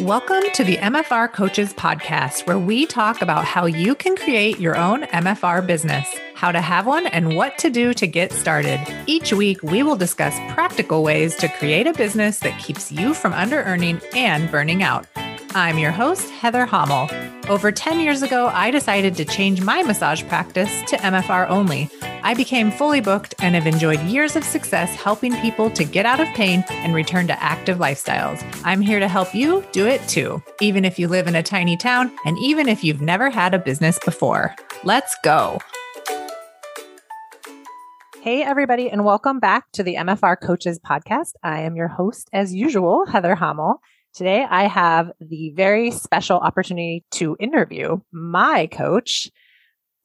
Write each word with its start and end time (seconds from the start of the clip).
Welcome 0.00 0.44
to 0.54 0.64
the 0.64 0.78
MFR 0.78 1.30
Coaches 1.30 1.74
Podcast, 1.74 2.46
where 2.46 2.58
we 2.58 2.86
talk 2.86 3.20
about 3.20 3.44
how 3.44 3.66
you 3.66 3.94
can 3.94 4.16
create 4.16 4.58
your 4.58 4.74
own 4.74 5.02
MFR 5.02 5.66
business, 5.66 6.08
how 6.34 6.50
to 6.50 6.60
have 6.62 6.86
one, 6.86 7.06
and 7.08 7.36
what 7.36 7.58
to 7.58 7.68
do 7.68 7.92
to 7.92 8.06
get 8.06 8.32
started. 8.32 8.80
Each 9.06 9.30
week, 9.30 9.62
we 9.62 9.82
will 9.82 9.96
discuss 9.96 10.34
practical 10.54 11.02
ways 11.02 11.36
to 11.36 11.48
create 11.48 11.86
a 11.86 11.92
business 11.92 12.38
that 12.38 12.58
keeps 12.58 12.90
you 12.90 13.12
from 13.12 13.34
under 13.34 13.62
earning 13.64 14.00
and 14.16 14.50
burning 14.50 14.82
out. 14.82 15.06
I'm 15.54 15.78
your 15.78 15.92
host, 15.92 16.30
Heather 16.30 16.64
Hommel. 16.64 17.10
Over 17.50 17.70
10 17.70 18.00
years 18.00 18.22
ago, 18.22 18.46
I 18.46 18.70
decided 18.70 19.16
to 19.16 19.26
change 19.26 19.60
my 19.60 19.82
massage 19.82 20.24
practice 20.28 20.82
to 20.88 20.96
MFR 20.96 21.46
only. 21.50 21.90
I 22.22 22.34
became 22.34 22.70
fully 22.70 23.00
booked 23.00 23.34
and 23.40 23.54
have 23.54 23.66
enjoyed 23.66 24.00
years 24.02 24.36
of 24.36 24.44
success 24.44 24.94
helping 24.94 25.34
people 25.40 25.70
to 25.70 25.84
get 25.84 26.04
out 26.04 26.20
of 26.20 26.28
pain 26.28 26.64
and 26.68 26.94
return 26.94 27.26
to 27.28 27.42
active 27.42 27.78
lifestyles. 27.78 28.44
I'm 28.62 28.82
here 28.82 29.00
to 29.00 29.08
help 29.08 29.34
you 29.34 29.64
do 29.72 29.86
it 29.86 30.06
too, 30.06 30.42
even 30.60 30.84
if 30.84 30.98
you 30.98 31.08
live 31.08 31.28
in 31.28 31.36
a 31.36 31.42
tiny 31.42 31.78
town 31.78 32.12
and 32.26 32.36
even 32.38 32.68
if 32.68 32.84
you've 32.84 33.00
never 33.00 33.30
had 33.30 33.54
a 33.54 33.58
business 33.58 33.98
before. 34.04 34.54
Let's 34.84 35.16
go. 35.24 35.58
Hey, 38.20 38.42
everybody, 38.42 38.90
and 38.90 39.02
welcome 39.02 39.40
back 39.40 39.72
to 39.72 39.82
the 39.82 39.94
MFR 39.94 40.38
Coaches 40.42 40.78
Podcast. 40.78 41.32
I 41.42 41.62
am 41.62 41.74
your 41.74 41.88
host, 41.88 42.28
as 42.34 42.54
usual, 42.54 43.06
Heather 43.06 43.34
Hommel. 43.34 43.76
Today, 44.12 44.44
I 44.48 44.64
have 44.64 45.10
the 45.20 45.52
very 45.56 45.90
special 45.90 46.36
opportunity 46.36 47.02
to 47.12 47.34
interview 47.40 48.00
my 48.12 48.66
coach, 48.66 49.30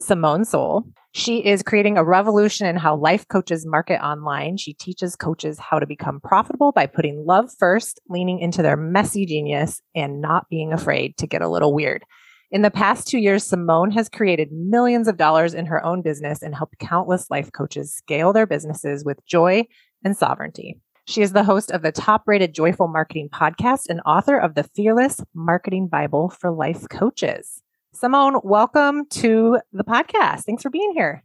Simone 0.02 0.42
Seol. 0.42 0.84
She 1.14 1.46
is 1.46 1.64
creating 1.64 1.98
a 1.98 2.04
revolution 2.04 2.68
in 2.68 2.76
how 2.76 2.98
life 2.98 3.28
coaches 3.28 3.66
market 3.66 4.04
online. 4.04 4.58
She 4.58 4.74
teaches 4.74 5.16
coaches 5.16 5.58
how 5.58 5.80
to 5.80 5.88
become 5.88 6.20
profitable 6.20 6.74
by 6.74 6.88
putting 6.88 7.26
love 7.26 7.50
first, 7.58 8.02
leaning 8.10 8.40
into 8.40 8.62
their 8.62 8.76
messy 8.76 9.26
genius, 9.26 9.82
and 9.96 10.20
not 10.20 10.50
being 10.50 10.74
afraid 10.74 11.16
to 11.18 11.28
get 11.28 11.42
a 11.42 11.50
little 11.50 11.74
weird. 11.74 12.04
In 12.52 12.62
the 12.62 12.72
past 12.72 13.08
two 13.08 13.18
years, 13.18 13.46
Simone 13.46 13.92
has 13.92 14.10
created 14.10 14.52
millions 14.52 15.08
of 15.08 15.18
dollars 15.18 15.54
in 15.54 15.66
her 15.66 15.84
own 15.84 16.02
business 16.02 16.42
and 16.42 16.54
helped 16.54 16.80
countless 16.80 17.32
life 17.32 17.52
coaches 17.52 17.94
scale 17.94 18.34
their 18.34 18.46
businesses 18.46 19.04
with 19.04 19.26
joy 19.26 19.64
and 20.04 20.16
sovereignty. 20.16 20.80
She 21.08 21.22
is 21.22 21.34
the 21.34 21.44
host 21.44 21.72
of 21.72 21.82
the 21.82 21.92
top 21.92 22.24
rated 22.28 22.54
Joyful 22.54 22.88
Marketing 22.88 23.30
podcast 23.30 23.84
and 23.90 24.02
author 24.06 24.38
of 24.38 24.56
the 24.56 24.64
Fearless 24.64 25.22
Marketing 25.34 25.88
Bible 25.88 26.30
for 26.30 26.52
Life 26.52 26.88
Coaches. 26.90 27.62
Simone, 27.96 28.42
welcome 28.44 29.06
to 29.10 29.58
the 29.72 29.86
podcast. 29.86 30.44
Thanks 30.44 30.62
for 30.62 30.70
being 30.70 30.92
here. 30.94 31.24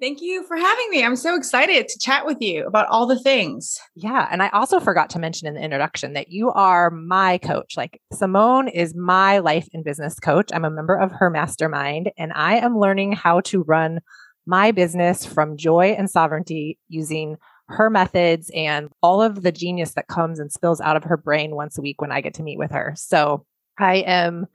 Thank 0.00 0.20
you 0.20 0.44
for 0.44 0.56
having 0.56 0.90
me. 0.90 1.04
I'm 1.04 1.14
so 1.14 1.36
excited 1.36 1.86
to 1.86 1.98
chat 2.00 2.26
with 2.26 2.38
you 2.40 2.66
about 2.66 2.88
all 2.88 3.06
the 3.06 3.18
things. 3.20 3.78
Yeah. 3.94 4.26
And 4.28 4.42
I 4.42 4.48
also 4.48 4.80
forgot 4.80 5.08
to 5.10 5.20
mention 5.20 5.46
in 5.46 5.54
the 5.54 5.62
introduction 5.62 6.14
that 6.14 6.28
you 6.28 6.50
are 6.50 6.90
my 6.90 7.38
coach. 7.38 7.76
Like 7.76 8.00
Simone 8.12 8.66
is 8.66 8.92
my 8.92 9.38
life 9.38 9.68
and 9.72 9.84
business 9.84 10.18
coach. 10.18 10.50
I'm 10.52 10.64
a 10.64 10.70
member 10.70 10.96
of 10.96 11.12
her 11.12 11.30
mastermind, 11.30 12.10
and 12.18 12.32
I 12.34 12.56
am 12.56 12.76
learning 12.76 13.12
how 13.12 13.40
to 13.42 13.62
run 13.62 14.00
my 14.46 14.72
business 14.72 15.24
from 15.24 15.56
joy 15.56 15.94
and 15.96 16.10
sovereignty 16.10 16.76
using 16.88 17.36
her 17.68 17.88
methods 17.88 18.50
and 18.52 18.88
all 19.00 19.22
of 19.22 19.42
the 19.42 19.52
genius 19.52 19.94
that 19.94 20.08
comes 20.08 20.40
and 20.40 20.50
spills 20.50 20.80
out 20.80 20.96
of 20.96 21.04
her 21.04 21.16
brain 21.16 21.54
once 21.54 21.78
a 21.78 21.82
week 21.82 22.00
when 22.00 22.10
I 22.10 22.20
get 22.20 22.34
to 22.34 22.42
meet 22.42 22.58
with 22.58 22.72
her. 22.72 22.94
So 22.96 23.46
I 23.78 23.96
am 23.98 24.46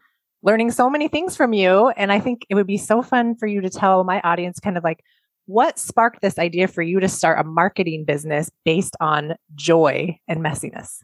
learning 0.43 0.71
so 0.71 0.89
many 0.89 1.07
things 1.07 1.35
from 1.35 1.53
you. 1.53 1.89
And 1.89 2.11
I 2.11 2.19
think 2.19 2.45
it 2.49 2.55
would 2.55 2.67
be 2.67 2.77
so 2.77 3.01
fun 3.01 3.35
for 3.35 3.47
you 3.47 3.61
to 3.61 3.69
tell 3.69 4.03
my 4.03 4.21
audience 4.21 4.59
kind 4.59 4.77
of 4.77 4.83
like 4.83 5.03
what 5.47 5.77
sparked 5.77 6.21
this 6.21 6.39
idea 6.39 6.67
for 6.67 6.81
you 6.81 6.99
to 6.99 7.07
start 7.07 7.39
a 7.39 7.43
marketing 7.43 8.05
business 8.05 8.49
based 8.63 8.95
on 8.99 9.35
joy 9.53 10.17
and 10.27 10.43
messiness. 10.43 11.03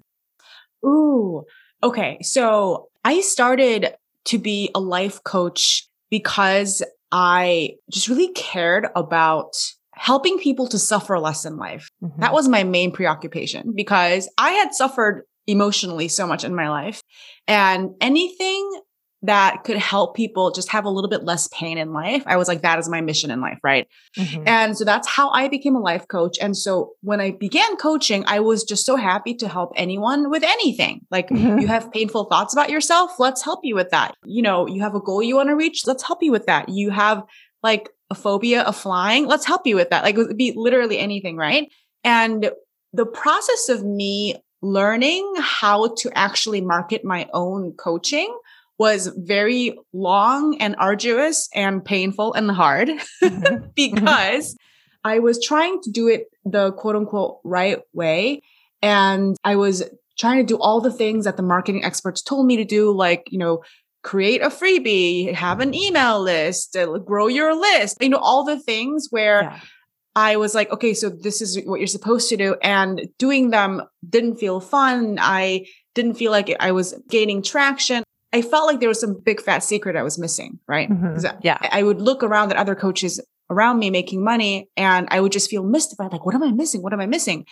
Ooh, 0.86 1.44
okay. 1.84 2.18
So 2.22 2.90
I 3.04 3.22
started 3.22 3.94
to 4.26 4.38
be 4.38 4.70
a 4.76 4.80
life 4.80 5.24
coach 5.24 5.88
because 6.09 6.84
I 7.12 7.75
just 7.92 8.08
really 8.08 8.31
cared 8.34 8.88
about 8.96 9.53
helping 9.94 10.40
people 10.40 10.68
to 10.68 10.80
suffer 10.80 11.19
less 11.19 11.46
in 11.46 11.58
life. 11.58 11.90
Mm-hmm. 12.03 12.22
That 12.22 12.34
was 12.34 12.48
my 12.48 12.63
main 12.63 12.92
preoccupation 12.92 13.74
because 13.75 14.30
I 14.38 14.52
had 14.52 14.74
suffered 14.74 15.24
emotionally 15.48 16.08
so 16.08 16.25
much 16.25 16.44
in 16.44 16.56
my 16.56 16.69
life 16.69 17.02
and 17.48 17.92
anything 18.00 18.81
that 19.24 19.64
could 19.64 19.78
help 19.78 20.16
people 20.16 20.52
just 20.52 20.70
have 20.70 20.86
a 20.86 20.90
little 20.90 21.09
bit 21.09 21.24
less 21.24 21.48
pain 21.50 21.78
in 21.78 21.94
life. 21.94 22.24
I 22.26 22.38
was 22.38 22.48
like, 22.48 22.64
that 22.64 22.80
is 22.80 22.90
my 22.90 23.02
mission 23.02 23.30
in 23.30 23.40
life. 23.40 23.59
Right. 23.64 23.88
Mm-hmm. 24.18 24.44
And 24.48 24.78
so 24.78 24.84
that's 24.84 25.08
how 25.08 25.30
I 25.30 25.48
became 25.48 25.76
a 25.76 25.80
life 25.80 26.08
coach. 26.08 26.38
And 26.42 26.58
so 26.58 26.94
when 27.02 27.22
I 27.22 27.31
began 27.31 27.78
coaching, 27.78 28.24
I 28.26 28.40
was 28.40 28.64
just 28.64 28.86
so 28.86 28.96
happy 28.96 29.36
to 29.36 29.48
help 29.48 29.74
anyone 29.76 30.31
with 30.31 30.44
anything. 30.44 31.06
Like 31.12 31.30
mm-hmm. 31.30 31.60
you 31.60 31.68
have 31.68 31.92
painful 31.92 32.26
thoughts 32.26 32.54
about 32.54 32.72
yourself. 32.72 33.20
Let's 33.20 33.44
help 33.44 33.60
you 33.64 33.76
with 33.76 33.92
that. 33.92 34.16
You 34.26 34.42
know, 34.42 34.68
you 34.68 34.81
have 34.81 34.96
a 34.96 35.00
goal 35.00 35.22
you 35.22 35.36
want 35.36 35.50
to 35.50 35.56
reach. 35.56 35.86
Let's 35.86 36.04
help 36.04 36.24
you 36.24 36.31
with 36.31 36.48
that. 36.48 36.70
You 36.70 36.90
have 36.90 37.24
like 37.62 37.90
a 38.10 38.16
phobia 38.16 38.64
of 38.64 38.76
flying. 38.76 39.28
Let's 39.28 39.46
help 39.46 39.68
you 39.68 39.76
with 39.76 39.92
that. 39.92 40.04
Like 40.04 40.16
it 40.16 40.28
would 40.28 40.38
be 40.38 40.54
literally 40.56 40.98
anything, 40.98 41.38
right? 41.38 41.72
And 42.04 42.52
the 42.92 43.06
process 43.06 43.70
of 43.70 43.86
me 43.86 44.42
learning 44.64 45.34
how 45.40 45.94
to 45.98 46.12
actually 46.16 46.62
market 46.62 47.04
my 47.04 47.28
own 47.34 47.74
coaching 47.74 48.36
was 48.81 49.12
very 49.16 49.78
long 49.94 50.59
and 50.59 50.75
arduous 50.80 51.47
and 51.53 51.86
painful 51.86 52.34
and 52.34 52.50
hard 52.50 52.90
mm-hmm. 52.90 53.68
because 53.75 54.58
I 55.03 55.19
was 55.19 55.40
trying 55.40 55.80
to 55.84 55.92
do 55.92 56.08
it 56.08 56.24
the 56.46 56.72
quote 56.72 56.96
unquote 56.96 57.42
right 57.44 57.78
way. 57.94 58.42
And 58.81 59.38
I 59.44 59.56
was 59.56 59.84
trying 60.18 60.40
to 60.40 60.44
do 60.44 60.59
all 60.59 60.81
the 60.81 60.92
things 60.92 61.25
that 61.25 61.38
the 61.38 61.44
marketing 61.44 61.86
experts 61.86 62.24
told 62.24 62.47
me 62.47 62.58
to 62.58 62.66
do, 62.66 62.92
like, 62.92 63.28
you 63.30 63.38
know, 63.38 63.62
create 64.02 64.42
a 64.42 64.50
freebie, 64.50 65.31
have 65.31 65.59
an 65.59 65.75
email 65.75 66.19
list, 66.19 66.75
uh, 66.75 66.98
grow 66.98 67.28
your 67.28 67.53
list, 67.53 68.02
you 68.02 68.09
know, 68.09 68.18
all 68.18 68.44
the 68.44 68.59
things 68.59 69.09
where 69.12 69.44
yeah. 69.44 69.59
I 70.16 70.38
was 70.38 70.56
like, 70.56 70.72
okay, 70.72 70.96
so 70.96 71.09
this 71.09 71.40
is 71.40 71.59
what 71.66 71.80
you're 71.80 71.86
supposed 71.86 72.30
to 72.30 72.36
do. 72.36 72.56
And 72.63 73.09
doing 73.19 73.52
them 73.52 73.84
didn't 74.09 74.38
feel 74.38 74.59
fun. 74.59 75.19
I 75.22 75.68
didn't 75.94 76.16
feel 76.16 76.31
like 76.31 76.52
I 76.59 76.72
was 76.72 77.00
gaining 77.12 77.44
traction. 77.44 78.03
I 78.34 78.42
felt 78.42 78.68
like 78.68 78.80
there 78.80 78.90
was 78.90 79.00
some 79.00 79.19
big 79.24 79.42
fat 79.42 79.64
secret 79.64 79.96
I 79.96 80.03
was 80.03 80.18
missing, 80.18 80.59
right? 80.68 80.90
Mm-hmm. 80.90 81.40
Yeah. 81.42 81.58
I 81.62 81.84
would 81.84 82.02
look 82.02 82.24
around 82.24 82.52
at 82.52 82.58
other 82.58 82.75
coaches 82.75 83.19
around 83.50 83.80
me 83.80 83.90
making 83.90 84.24
money 84.24 84.69
and 84.78 85.08
I 85.12 85.19
would 85.19 85.34
just 85.34 85.50
feel 85.50 85.64
mystified. 85.64 86.12
Like, 86.12 86.25
what 86.25 86.36
am 86.36 86.44
I 86.44 86.52
missing? 86.52 86.81
What 86.81 86.94
am 86.94 87.02
I 87.02 87.08
missing? 87.08 87.46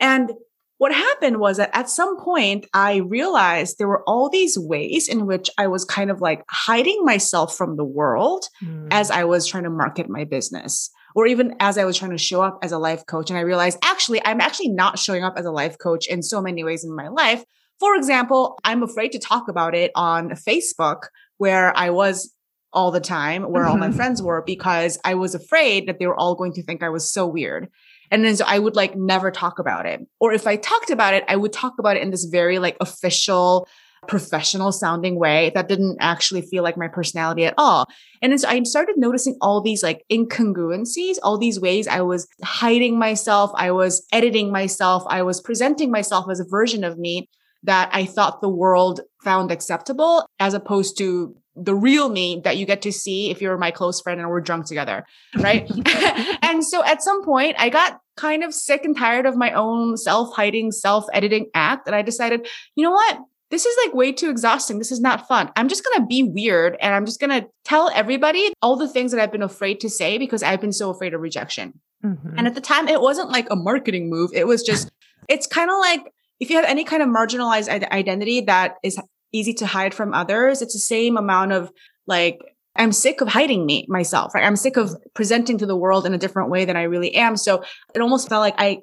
And 0.00 0.32
what 0.78 0.92
happened 0.92 1.38
was 1.38 1.58
that 1.58 1.70
at 1.74 1.88
some 1.88 2.18
point, 2.18 2.66
I 2.74 2.96
realized 2.96 3.78
there 3.78 3.86
were 3.86 4.02
all 4.04 4.28
these 4.28 4.58
ways 4.58 5.06
in 5.08 5.26
which 5.26 5.48
I 5.56 5.68
was 5.68 5.84
kind 5.84 6.10
of 6.10 6.20
like 6.20 6.42
hiding 6.50 7.04
myself 7.04 7.56
from 7.56 7.76
the 7.76 7.84
world 7.84 8.46
mm. 8.60 8.88
as 8.90 9.10
I 9.10 9.22
was 9.24 9.46
trying 9.46 9.62
to 9.62 9.70
market 9.70 10.08
my 10.08 10.24
business. 10.24 10.90
Or 11.14 11.26
even 11.26 11.54
as 11.60 11.76
I 11.78 11.84
was 11.84 11.98
trying 11.98 12.10
to 12.12 12.18
show 12.18 12.42
up 12.42 12.58
as 12.62 12.72
a 12.72 12.78
life 12.78 13.06
coach. 13.06 13.30
And 13.30 13.38
I 13.38 13.42
realized 13.42 13.78
actually, 13.84 14.20
I'm 14.24 14.40
actually 14.40 14.70
not 14.70 14.98
showing 14.98 15.22
up 15.22 15.34
as 15.36 15.44
a 15.44 15.52
life 15.52 15.76
coach 15.78 16.08
in 16.08 16.22
so 16.22 16.40
many 16.40 16.64
ways 16.64 16.82
in 16.84 16.96
my 16.96 17.08
life. 17.08 17.44
For 17.82 17.96
example, 17.96 18.60
I'm 18.62 18.84
afraid 18.84 19.10
to 19.10 19.18
talk 19.18 19.48
about 19.48 19.74
it 19.74 19.90
on 19.96 20.30
Facebook 20.30 21.08
where 21.38 21.76
I 21.76 21.90
was 21.90 22.32
all 22.72 22.92
the 22.92 23.00
time, 23.00 23.42
where 23.42 23.64
mm-hmm. 23.64 23.72
all 23.72 23.76
my 23.76 23.88
mm-hmm. 23.88 23.96
friends 23.96 24.22
were, 24.22 24.40
because 24.40 25.00
I 25.04 25.14
was 25.14 25.34
afraid 25.34 25.88
that 25.88 25.98
they 25.98 26.06
were 26.06 26.14
all 26.14 26.36
going 26.36 26.52
to 26.52 26.62
think 26.62 26.84
I 26.84 26.90
was 26.90 27.12
so 27.12 27.26
weird. 27.26 27.66
And 28.12 28.24
then 28.24 28.36
so 28.36 28.44
I 28.46 28.60
would 28.60 28.76
like 28.76 28.94
never 28.94 29.32
talk 29.32 29.58
about 29.58 29.84
it. 29.86 30.00
Or 30.20 30.32
if 30.32 30.46
I 30.46 30.54
talked 30.54 30.90
about 30.90 31.14
it, 31.14 31.24
I 31.26 31.34
would 31.34 31.52
talk 31.52 31.72
about 31.80 31.96
it 31.96 32.04
in 32.04 32.12
this 32.12 32.24
very 32.26 32.60
like 32.60 32.76
official, 32.80 33.66
professional 34.06 34.70
sounding 34.70 35.18
way 35.18 35.50
that 35.56 35.68
didn't 35.68 35.96
actually 35.98 36.42
feel 36.42 36.62
like 36.62 36.76
my 36.76 36.86
personality 36.86 37.46
at 37.46 37.54
all. 37.58 37.88
And 38.22 38.30
then 38.30 38.38
so 38.38 38.48
I 38.48 38.62
started 38.62 38.94
noticing 38.96 39.36
all 39.40 39.60
these 39.60 39.82
like 39.82 40.04
incongruencies, 40.08 41.16
all 41.24 41.36
these 41.36 41.58
ways 41.58 41.88
I 41.88 42.02
was 42.02 42.28
hiding 42.44 42.96
myself, 42.96 43.50
I 43.56 43.72
was 43.72 44.06
editing 44.12 44.52
myself, 44.52 45.02
I 45.08 45.22
was 45.22 45.40
presenting 45.40 45.90
myself 45.90 46.26
as 46.30 46.38
a 46.38 46.44
version 46.44 46.84
of 46.84 46.96
me 46.96 47.28
that 47.64 47.90
I 47.92 48.04
thought 48.04 48.40
the 48.40 48.48
world 48.48 49.00
found 49.22 49.50
acceptable 49.50 50.26
as 50.40 50.54
opposed 50.54 50.98
to 50.98 51.36
the 51.54 51.74
real 51.74 52.08
me 52.08 52.40
that 52.44 52.56
you 52.56 52.64
get 52.64 52.82
to 52.82 52.92
see 52.92 53.30
if 53.30 53.42
you're 53.42 53.58
my 53.58 53.70
close 53.70 54.00
friend 54.00 54.20
and 54.20 54.28
we're 54.28 54.40
drunk 54.40 54.66
together. 54.66 55.04
Right. 55.36 55.70
and 56.42 56.64
so 56.64 56.84
at 56.84 57.02
some 57.02 57.22
point 57.24 57.56
I 57.58 57.68
got 57.68 58.00
kind 58.16 58.42
of 58.42 58.54
sick 58.54 58.84
and 58.84 58.96
tired 58.96 59.26
of 59.26 59.36
my 59.36 59.52
own 59.52 59.96
self 59.96 60.34
hiding, 60.34 60.72
self 60.72 61.06
editing 61.12 61.50
act. 61.54 61.86
And 61.86 61.94
I 61.94 62.02
decided, 62.02 62.46
you 62.74 62.84
know 62.84 62.92
what? 62.92 63.18
This 63.50 63.66
is 63.66 63.76
like 63.84 63.94
way 63.94 64.12
too 64.12 64.30
exhausting. 64.30 64.78
This 64.78 64.90
is 64.90 65.00
not 65.00 65.28
fun. 65.28 65.50
I'm 65.56 65.68
just 65.68 65.84
going 65.84 66.00
to 66.00 66.06
be 66.06 66.22
weird 66.22 66.76
and 66.80 66.94
I'm 66.94 67.04
just 67.04 67.20
going 67.20 67.38
to 67.38 67.46
tell 67.64 67.90
everybody 67.94 68.50
all 68.62 68.76
the 68.76 68.88
things 68.88 69.12
that 69.12 69.20
I've 69.20 69.32
been 69.32 69.42
afraid 69.42 69.80
to 69.80 69.90
say 69.90 70.16
because 70.16 70.42
I've 70.42 70.60
been 70.60 70.72
so 70.72 70.88
afraid 70.88 71.12
of 71.12 71.20
rejection. 71.20 71.78
Mm-hmm. 72.02 72.38
And 72.38 72.46
at 72.46 72.54
the 72.54 72.62
time, 72.62 72.88
it 72.88 73.02
wasn't 73.02 73.28
like 73.28 73.48
a 73.50 73.56
marketing 73.56 74.08
move. 74.08 74.30
It 74.32 74.46
was 74.46 74.62
just, 74.62 74.90
it's 75.28 75.46
kind 75.46 75.70
of 75.70 75.76
like 75.78 76.12
if 76.42 76.50
you 76.50 76.56
have 76.56 76.64
any 76.64 76.82
kind 76.82 77.02
of 77.04 77.08
marginalized 77.08 77.68
identity 77.68 78.40
that 78.42 78.74
is 78.82 78.98
easy 79.32 79.54
to 79.54 79.66
hide 79.66 79.94
from 79.94 80.12
others. 80.12 80.60
It's 80.60 80.74
the 80.74 80.80
same 80.80 81.16
amount 81.16 81.52
of 81.52 81.70
like, 82.06 82.40
I'm 82.74 82.90
sick 82.90 83.20
of 83.20 83.28
hiding 83.28 83.64
me 83.64 83.86
myself, 83.88 84.34
right? 84.34 84.44
I'm 84.44 84.56
sick 84.56 84.76
of 84.76 84.96
presenting 85.14 85.56
to 85.58 85.66
the 85.66 85.76
world 85.76 86.04
in 86.04 86.14
a 86.14 86.18
different 86.18 86.50
way 86.50 86.64
than 86.64 86.76
I 86.76 86.82
really 86.82 87.14
am. 87.14 87.36
So 87.36 87.62
it 87.94 88.00
almost 88.00 88.28
felt 88.28 88.40
like 88.40 88.56
I 88.58 88.78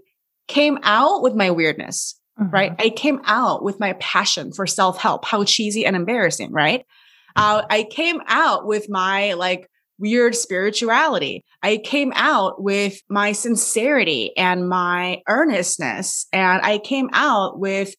came 0.47 0.79
out 0.83 1.21
with 1.21 1.35
my 1.35 1.51
weirdness. 1.51 2.19
mm-hmm. 2.39 2.49
right? 2.49 2.75
I 2.79 2.91
came 2.91 3.19
out 3.25 3.61
with 3.61 3.77
my 3.77 3.93
passion 3.99 4.53
for 4.53 4.65
self 4.65 4.97
help. 4.97 5.25
How 5.25 5.43
cheesy 5.43 5.85
and 5.85 5.97
embarrassing, 5.97 6.53
right? 6.53 6.85
Uh, 7.35 7.63
I 7.69 7.83
came 7.83 8.21
out 8.27 8.65
with 8.65 8.89
my 8.89 9.33
like 9.33 9.69
weird 9.99 10.35
spirituality. 10.35 11.43
I 11.61 11.77
came 11.77 12.11
out 12.15 12.63
with 12.63 13.01
my 13.09 13.33
sincerity 13.33 14.35
and 14.37 14.67
my 14.67 15.21
earnestness. 15.27 16.27
And 16.33 16.61
I 16.63 16.79
came 16.79 17.09
out 17.13 17.59
with, 17.59 17.95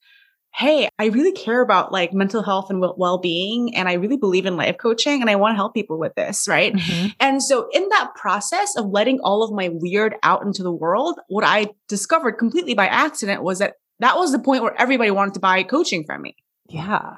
Hey, 0.52 0.88
I 0.98 1.06
really 1.06 1.30
care 1.30 1.60
about 1.60 1.92
like 1.92 2.12
mental 2.12 2.42
health 2.42 2.70
and 2.70 2.84
well 2.96 3.18
being. 3.18 3.76
And 3.76 3.88
I 3.88 3.92
really 3.92 4.16
believe 4.16 4.46
in 4.46 4.56
life 4.56 4.78
coaching 4.78 5.20
and 5.20 5.30
I 5.30 5.36
want 5.36 5.52
to 5.52 5.56
help 5.56 5.74
people 5.74 5.98
with 5.98 6.14
this. 6.16 6.48
Right. 6.48 6.74
Mm-hmm. 6.74 7.08
And 7.20 7.42
so 7.42 7.68
in 7.72 7.88
that 7.90 8.12
process 8.16 8.76
of 8.76 8.86
letting 8.86 9.20
all 9.20 9.44
of 9.44 9.52
my 9.52 9.68
weird 9.72 10.16
out 10.24 10.42
into 10.42 10.64
the 10.64 10.72
world, 10.72 11.20
what 11.28 11.44
I 11.44 11.68
discovered 11.86 12.32
completely 12.32 12.74
by 12.74 12.88
accident 12.88 13.44
was 13.44 13.60
that 13.60 13.74
that 14.00 14.16
was 14.16 14.32
the 14.32 14.38
point 14.40 14.62
where 14.62 14.80
everybody 14.80 15.10
wanted 15.10 15.34
to 15.34 15.40
buy 15.40 15.62
coaching 15.62 16.04
from 16.04 16.22
me. 16.22 16.34
Yeah. 16.68 17.16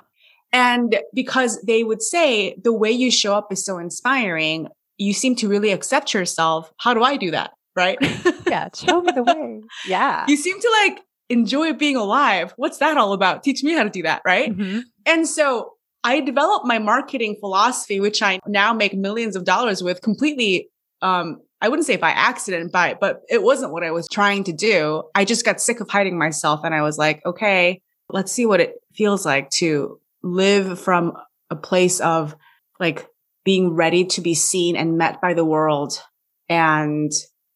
And 0.52 1.00
because 1.14 1.60
they 1.62 1.82
would 1.82 2.02
say 2.02 2.54
the 2.62 2.72
way 2.72 2.90
you 2.90 3.10
show 3.10 3.34
up 3.34 3.50
is 3.50 3.64
so 3.64 3.78
inspiring, 3.78 4.68
you 4.98 5.12
seem 5.12 5.34
to 5.36 5.48
really 5.48 5.70
accept 5.70 6.12
yourself. 6.12 6.70
How 6.78 6.94
do 6.94 7.02
I 7.02 7.16
do 7.16 7.30
that? 7.30 7.52
Right? 7.74 7.98
yeah, 8.46 8.68
show 8.74 9.00
me 9.00 9.12
the 9.12 9.22
way. 9.24 9.62
Yeah. 9.86 10.26
You 10.28 10.36
seem 10.36 10.60
to 10.60 10.84
like 10.84 11.00
enjoy 11.30 11.72
being 11.72 11.96
alive. 11.96 12.52
What's 12.56 12.78
that 12.78 12.98
all 12.98 13.14
about? 13.14 13.42
Teach 13.42 13.62
me 13.62 13.72
how 13.72 13.84
to 13.84 13.90
do 13.90 14.02
that. 14.02 14.22
Right. 14.24 14.50
Mm-hmm. 14.56 14.80
And 15.06 15.26
so 15.26 15.72
I 16.04 16.20
developed 16.20 16.66
my 16.66 16.78
marketing 16.78 17.36
philosophy, 17.40 18.00
which 18.00 18.22
I 18.22 18.40
now 18.46 18.74
make 18.74 18.94
millions 18.94 19.36
of 19.36 19.44
dollars 19.44 19.82
with 19.82 20.02
completely, 20.02 20.68
um, 21.00 21.40
I 21.60 21.68
wouldn't 21.68 21.86
say 21.86 21.96
by 21.96 22.10
accident, 22.10 22.72
by, 22.72 22.94
but 23.00 23.22
it 23.30 23.42
wasn't 23.42 23.72
what 23.72 23.84
I 23.84 23.92
was 23.92 24.08
trying 24.08 24.44
to 24.44 24.52
do. 24.52 25.04
I 25.14 25.24
just 25.24 25.44
got 25.44 25.60
sick 25.60 25.80
of 25.80 25.88
hiding 25.88 26.18
myself 26.18 26.60
and 26.64 26.74
I 26.74 26.82
was 26.82 26.98
like, 26.98 27.24
okay, 27.24 27.80
let's 28.10 28.32
see 28.32 28.46
what 28.46 28.60
it 28.60 28.74
feels 28.92 29.24
like 29.24 29.48
to 29.50 29.98
live 30.22 30.78
from 30.78 31.12
a 31.50 31.56
place 31.56 32.00
of 32.00 32.36
like 32.80 33.06
being 33.44 33.74
ready 33.74 34.04
to 34.04 34.20
be 34.20 34.34
seen 34.34 34.76
and 34.76 34.98
met 34.98 35.20
by 35.20 35.34
the 35.34 35.44
world. 35.44 36.00
And 36.48 37.10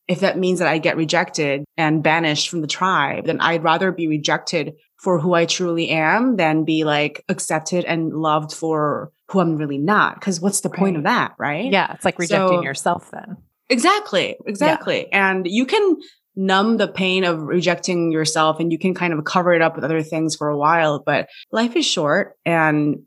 if 0.09 0.21
that 0.21 0.39
means 0.39 0.59
that 0.59 0.69
I 0.69 0.79
get 0.79 0.97
rejected 0.97 1.65
and 1.77 2.03
banished 2.03 2.49
from 2.49 2.61
the 2.61 2.67
tribe, 2.67 3.27
then 3.27 3.41
I'd 3.41 3.65
rather 3.65 3.93
be 3.93 4.09
rejected 4.09 4.75
for 4.97 5.19
who 5.19 5.35
I 5.35 5.45
truly 5.47 5.91
am 5.91 6.37
than 6.37 6.65
be 6.65 6.85
like 6.85 7.25
accepted 7.29 7.85
and 7.85 8.13
loved 8.13 8.53
for 8.53 9.13
who 9.29 9.41
I'm 9.41 9.57
really 9.57 9.79
not. 9.79 10.21
Cause 10.21 10.41
what's 10.41 10.61
the 10.61 10.69
right. 10.69 10.79
point 10.79 10.97
of 10.97 11.03
that? 11.05 11.35
Right. 11.39 11.71
Yeah. 11.71 11.93
It's 11.95 12.05
like 12.05 12.19
rejecting 12.19 12.59
so, 12.59 12.63
yourself 12.63 13.11
then. 13.11 13.37
Exactly. 13.69 14.37
Exactly. 14.47 15.09
Yeah. 15.11 15.31
And 15.31 15.47
you 15.47 15.67
can 15.67 15.97
numb 16.37 16.77
the 16.77 16.89
pain 16.89 17.25
of 17.25 17.43
rejecting 17.43 18.13
yourself 18.13 18.61
and 18.61 18.71
you 18.71 18.79
can 18.79 18.95
kind 18.95 19.13
of 19.13 19.25
cover 19.25 19.53
it 19.55 19.63
up 19.63 19.75
with 19.75 19.85
other 19.85 20.03
things 20.03 20.37
for 20.37 20.49
a 20.49 20.57
while, 20.57 21.03
but 21.05 21.29
life 21.51 21.75
is 21.77 21.87
short 21.87 22.37
and 22.45 22.99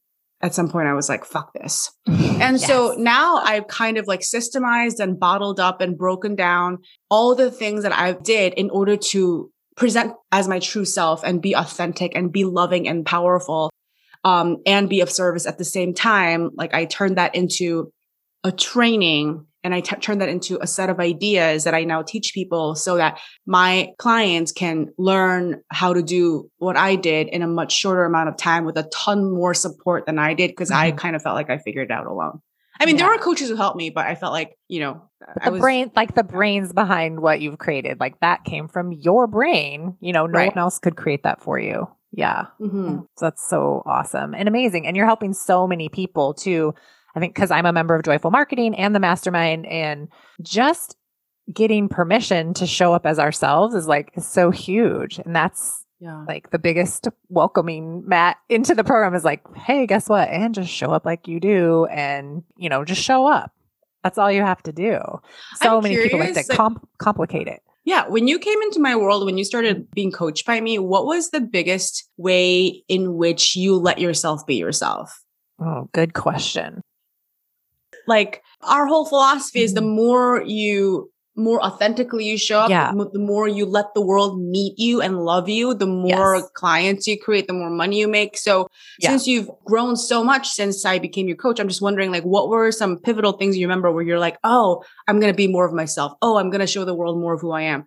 at 0.42 0.56
some 0.56 0.70
point 0.70 0.88
I 0.88 0.94
was 0.94 1.10
like, 1.10 1.26
fuck 1.26 1.54
this. 1.54 1.92
And 2.40 2.58
yes. 2.58 2.68
so 2.68 2.96
now 2.98 3.36
I've 3.44 3.68
kind 3.68 3.98
of 3.98 4.08
like 4.08 4.22
systemized 4.22 5.02
and 5.02 5.20
bottled 5.20 5.60
up 5.60 5.82
and 5.82 5.98
broken 5.98 6.36
down 6.36 6.78
all 7.10 7.36
the 7.36 7.52
things 7.52 7.84
that 7.84 7.92
I 7.92 8.14
did 8.14 8.54
in 8.54 8.70
order 8.70 8.96
to 8.96 9.52
present 9.76 10.14
as 10.32 10.48
my 10.48 10.60
true 10.60 10.86
self 10.86 11.22
and 11.26 11.42
be 11.42 11.54
authentic 11.54 12.16
and 12.16 12.32
be 12.32 12.46
loving 12.46 12.88
and 12.88 13.06
powerful 13.06 13.72
um, 14.24 14.58
and 14.66 14.88
be 14.88 15.02
of 15.02 15.10
service 15.10 15.46
at 15.46 15.58
the 15.58 15.66
same 15.66 15.94
time. 15.94 16.52
Like 16.56 16.74
I 16.74 16.86
turned 16.86 17.18
that 17.18 17.36
into 17.36 17.92
a 18.46 18.54
training 18.54 19.46
and 19.64 19.74
I 19.74 19.82
t- 19.82 19.96
turn 19.98 20.20
that 20.20 20.30
into 20.30 20.58
a 20.62 20.68
set 20.68 20.90
of 20.90 21.00
ideas 21.00 21.66
that 21.66 21.74
I 21.74 21.84
now 21.84 22.02
teach 22.02 22.34
people 22.34 22.76
so 22.76 22.98
that 22.98 23.20
my 23.46 23.90
clients 23.98 24.52
can 24.52 24.88
learn 24.98 25.62
how 25.70 25.94
to 25.94 26.02
do 26.02 26.50
what 26.58 26.78
I 26.78 26.96
did 26.96 27.28
in 27.28 27.42
a 27.42 27.48
much 27.48 27.74
shorter 27.74 28.06
amount 28.06 28.30
of 28.30 28.38
time 28.38 28.66
with 28.66 28.78
a 28.78 28.84
ton 28.94 29.32
more 29.34 29.54
support 29.54 30.06
than 30.06 30.18
I 30.20 30.34
did 30.34 30.52
because 30.52 30.70
mm-hmm. 30.70 30.80
I 30.80 30.92
kind 30.92 31.16
of 31.16 31.22
felt 31.22 31.36
like 31.36 31.50
I 31.50 31.58
figured 31.58 31.92
it 31.92 31.94
out 31.94 32.08
alone. 32.08 32.42
I 32.80 32.86
mean, 32.86 32.96
yeah. 32.96 33.08
there 33.08 33.12
were 33.12 33.22
coaches 33.22 33.50
who 33.50 33.58
helped 33.58 33.76
me, 33.76 33.90
but 33.90 34.08
I 34.08 34.16
felt 34.16 34.32
like, 34.32 34.58
you 34.70 34.80
know, 34.80 35.02
but 35.20 35.44
the 35.44 35.52
was, 35.52 35.60
brain, 35.60 35.92
like 35.98 36.16
the 36.16 36.24
brains 36.24 36.72
behind 36.72 37.20
what 37.20 37.42
you've 37.42 37.58
created, 37.58 38.00
like 38.00 38.18
that 38.22 38.46
came 38.46 38.70
from 38.70 38.94
your 38.94 39.28
brain. 39.28 39.98
You 40.00 40.14
know, 40.14 40.26
no 40.26 40.40
right. 40.40 40.56
one 40.56 40.58
else 40.58 40.80
could 40.80 40.96
create 40.96 41.24
that 41.24 41.42
for 41.42 41.60
you. 41.60 41.90
Yeah. 42.12 42.46
Mm-hmm. 42.62 43.00
So 43.18 43.26
that's 43.26 43.48
so 43.48 43.84
awesome 43.86 44.34
and 44.34 44.48
amazing. 44.48 44.88
And 44.88 44.96
you're 44.96 45.06
helping 45.06 45.34
so 45.34 45.68
many 45.68 45.90
people 45.90 46.34
too 46.34 46.74
I 47.16 47.20
think 47.20 47.34
because 47.34 47.52
I'm 47.52 47.66
a 47.66 47.74
member 47.74 47.96
of 47.96 48.04
Joyful 48.04 48.32
Marketing 48.32 48.76
and 48.76 48.96
the 48.96 49.00
mastermind, 49.00 49.66
and 49.66 50.08
just 50.42 50.96
getting 51.54 51.90
permission 51.90 52.54
to 52.54 52.68
show 52.68 52.94
up 52.94 53.06
as 53.06 53.18
ourselves 53.20 53.74
is 53.74 53.88
like 53.88 54.12
so 54.20 54.52
huge. 54.52 55.20
And 55.20 55.36
that's 55.36 55.84
yeah. 56.00 56.24
like 56.28 56.52
the 56.52 56.60
biggest 56.60 57.08
welcoming 57.30 58.08
mat 58.08 58.38
into 58.50 58.76
the 58.76 58.84
program 58.84 59.16
is 59.16 59.26
like, 59.26 59.42
hey, 59.56 59.88
guess 59.88 60.08
what? 60.08 60.30
And 60.30 60.54
just 60.54 60.70
show 60.70 60.92
up 60.92 61.06
like 61.06 61.28
you 61.28 61.40
do 61.40 61.86
and, 61.86 62.44
you 62.56 62.70
know, 62.70 62.86
just 62.86 63.02
show 63.02 63.26
up. 63.26 63.52
That's 64.04 64.18
all 64.18 64.32
you 64.32 64.42
have 64.42 64.62
to 64.64 64.72
do. 64.72 65.00
So 65.56 65.78
I'm 65.78 65.84
many 65.84 65.96
curious, 65.96 66.12
people 66.12 66.34
like 66.34 66.46
to 66.46 66.56
comp- 66.56 66.88
complicate 67.00 67.48
it. 67.48 67.62
Yeah. 67.84 68.08
When 68.08 68.28
you 68.28 68.38
came 68.38 68.62
into 68.62 68.80
my 68.80 68.96
world, 68.96 69.26
when 69.26 69.38
you 69.38 69.44
started 69.44 69.90
being 69.92 70.12
coached 70.12 70.46
by 70.46 70.62
me, 70.62 70.78
what 70.78 71.06
was 71.06 71.32
the 71.32 71.42
biggest 71.42 72.08
way 72.18 72.84
in 72.88 73.16
which 73.16 73.56
you 73.56 73.76
let 73.76 74.00
yourself 74.00 74.46
be 74.46 74.56
yourself? 74.56 75.24
Oh, 75.60 75.90
good 75.94 76.14
question. 76.14 76.82
Like 78.10 78.44
our 78.62 78.88
whole 78.88 79.06
philosophy 79.06 79.62
is 79.62 79.74
the 79.74 79.82
mm-hmm. 79.82 79.96
more 79.96 80.44
you 80.44 81.12
more 81.40 81.64
authentically 81.64 82.26
you 82.26 82.38
show 82.38 82.60
up, 82.60 82.70
yeah. 82.70 82.92
the 82.92 83.20
more 83.20 83.48
you 83.48 83.66
let 83.66 83.94
the 83.96 84.02
world 84.02 84.40
meet 84.42 84.78
you 84.78 85.02
and 85.02 85.24
love 85.24 85.48
you, 85.48 85.74
the 85.74 85.88
more 85.88 86.36
yes. 86.36 86.50
clients 86.54 87.08
you 87.08 87.18
create, 87.18 87.48
the 87.48 87.54
more 87.54 87.70
money 87.70 87.98
you 87.98 88.08
make. 88.08 88.38
So 88.38 88.68
yeah. 89.00 89.10
since 89.10 89.26
you've 89.26 89.50
grown 89.64 89.96
so 89.96 90.22
much 90.24 90.50
since 90.50 90.84
I 90.86 91.00
became 91.00 91.28
your 91.28 91.38
coach, 91.38 91.60
I'm 91.60 91.70
just 91.70 91.82
wondering 91.82 92.12
like 92.12 92.24
what 92.24 92.50
were 92.50 92.72
some 92.72 92.98
pivotal 92.98 93.34
things 93.34 93.58
you 93.58 93.66
remember 93.66 93.92
where 93.92 94.04
you're 94.04 94.20
like, 94.20 94.38
"Oh, 94.44 94.84
I'm 95.08 95.20
going 95.20 95.32
to 95.32 95.38
be 95.38 95.48
more 95.48 95.66
of 95.66 95.74
myself. 95.74 96.14
Oh, 96.22 96.38
I'm 96.38 96.50
going 96.50 96.62
to 96.62 96.68
show 96.68 96.84
the 96.84 96.96
world 96.96 97.18
more 97.18 97.34
of 97.34 97.42
who 97.42 97.52
I 97.52 97.62
am." 97.64 97.86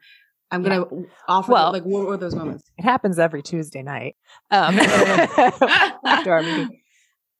I'm 0.50 0.62
gonna 0.62 0.84
offer 1.26 1.50
well, 1.50 1.72
like 1.72 1.84
what 1.84 2.06
were 2.06 2.18
those 2.18 2.34
moments? 2.34 2.70
It 2.76 2.82
happens 2.82 3.18
every 3.18 3.42
Tuesday 3.42 3.82
night. 3.82 4.16
Um, 4.50 4.78
after 4.78 6.30
our 6.30 6.42
meeting 6.42 6.81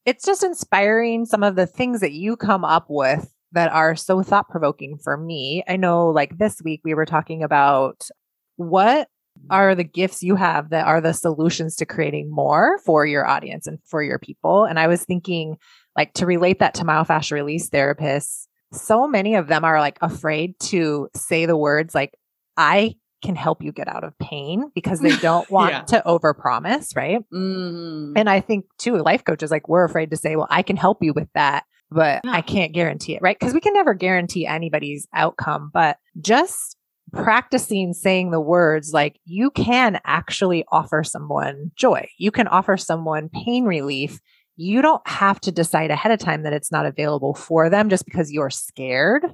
it's 0.05 0.25
just 0.25 0.43
inspiring 0.43 1.25
some 1.25 1.43
of 1.43 1.57
the 1.57 1.67
things 1.67 2.01
that 2.01 2.13
you 2.13 2.37
come 2.37 2.65
up 2.65 2.87
with 2.89 3.33
that 3.53 3.73
are 3.73 3.95
so 3.95 4.23
thought 4.23 4.49
provoking 4.49 4.99
for 5.03 5.17
me. 5.17 5.63
I 5.69 5.77
know, 5.77 6.09
like 6.09 6.39
this 6.39 6.61
week, 6.63 6.81
we 6.85 6.95
were 6.95 7.07
talking 7.07 7.43
about 7.43 8.09
what 8.57 9.09
are 9.51 9.75
the 9.75 9.85
gifts 9.85 10.23
you 10.23 10.37
have 10.37 10.71
that 10.71 10.87
are 10.87 11.01
the 11.01 11.13
solutions 11.13 11.77
to 11.77 11.87
creating 11.87 12.31
more 12.31 12.79
for 12.85 13.07
your 13.07 13.27
audience 13.27 13.67
and 13.67 13.79
for 13.87 14.03
your 14.03 14.19
people. 14.19 14.65
And 14.65 14.79
I 14.79 14.87
was 14.87 15.05
thinking, 15.05 15.57
like, 15.97 16.13
to 16.15 16.27
relate 16.27 16.59
that 16.59 16.75
to 16.75 16.85
myofascial 16.85 17.33
release 17.33 17.69
therapists, 17.69 18.47
so 18.73 19.07
many 19.07 19.35
of 19.35 19.49
them 19.49 19.65
are 19.65 19.81
like 19.81 19.99
afraid 20.01 20.59
to 20.61 21.09
say 21.15 21.47
the 21.47 21.57
words 21.57 21.95
like, 21.95 22.15
I 22.57 22.97
can 23.23 23.37
help 23.37 23.63
you 23.63 23.73
get 23.73 23.89
out 23.89 24.05
of 24.05 24.19
pain 24.19 24.71
because 24.75 25.01
they 25.01 25.17
don't 25.17 25.49
want 25.51 25.73
yeah. 25.73 25.83
to 25.83 26.03
overpromise, 26.05 26.95
right? 26.95 27.21
Mm-hmm. 27.33 28.15
And 28.17 28.29
I 28.29 28.41
think 28.41 28.67
too, 28.79 28.97
life 28.99 29.25
coaches 29.25 29.51
like 29.51 29.69
we're 29.69 29.85
afraid 29.85 30.11
to 30.11 30.17
say, 30.17 30.37
"Well, 30.37 30.49
I 30.51 30.63
can 30.63 30.77
help 30.77 31.03
you 31.03 31.13
with 31.13 31.29
that." 31.35 31.65
But 31.91 32.23
yeah. 32.25 32.33
I 32.33 32.41
can't 32.41 32.73
guarantee 32.73 33.15
it, 33.15 33.23
right? 33.23 33.39
Because 33.39 33.55
we 33.55 33.61
can 33.61 33.75
never 33.75 33.95
guarantee 33.95 34.47
anybody's 34.47 35.07
outcome. 35.15 35.71
But 35.73 35.99
just 36.21 36.77
practicing 37.13 37.93
saying 37.93 38.31
the 38.31 38.41
words 38.41 38.93
like 38.93 39.19
you 39.27 39.51
can 39.51 40.01
actually 40.05 40.65
offer 40.73 41.05
someone 41.05 41.71
joy, 41.77 42.09
you 42.19 42.31
can 42.31 42.49
offer 42.49 42.77
someone 42.77 43.29
pain 43.29 43.65
relief. 43.65 44.21
You 44.57 44.83
don't 44.83 45.07
have 45.09 45.41
to 45.43 45.53
decide 45.53 45.91
ahead 45.91 46.13
of 46.13 46.19
time 46.19 46.43
that 46.43 46.53
it's 46.53 46.71
not 46.71 46.87
available 46.87 47.35
for 47.35 47.71
them 47.71 47.89
just 47.89 48.05
because 48.05 48.31
you're 48.31 48.51
scared. 48.51 49.25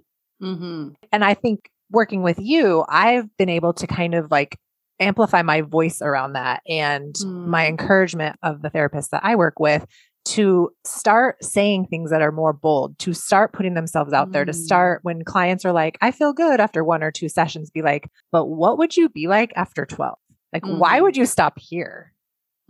Mm-hmm. 0.42 0.90
And 1.12 1.25
I 1.25 1.35
think 1.35 1.71
working 1.90 2.23
with 2.23 2.38
you, 2.38 2.85
I've 2.88 3.35
been 3.37 3.49
able 3.49 3.73
to 3.75 3.87
kind 3.87 4.14
of 4.14 4.30
like 4.30 4.59
amplify 5.00 5.42
my 5.42 5.62
voice 5.62 6.02
around 6.02 6.33
that 6.33 6.62
and 6.68 7.14
mm. 7.14 7.47
my 7.47 7.66
encouragement 7.66 8.37
of 8.42 8.62
the 8.62 8.71
therapists 8.71 9.11
that 9.11 9.25
I 9.25 9.37
work 9.37 9.61
with 9.61 9.87
to 10.25 10.71
start 10.85 11.42
saying 11.42 11.87
things 11.87 12.11
that 12.11 12.21
are 12.21 12.33
more 12.33 12.52
bold, 12.52 12.99
to 12.99 13.14
start 13.14 13.52
putting 13.52 13.75
themselves 13.75 14.12
out 14.12 14.28
mm. 14.28 14.33
there, 14.33 14.45
to 14.45 14.52
mm. 14.52 14.54
start 14.54 15.00
when 15.02 15.25
clients 15.25 15.64
are 15.64 15.73
like, 15.73 15.97
I 16.02 16.11
feel 16.11 16.33
good 16.33 16.61
after 16.61 16.85
one 16.85 17.02
or 17.02 17.11
two 17.11 17.28
sessions, 17.28 17.71
be 17.71 17.83
like, 17.83 18.11
but 18.30 18.47
what 18.47 18.78
would 18.78 18.97
you 18.97 19.09
be 19.09 19.26
like 19.26 19.52
after 19.57 19.87
12? 19.87 20.18
Like, 20.52 20.64
mm. 20.64 20.78
why 20.78 21.00
would 21.00 21.16
you 21.16 21.25
stop 21.25 21.59
here? 21.59 22.12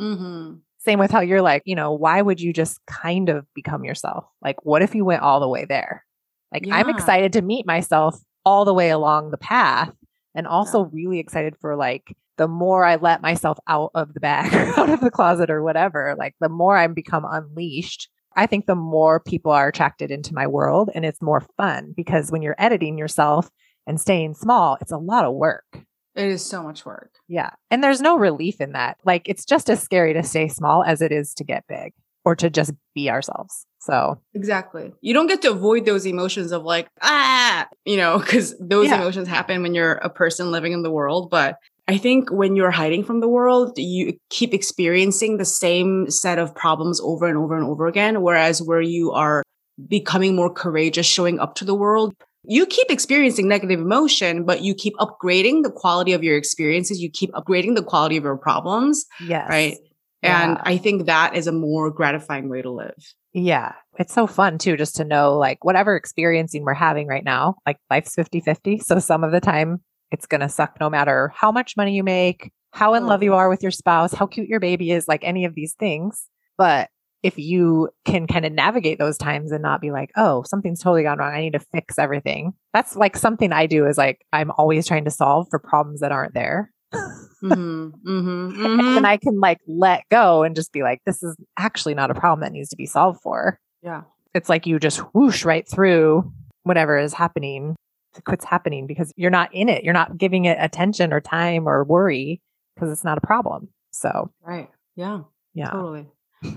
Mm-hmm. 0.00 0.58
Same 0.78 0.98
with 1.00 1.10
how 1.10 1.20
you're 1.20 1.42
like, 1.42 1.62
you 1.64 1.74
know, 1.74 1.92
why 1.92 2.22
would 2.22 2.40
you 2.40 2.52
just 2.52 2.78
kind 2.86 3.28
of 3.28 3.44
become 3.54 3.84
yourself? 3.84 4.24
Like, 4.40 4.64
what 4.64 4.82
if 4.82 4.94
you 4.94 5.04
went 5.04 5.22
all 5.22 5.40
the 5.40 5.48
way 5.48 5.64
there? 5.64 6.04
Like, 6.52 6.66
yeah. 6.66 6.76
I'm 6.76 6.88
excited 6.88 7.32
to 7.32 7.42
meet 7.42 7.66
myself 7.66 8.18
all 8.48 8.64
the 8.64 8.72
way 8.72 8.88
along 8.88 9.30
the 9.30 9.36
path 9.36 9.92
and 10.34 10.46
also 10.46 10.84
yeah. 10.84 10.90
really 10.92 11.18
excited 11.18 11.54
for 11.60 11.76
like 11.76 12.16
the 12.38 12.48
more 12.48 12.82
I 12.82 12.96
let 12.96 13.20
myself 13.20 13.58
out 13.66 13.90
of 13.94 14.14
the 14.14 14.20
bag 14.20 14.54
out 14.78 14.88
of 14.88 15.00
the 15.00 15.10
closet 15.10 15.50
or 15.50 15.62
whatever, 15.62 16.14
like 16.18 16.34
the 16.40 16.48
more 16.48 16.74
I 16.74 16.86
become 16.86 17.26
unleashed, 17.28 18.08
I 18.34 18.46
think 18.46 18.64
the 18.64 18.74
more 18.74 19.20
people 19.20 19.52
are 19.52 19.68
attracted 19.68 20.10
into 20.10 20.32
my 20.32 20.46
world 20.46 20.88
and 20.94 21.04
it's 21.04 21.20
more 21.20 21.46
fun 21.58 21.92
because 21.94 22.32
when 22.32 22.40
you're 22.40 22.54
editing 22.56 22.96
yourself 22.96 23.50
and 23.86 24.00
staying 24.00 24.32
small, 24.32 24.78
it's 24.80 24.92
a 24.92 24.96
lot 24.96 25.26
of 25.26 25.34
work. 25.34 25.84
It 26.14 26.28
is 26.28 26.42
so 26.42 26.62
much 26.62 26.86
work. 26.86 27.10
Yeah. 27.28 27.50
And 27.70 27.84
there's 27.84 28.00
no 28.00 28.16
relief 28.16 28.62
in 28.62 28.72
that. 28.72 28.96
Like 29.04 29.28
it's 29.28 29.44
just 29.44 29.68
as 29.68 29.82
scary 29.82 30.14
to 30.14 30.22
stay 30.22 30.48
small 30.48 30.82
as 30.82 31.02
it 31.02 31.12
is 31.12 31.34
to 31.34 31.44
get 31.44 31.66
big 31.68 31.92
or 32.28 32.36
to 32.36 32.50
just 32.50 32.72
be 32.94 33.08
ourselves. 33.08 33.64
So 33.80 34.20
exactly. 34.34 34.92
You 35.00 35.14
don't 35.14 35.28
get 35.28 35.40
to 35.42 35.50
avoid 35.50 35.86
those 35.86 36.04
emotions 36.04 36.52
of 36.52 36.62
like, 36.62 36.88
ah, 37.00 37.66
you 37.86 37.96
know, 37.96 38.18
because 38.18 38.54
those 38.60 38.88
Yeah. 38.88 38.96
emotions 39.00 39.26
happen 39.28 39.62
when 39.62 39.72
you're 39.74 39.92
a 39.94 40.10
person 40.10 40.50
living 40.50 40.72
in 40.72 40.82
the 40.82 40.90
world. 40.90 41.30
But 41.30 41.56
I 41.88 41.96
think 41.96 42.28
when 42.30 42.54
you're 42.54 42.70
hiding 42.70 43.02
from 43.02 43.20
the 43.20 43.28
world, 43.28 43.78
you 43.78 44.18
keep 44.28 44.52
experiencing 44.52 45.38
the 45.38 45.46
same 45.46 46.10
set 46.10 46.38
of 46.38 46.54
problems 46.54 47.00
over 47.02 47.26
and 47.26 47.38
over 47.38 47.56
and 47.56 47.64
over 47.64 47.86
again. 47.86 48.20
Whereas 48.20 48.60
where 48.60 48.82
you 48.82 49.12
are 49.12 49.42
becoming 49.88 50.36
more 50.36 50.52
courageous, 50.52 51.06
showing 51.06 51.40
up 51.40 51.54
to 51.54 51.64
the 51.64 51.74
world, 51.74 52.12
you 52.44 52.66
keep 52.66 52.90
experiencing 52.90 53.48
negative 53.48 53.80
emotion, 53.80 54.44
but 54.44 54.60
you 54.60 54.74
keep 54.74 54.94
upgrading 54.96 55.62
the 55.62 55.70
quality 55.70 56.12
of 56.12 56.22
your 56.22 56.36
experiences. 56.36 57.00
You 57.00 57.10
keep 57.10 57.32
upgrading 57.32 57.74
the 57.74 57.82
quality 57.82 58.18
of 58.18 58.24
your 58.24 58.36
problems. 58.36 59.06
yes. 59.26 59.48
Right. 59.48 59.76
And 60.22 60.56
Yeah. 60.56 60.62
I 60.64 60.78
think 60.78 61.06
that 61.06 61.36
is 61.36 61.46
a 61.46 61.52
more 61.52 61.90
gratifying 61.90 62.48
way 62.48 62.62
to 62.62 62.70
live. 62.70 62.96
Yeah. 63.32 63.72
It's 63.98 64.14
so 64.14 64.26
fun 64.26 64.58
too, 64.58 64.76
just 64.76 64.96
to 64.96 65.04
know 65.04 65.36
like 65.36 65.64
whatever 65.64 65.96
experiencing 65.96 66.64
we're 66.64 66.74
having 66.74 67.06
right 67.06 67.24
now, 67.24 67.56
like 67.66 67.78
life's 67.90 68.14
50 68.14 68.40
50. 68.40 68.78
So 68.78 68.98
some 68.98 69.22
of 69.22 69.32
the 69.32 69.40
time 69.40 69.80
it's 70.10 70.26
going 70.26 70.40
to 70.40 70.48
suck 70.48 70.78
no 70.80 70.88
matter 70.88 71.32
how 71.34 71.52
much 71.52 71.76
money 71.76 71.94
you 71.94 72.02
make, 72.02 72.50
how 72.72 72.94
in 72.94 73.06
love 73.06 73.22
you 73.22 73.30
mm-hmm. 73.30 73.38
are 73.38 73.48
with 73.48 73.62
your 73.62 73.70
spouse, 73.70 74.12
how 74.12 74.26
cute 74.26 74.48
your 74.48 74.60
baby 74.60 74.90
is, 74.90 75.06
like 75.06 75.22
any 75.22 75.44
of 75.44 75.54
these 75.54 75.74
things. 75.74 76.26
But 76.56 76.88
if 77.22 77.38
you 77.38 77.90
can 78.04 78.26
kind 78.26 78.46
of 78.46 78.52
navigate 78.52 78.98
those 78.98 79.18
times 79.18 79.50
and 79.50 79.62
not 79.62 79.80
be 79.80 79.90
like, 79.90 80.10
oh, 80.16 80.44
something's 80.44 80.80
totally 80.80 81.02
gone 81.02 81.18
wrong. 81.18 81.34
I 81.34 81.40
need 81.40 81.54
to 81.54 81.58
fix 81.58 81.98
everything. 81.98 82.52
That's 82.72 82.96
like 82.96 83.16
something 83.16 83.52
I 83.52 83.66
do 83.66 83.86
is 83.86 83.98
like, 83.98 84.24
I'm 84.32 84.52
always 84.52 84.86
trying 84.86 85.04
to 85.04 85.10
solve 85.10 85.48
for 85.50 85.58
problems 85.58 86.00
that 86.00 86.12
aren't 86.12 86.34
there. 86.34 86.72
hmm 87.40 87.88
hmm 88.04 88.50
And 88.96 89.06
I 89.06 89.16
can 89.16 89.40
like 89.40 89.58
let 89.66 90.02
go 90.10 90.42
and 90.42 90.56
just 90.56 90.72
be 90.72 90.82
like, 90.82 91.00
this 91.06 91.22
is 91.22 91.36
actually 91.58 91.94
not 91.94 92.10
a 92.10 92.14
problem 92.14 92.40
that 92.40 92.52
needs 92.52 92.68
to 92.70 92.76
be 92.76 92.86
solved 92.86 93.20
for. 93.20 93.58
Yeah. 93.82 94.02
It's 94.34 94.48
like 94.48 94.66
you 94.66 94.78
just 94.78 94.98
whoosh 95.14 95.44
right 95.44 95.68
through 95.68 96.30
whatever 96.64 96.98
is 96.98 97.14
happening, 97.14 97.76
quits 98.24 98.44
happening 98.44 98.86
because 98.86 99.12
you're 99.16 99.30
not 99.30 99.52
in 99.54 99.68
it. 99.68 99.84
You're 99.84 99.94
not 99.94 100.18
giving 100.18 100.44
it 100.44 100.58
attention 100.60 101.12
or 101.12 101.20
time 101.20 101.68
or 101.68 101.84
worry 101.84 102.40
because 102.74 102.90
it's 102.90 103.04
not 103.04 103.18
a 103.18 103.26
problem. 103.26 103.68
So, 103.92 104.30
Right. 104.42 104.68
Yeah. 104.96 105.20
yeah. 105.54 105.70
Totally. 105.70 106.06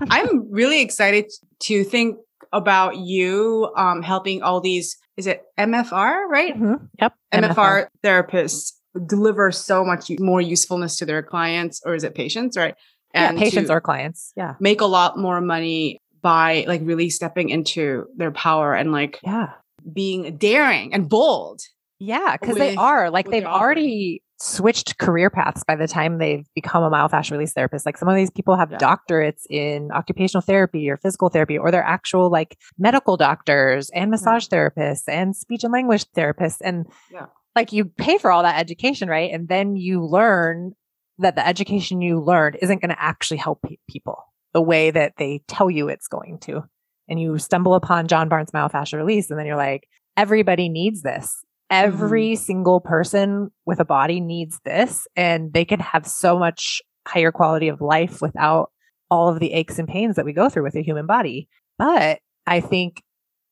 I'm 0.09 0.51
really 0.51 0.81
excited 0.81 1.31
to 1.61 1.83
think 1.83 2.17
about 2.53 2.97
you 2.97 3.71
um, 3.75 4.01
helping 4.01 4.43
all 4.43 4.59
these, 4.61 4.97
is 5.17 5.27
it 5.27 5.43
MFR, 5.57 6.27
right? 6.27 6.55
Mhm. 6.55 6.87
Yep. 6.99 7.13
MFR 7.33 7.87
therapists 8.03 8.73
deliver 9.05 9.51
so 9.51 9.83
much 9.83 10.11
more 10.19 10.41
usefulness 10.41 10.97
to 10.97 11.05
their 11.05 11.23
clients, 11.23 11.81
or 11.85 11.95
is 11.95 12.03
it 12.03 12.15
patients, 12.15 12.57
right? 12.57 12.75
Yeah, 13.13 13.33
patients 13.33 13.69
or 13.69 13.81
clients. 13.81 14.31
Yeah. 14.37 14.55
make 14.59 14.79
a 14.81 14.85
lot 14.85 15.17
more 15.17 15.41
money 15.41 15.99
by 16.21 16.63
like 16.67 16.81
really 16.83 17.09
stepping 17.09 17.49
into 17.49 18.05
their 18.15 18.31
power 18.31 18.73
and 18.73 18.91
like 18.91 19.19
Yeah. 19.23 19.49
being 19.91 20.37
daring 20.37 20.93
and 20.93 21.09
bold. 21.09 21.61
Yeah. 21.99 22.37
Cause 22.37 22.55
they 22.55 22.75
are 22.75 23.09
like 23.09 23.29
they've 23.29 23.43
already 23.45 24.21
switched 24.39 24.97
career 24.97 25.29
paths 25.29 25.63
by 25.67 25.75
the 25.75 25.87
time 25.87 26.17
they've 26.17 26.47
become 26.55 26.83
a 26.83 26.89
myofascial 26.89 27.31
release 27.31 27.53
therapist. 27.53 27.85
Like 27.85 27.97
some 27.97 28.07
of 28.07 28.15
these 28.15 28.31
people 28.31 28.55
have 28.55 28.71
Yeah. 28.71 28.77
doctorates 28.79 29.41
in 29.49 29.91
occupational 29.91 30.41
therapy 30.41 30.89
or 30.89 30.97
physical 30.97 31.29
therapy, 31.29 31.57
or 31.57 31.69
they're 31.69 31.83
actual 31.83 32.29
like 32.31 32.57
medical 32.79 33.17
doctors 33.17 33.89
and 33.93 34.09
massage 34.09 34.47
therapists 34.47 35.03
and 35.07 35.35
speech 35.35 35.63
and 35.63 35.71
language 35.73 36.05
therapists. 36.15 36.57
And 36.63 36.87
Yeah. 37.11 37.25
Like 37.55 37.71
you 37.71 37.85
pay 37.85 38.17
for 38.17 38.31
all 38.31 38.43
that 38.43 38.59
education, 38.59 39.09
right? 39.09 39.31
And 39.31 39.47
then 39.47 39.75
you 39.75 40.05
learn 40.05 40.73
that 41.19 41.35
the 41.35 41.45
education 41.45 42.01
you 42.01 42.19
learned 42.19 42.57
isn't 42.61 42.81
going 42.81 42.89
to 42.89 43.01
actually 43.01 43.37
help 43.37 43.61
pe- 43.61 43.77
people 43.89 44.23
the 44.53 44.61
way 44.61 44.91
that 44.91 45.13
they 45.17 45.41
tell 45.47 45.69
you 45.69 45.87
it's 45.87 46.07
going 46.07 46.39
to. 46.41 46.63
And 47.07 47.19
you 47.19 47.37
stumble 47.37 47.73
upon 47.73 48.07
John 48.07 48.29
Barnes 48.29 48.51
myofascial 48.51 48.97
release, 48.97 49.29
and 49.29 49.39
then 49.39 49.45
you're 49.45 49.57
like, 49.57 49.83
everybody 50.15 50.69
needs 50.69 51.01
this. 51.01 51.43
Every 51.69 52.33
mm-hmm. 52.33 52.43
single 52.43 52.79
person 52.79 53.49
with 53.65 53.79
a 53.79 53.85
body 53.85 54.19
needs 54.19 54.59
this, 54.65 55.07
and 55.15 55.53
they 55.53 55.65
can 55.65 55.79
have 55.79 56.05
so 56.05 56.37
much 56.37 56.81
higher 57.07 57.31
quality 57.31 57.67
of 57.67 57.81
life 57.81 58.21
without 58.21 58.71
all 59.09 59.27
of 59.27 59.39
the 59.39 59.53
aches 59.53 59.79
and 59.79 59.87
pains 59.87 60.15
that 60.15 60.25
we 60.25 60.33
go 60.33 60.49
through 60.49 60.63
with 60.63 60.75
a 60.75 60.83
human 60.83 61.05
body. 61.05 61.49
But 61.77 62.19
I 62.45 62.61
think 62.61 63.01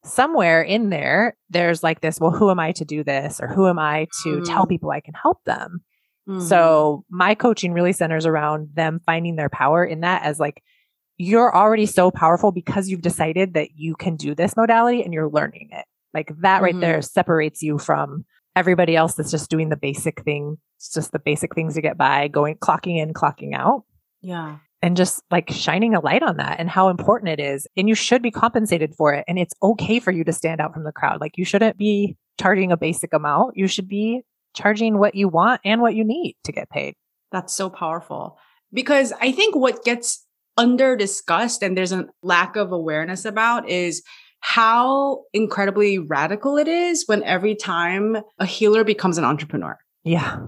somewhere 0.04 0.62
in 0.62 0.90
there, 0.90 1.36
there's 1.50 1.84
like 1.84 2.02
this, 2.02 2.20
well, 2.20 2.32
who 2.32 2.50
am 2.50 2.60
I 2.60 2.72
to 2.74 2.86
do 2.86 3.04
this? 3.04 3.40
Or 3.42 3.48
who 3.48 3.68
am 3.68 3.80
I 3.80 4.08
to 4.24 4.42
tell 4.42 4.66
Mhm. 4.66 4.70
people 4.70 4.92
I 4.92 5.02
can 5.02 5.14
help 5.14 5.44
them? 5.46 5.82
Mhm. 6.28 6.42
So 6.42 7.04
my 7.10 7.36
coaching 7.36 7.74
really 7.74 7.94
centers 7.94 8.26
around 8.26 8.70
them 8.76 9.00
finding 9.06 9.36
their 9.36 9.50
power 9.50 9.84
in 9.84 10.02
that 10.02 10.24
as 10.24 10.40
like, 10.40 10.64
you're 11.18 11.54
already 11.54 11.86
so 11.86 12.12
powerful 12.12 12.52
because 12.52 12.88
you've 12.88 13.02
decided 13.02 13.54
that 13.56 13.72
you 13.76 13.96
can 13.96 14.16
do 14.16 14.34
this 14.34 14.56
modality 14.56 15.04
and 15.04 15.14
you're 15.14 15.30
learning 15.30 15.70
it. 15.72 15.86
Like 16.14 16.32
that 16.42 16.62
right 16.62 16.76
Mhm. 16.76 16.82
there 16.82 17.02
separates 17.02 17.62
you 17.62 17.78
from 17.78 18.24
everybody 18.56 18.96
else 18.96 19.16
that's 19.16 19.32
just 19.32 19.50
doing 19.50 19.70
the 19.70 19.76
basic 19.78 20.22
thing. 20.24 20.58
It's 20.78 20.94
just 20.94 21.12
the 21.12 21.20
basic 21.20 21.54
things 21.56 21.74
to 21.76 21.82
get 21.82 21.98
by, 21.98 22.30
going, 22.30 22.56
clocking 22.56 22.98
in, 22.98 23.14
clocking 23.14 23.54
out 23.54 23.84
yeah. 24.22 24.58
And 24.82 24.96
just 24.96 25.22
like 25.30 25.50
shining 25.50 25.94
a 25.94 26.00
light 26.00 26.24
on 26.24 26.38
that 26.38 26.60
and 26.60 26.70
how 26.70 26.90
important 26.90 27.30
it 27.30 27.40
is. 27.40 27.68
And 27.76 27.90
you 27.90 27.96
should 27.96 28.22
be 28.22 28.32
compensated 28.32 28.96
for 28.96 29.14
it. 29.14 29.26
And 29.28 29.38
it's 29.38 29.54
okay 29.62 30.00
for 30.00 30.12
you 30.12 30.24
to 30.24 30.34
stand 30.34 30.62
out 30.62 30.74
from 30.74 30.84
the 30.84 30.92
crowd. 30.92 31.20
Like 31.22 31.38
you 31.38 31.46
shouldn't 31.46 31.78
be 31.78 32.16
charging 32.40 32.72
a 32.72 32.78
basic 32.78 33.14
amount. 33.14 33.58
You 33.58 33.68
should 33.68 33.88
be 33.88 34.22
charging 34.56 34.98
what 34.98 35.16
you 35.16 35.28
want 35.28 35.62
and 35.66 35.82
what 35.82 35.96
you 35.96 36.04
need 36.04 36.36
to 36.46 36.52
get 36.52 36.70
paid. 36.70 36.96
That's 37.32 37.54
so 37.54 37.70
powerful 37.70 38.38
because 38.74 39.14
I 39.22 39.32
think 39.32 39.56
what 39.56 39.84
gets 39.84 40.26
under 40.58 40.96
discussed 40.96 41.64
and 41.64 41.78
there's 41.78 41.92
a 41.92 42.08
lack 42.24 42.56
of 42.56 42.72
awareness 42.72 43.26
about 43.26 43.70
is 43.70 44.04
how 44.42 45.24
incredibly 45.34 46.00
radical 46.00 46.58
it 46.58 46.68
is 46.68 47.04
when 47.08 47.24
every 47.24 47.56
time 47.56 48.18
a 48.40 48.46
healer 48.46 48.84
becomes 48.84 49.18
an 49.18 49.26
entrepreneur. 49.26 49.78
Yeah. 50.04 50.40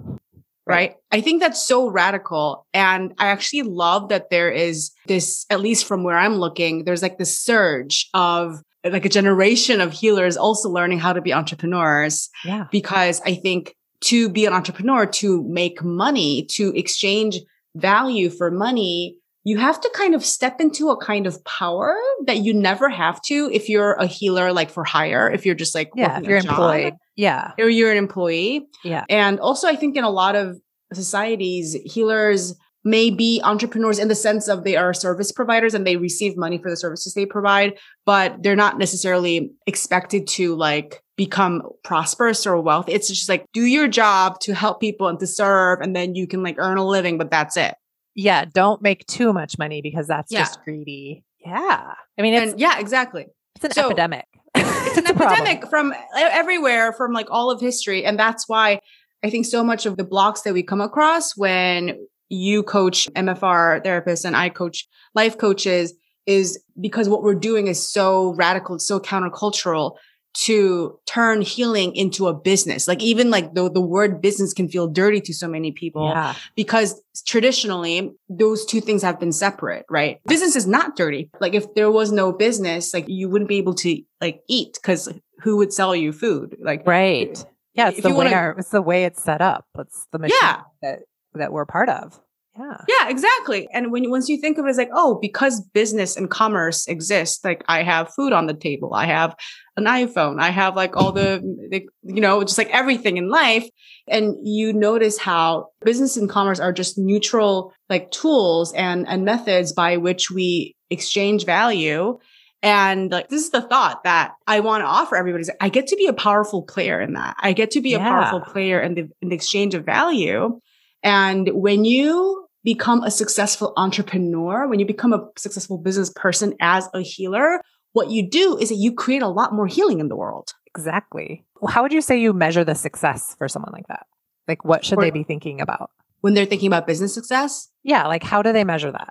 Right? 0.72 0.96
I 1.12 1.22
think 1.22 1.42
that's 1.42 1.66
so 1.66 1.88
radical. 1.90 2.66
And 2.74 3.14
I 3.18 3.28
actually 3.28 3.64
love 3.64 4.10
that 4.10 4.30
there 4.30 4.50
is 4.52 4.92
this, 5.08 5.46
at 5.50 5.60
least 5.60 5.86
from 5.86 6.04
where 6.04 6.18
I'm 6.18 6.36
looking, 6.36 6.86
there's 6.86 7.02
like 7.02 7.18
this 7.18 7.38
surge 7.38 8.10
of 8.14 8.62
like 8.84 9.06
a 9.06 9.10
generation 9.10 9.80
of 9.82 9.92
healers 9.94 10.38
also 10.38 10.68
learning 10.70 11.00
how 11.00 11.14
to 11.14 11.22
be 11.22 11.34
entrepreneurs 11.34 12.30
Yeah. 12.44 12.66
because 12.72 13.22
I 13.26 13.36
think 13.36 13.76
to 14.06 14.28
be 14.30 14.46
an 14.48 14.54
entrepreneur, 14.54 15.06
to 15.06 15.44
make 15.48 15.84
money, 15.84 16.48
to 16.52 16.74
exchange 16.76 17.38
value 17.76 18.30
for 18.32 18.50
money, 18.50 19.18
you 19.44 19.58
have 19.58 19.82
to 19.82 19.90
kind 19.96 20.14
of 20.14 20.24
step 20.24 20.62
into 20.62 20.90
a 20.90 20.98
kind 20.98 21.26
of 21.26 21.44
power 21.46 21.96
that 22.28 22.38
you 22.40 22.54
never 22.54 22.90
have 22.90 23.22
to 23.24 23.50
if 23.52 23.70
you're 23.70 23.94
a 23.94 24.06
healer, 24.06 24.54
like 24.54 24.70
for 24.70 24.84
hire, 24.84 25.30
if 25.32 25.46
you're 25.46 25.56
just 25.56 25.74
like, 25.74 25.90
Yeah. 25.96 26.20
If 26.20 26.26
you're 26.26 26.42
job, 26.42 26.52
employed. 26.52 26.94
Yeah. 27.16 27.52
or 27.60 27.70
you're 27.70 27.92
an 27.92 27.98
employee. 27.98 28.68
Yeah. 28.84 29.04
And 29.10 29.40
also, 29.40 29.68
I 29.68 29.76
think 29.76 29.96
in 29.98 30.04
a 30.04 30.10
lot 30.10 30.36
of 30.36 30.60
societies, 30.94 31.76
healers 31.86 32.56
may 32.84 33.12
be 33.12 33.40
entrepreneurs 33.44 34.00
in 34.00 34.08
the 34.08 34.16
sense 34.16 34.48
of 34.48 34.64
they 34.64 34.76
are 34.76 34.94
service 34.94 35.32
providers 35.32 35.74
and 35.74 35.86
they 35.86 35.98
receive 35.98 36.36
money 36.36 36.58
for 36.58 36.70
the 36.70 36.78
services 36.78 37.14
they 37.14 37.26
provide, 37.26 37.78
but 38.06 38.42
they're 38.42 38.56
not 38.56 38.80
necessarily 38.80 39.52
expected 39.68 40.28
to 40.28 40.56
like 40.56 41.02
become 41.18 41.62
prosperous 41.84 42.48
or 42.48 42.60
wealthy. 42.60 42.94
It's 42.94 43.08
just 43.08 43.30
like 43.30 43.46
do 43.54 43.66
your 43.66 43.88
job 43.88 44.40
to 44.42 44.56
help 44.56 44.80
people 44.80 45.08
and 45.08 45.20
to 45.20 45.28
serve, 45.28 45.80
and 45.82 45.96
then 45.96 46.16
you 46.16 46.26
can 46.28 46.42
like 46.42 46.56
earn 46.58 46.78
a 46.78 46.86
living, 46.88 47.18
but 47.20 47.30
that's 47.30 47.56
it. 47.58 47.76
Yeah. 48.16 48.46
Don't 48.46 48.82
make 48.82 49.06
too 49.08 49.34
much 49.34 49.58
money 49.58 49.82
because 49.82 50.08
that's 50.08 50.32
Yeah. 50.32 50.40
just 50.42 50.62
greedy. 50.64 51.24
Yeah. 51.46 51.94
I 52.18 52.22
mean, 52.22 52.34
it's, 52.34 52.52
and 52.52 52.60
yeah, 52.62 52.80
exactly. 52.80 53.26
it's 53.56 53.66
an 53.66 53.72
so- 53.72 53.86
epidemic. 53.88 54.26
It's 54.56 54.98
an 54.98 55.08
a 55.08 55.14
problem. 55.14 55.40
epidemic 55.48 55.70
from 55.70 55.94
everywhere, 56.18 56.92
from 56.92 57.14
like 57.14 57.28
all 57.32 57.50
of 57.50 57.62
history. 57.62 58.04
And 58.04 58.20
that's 58.20 58.50
why 58.50 58.82
I 59.24 59.30
think 59.30 59.46
so 59.46 59.64
much 59.64 59.86
of 59.86 59.96
the 59.96 60.04
blocks 60.04 60.42
that 60.42 60.54
we 60.54 60.64
come 60.64 60.82
across 60.82 61.38
when 61.38 61.98
you 62.28 62.62
coach 62.64 63.08
MFR 63.16 63.86
therapists 63.86 64.26
and 64.26 64.36
I 64.36 64.50
coach 64.50 64.88
life 65.16 65.38
coaches 65.38 65.94
is 66.26 66.62
because 66.80 67.08
what 67.08 67.24
we're 67.24 67.36
doing 67.36 67.68
is 67.68 67.88
so 67.90 68.34
radical, 68.34 68.76
it's 68.76 68.88
so 68.88 69.00
countercultural 69.00 69.96
to 70.34 70.98
turn 71.06 71.42
healing 71.42 71.96
into 71.96 72.28
a 72.28 72.34
business. 72.34 72.88
Like 72.88 73.02
even 73.02 73.30
like 73.30 73.54
the, 73.54 73.70
the 73.70 73.82
word 73.82 74.22
business 74.22 74.54
can 74.54 74.68
feel 74.70 74.88
dirty 74.88 75.20
to 75.22 75.34
so 75.34 75.48
many 75.48 75.72
people 75.72 76.10
Yeah. 76.10 76.36
because 76.56 77.02
traditionally 77.26 78.14
those 78.30 78.66
two 78.66 78.80
things 78.82 79.02
have 79.04 79.20
been 79.20 79.32
separate, 79.34 79.86
right? 79.90 80.22
Business 80.28 80.56
is 80.56 80.66
not 80.68 80.96
dirty. 80.96 81.30
Like 81.42 81.54
if 81.54 81.74
there 81.76 81.92
was 81.92 82.12
no 82.12 82.32
business, 82.32 82.94
like 82.94 83.06
you 83.10 83.28
wouldn't 83.30 83.50
be 83.50 83.58
able 83.58 83.74
to 83.76 84.02
like 84.22 84.42
eat 84.48 84.74
because 84.82 85.10
who 85.42 85.58
would 85.58 85.74
sell 85.74 85.96
you 85.96 86.14
food? 86.14 86.56
Like 86.62 86.86
Right. 86.88 87.44
Yeah. 87.74 87.90
It's 87.90 88.02
the 88.02 88.10
way 88.10 88.16
wanna- 88.16 88.32
our, 88.36 88.52
it's 88.58 88.70
the 88.70 88.82
way 88.82 89.06
it's 89.06 89.22
set 89.24 89.42
up. 89.42 89.66
It's 89.80 90.08
the 90.12 90.20
machine 90.20 90.38
Yeah. 90.42 90.62
that, 90.82 91.00
that 91.34 91.52
we're 91.52 91.66
part 91.66 91.90
of. 91.90 92.20
Yeah. 92.58 92.78
Yeah, 92.88 93.10
exactly. 93.10 93.70
And 93.72 93.92
when 93.92 94.10
once 94.10 94.28
you 94.28 94.38
think 94.38 94.58
of 94.58 94.66
it 94.66 94.70
as 94.70 94.78
like, 94.78 94.90
oh, 94.94 95.20
because 95.22 95.62
business 95.62 96.18
and 96.18 96.30
commerce 96.30 96.86
exist, 96.88 97.46
like 97.46 97.64
I 97.68 97.84
have 97.84 98.14
food 98.14 98.34
on 98.34 98.48
the 98.48 98.54
table, 98.54 98.94
I 98.94 99.06
have 99.06 99.36
an 99.78 99.86
iPhone, 99.86 100.42
I 100.42 100.50
have 100.50 100.76
like 100.76 100.98
all 100.98 101.14
the, 101.14 101.40
the, 101.70 101.88
you 102.04 102.20
know, 102.20 102.44
just 102.44 102.58
like 102.58 102.70
everything 102.72 103.16
in 103.16 103.30
life. 103.30 103.70
And 104.08 104.36
you 104.44 104.74
notice 104.74 105.18
how 105.18 105.70
business 105.86 106.18
and 106.18 106.30
commerce 106.30 106.60
are 106.60 106.74
just 106.74 106.98
neutral 106.98 107.74
like 107.90 108.12
tools 108.12 108.74
and 108.74 109.08
and 109.08 109.24
methods 109.24 109.72
by 109.72 109.98
which 109.98 110.30
we 110.30 110.76
exchange 110.90 111.46
value. 111.46 112.20
And 112.62 113.12
like 113.12 113.30
this 113.30 113.44
is 113.44 113.52
the 113.52 113.62
thought 113.62 114.04
that 114.04 114.34
I 114.46 114.60
want 114.60 114.82
to 114.82 114.88
offer 114.88 115.16
everybody 115.16 115.44
is 115.44 115.52
I 115.62 115.70
get 115.70 115.88
to 115.88 115.96
be 115.96 116.08
a 116.08 116.14
powerful 116.14 116.64
player 116.64 117.00
in 117.00 117.14
that. 117.14 117.38
I 117.40 117.54
get 117.54 117.72
to 117.72 117.82
be 117.82 117.94
a 117.94 118.00
powerful 118.00 118.42
player 118.42 118.82
in 118.82 118.96
the 118.96 119.10
in 119.22 119.30
the 119.30 119.36
exchange 119.36 119.74
of 119.74 119.86
value. 119.86 120.60
And 121.04 121.50
when 121.54 121.86
you 121.86 122.46
become 122.64 123.04
a 123.04 123.12
successful 123.12 123.74
entrepreneur, 123.78 124.68
when 124.68 124.80
you 124.80 124.86
become 124.86 125.14
a 125.14 125.26
successful 125.38 125.78
business 125.78 126.12
person 126.16 126.54
as 126.62 126.88
a 126.94 127.02
healer, 127.02 127.60
what 127.94 128.10
you 128.12 128.30
do 128.30 128.58
is 128.58 128.70
that 128.70 128.76
you 128.76 128.94
create 128.94 129.22
a 129.22 129.28
lot 129.28 129.54
more 129.54 129.68
healing 129.68 130.00
in 130.00 130.08
the 130.10 130.16
world. 130.16 130.54
Exactly. 130.68 131.44
Well, 131.60 131.72
how 131.72 131.82
would 131.82 131.92
you 131.92 132.02
say 132.02 132.20
you 132.20 132.34
measure 132.34 132.64
the 132.64 132.76
success 132.76 133.36
for 133.38 133.48
someone 133.48 133.72
like 133.74 133.88
that? 133.88 134.06
Like, 134.48 134.64
what 134.64 134.86
should 134.86 135.00
Or- 135.00 135.02
they 135.02 135.12
be 135.12 135.24
thinking 135.24 135.60
about? 135.60 135.90
When 136.22 136.34
they're 136.36 136.46
thinking 136.46 136.68
about 136.68 136.86
business 136.88 137.14
success, 137.14 137.70
Yeah. 137.84 138.06
Like, 138.08 138.22
how 138.24 138.44
do 138.44 138.54
they 138.54 138.64
measure 138.64 138.92
that? 138.92 139.10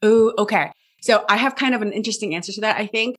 Oh, 0.00 0.32
okay. 0.38 0.70
So 1.00 1.24
I 1.28 1.36
have 1.36 1.56
kind 1.56 1.74
of 1.74 1.82
an 1.82 1.92
interesting 1.92 2.36
answer 2.36 2.52
to 2.52 2.60
that. 2.60 2.76
I 2.78 2.86
think 2.86 3.16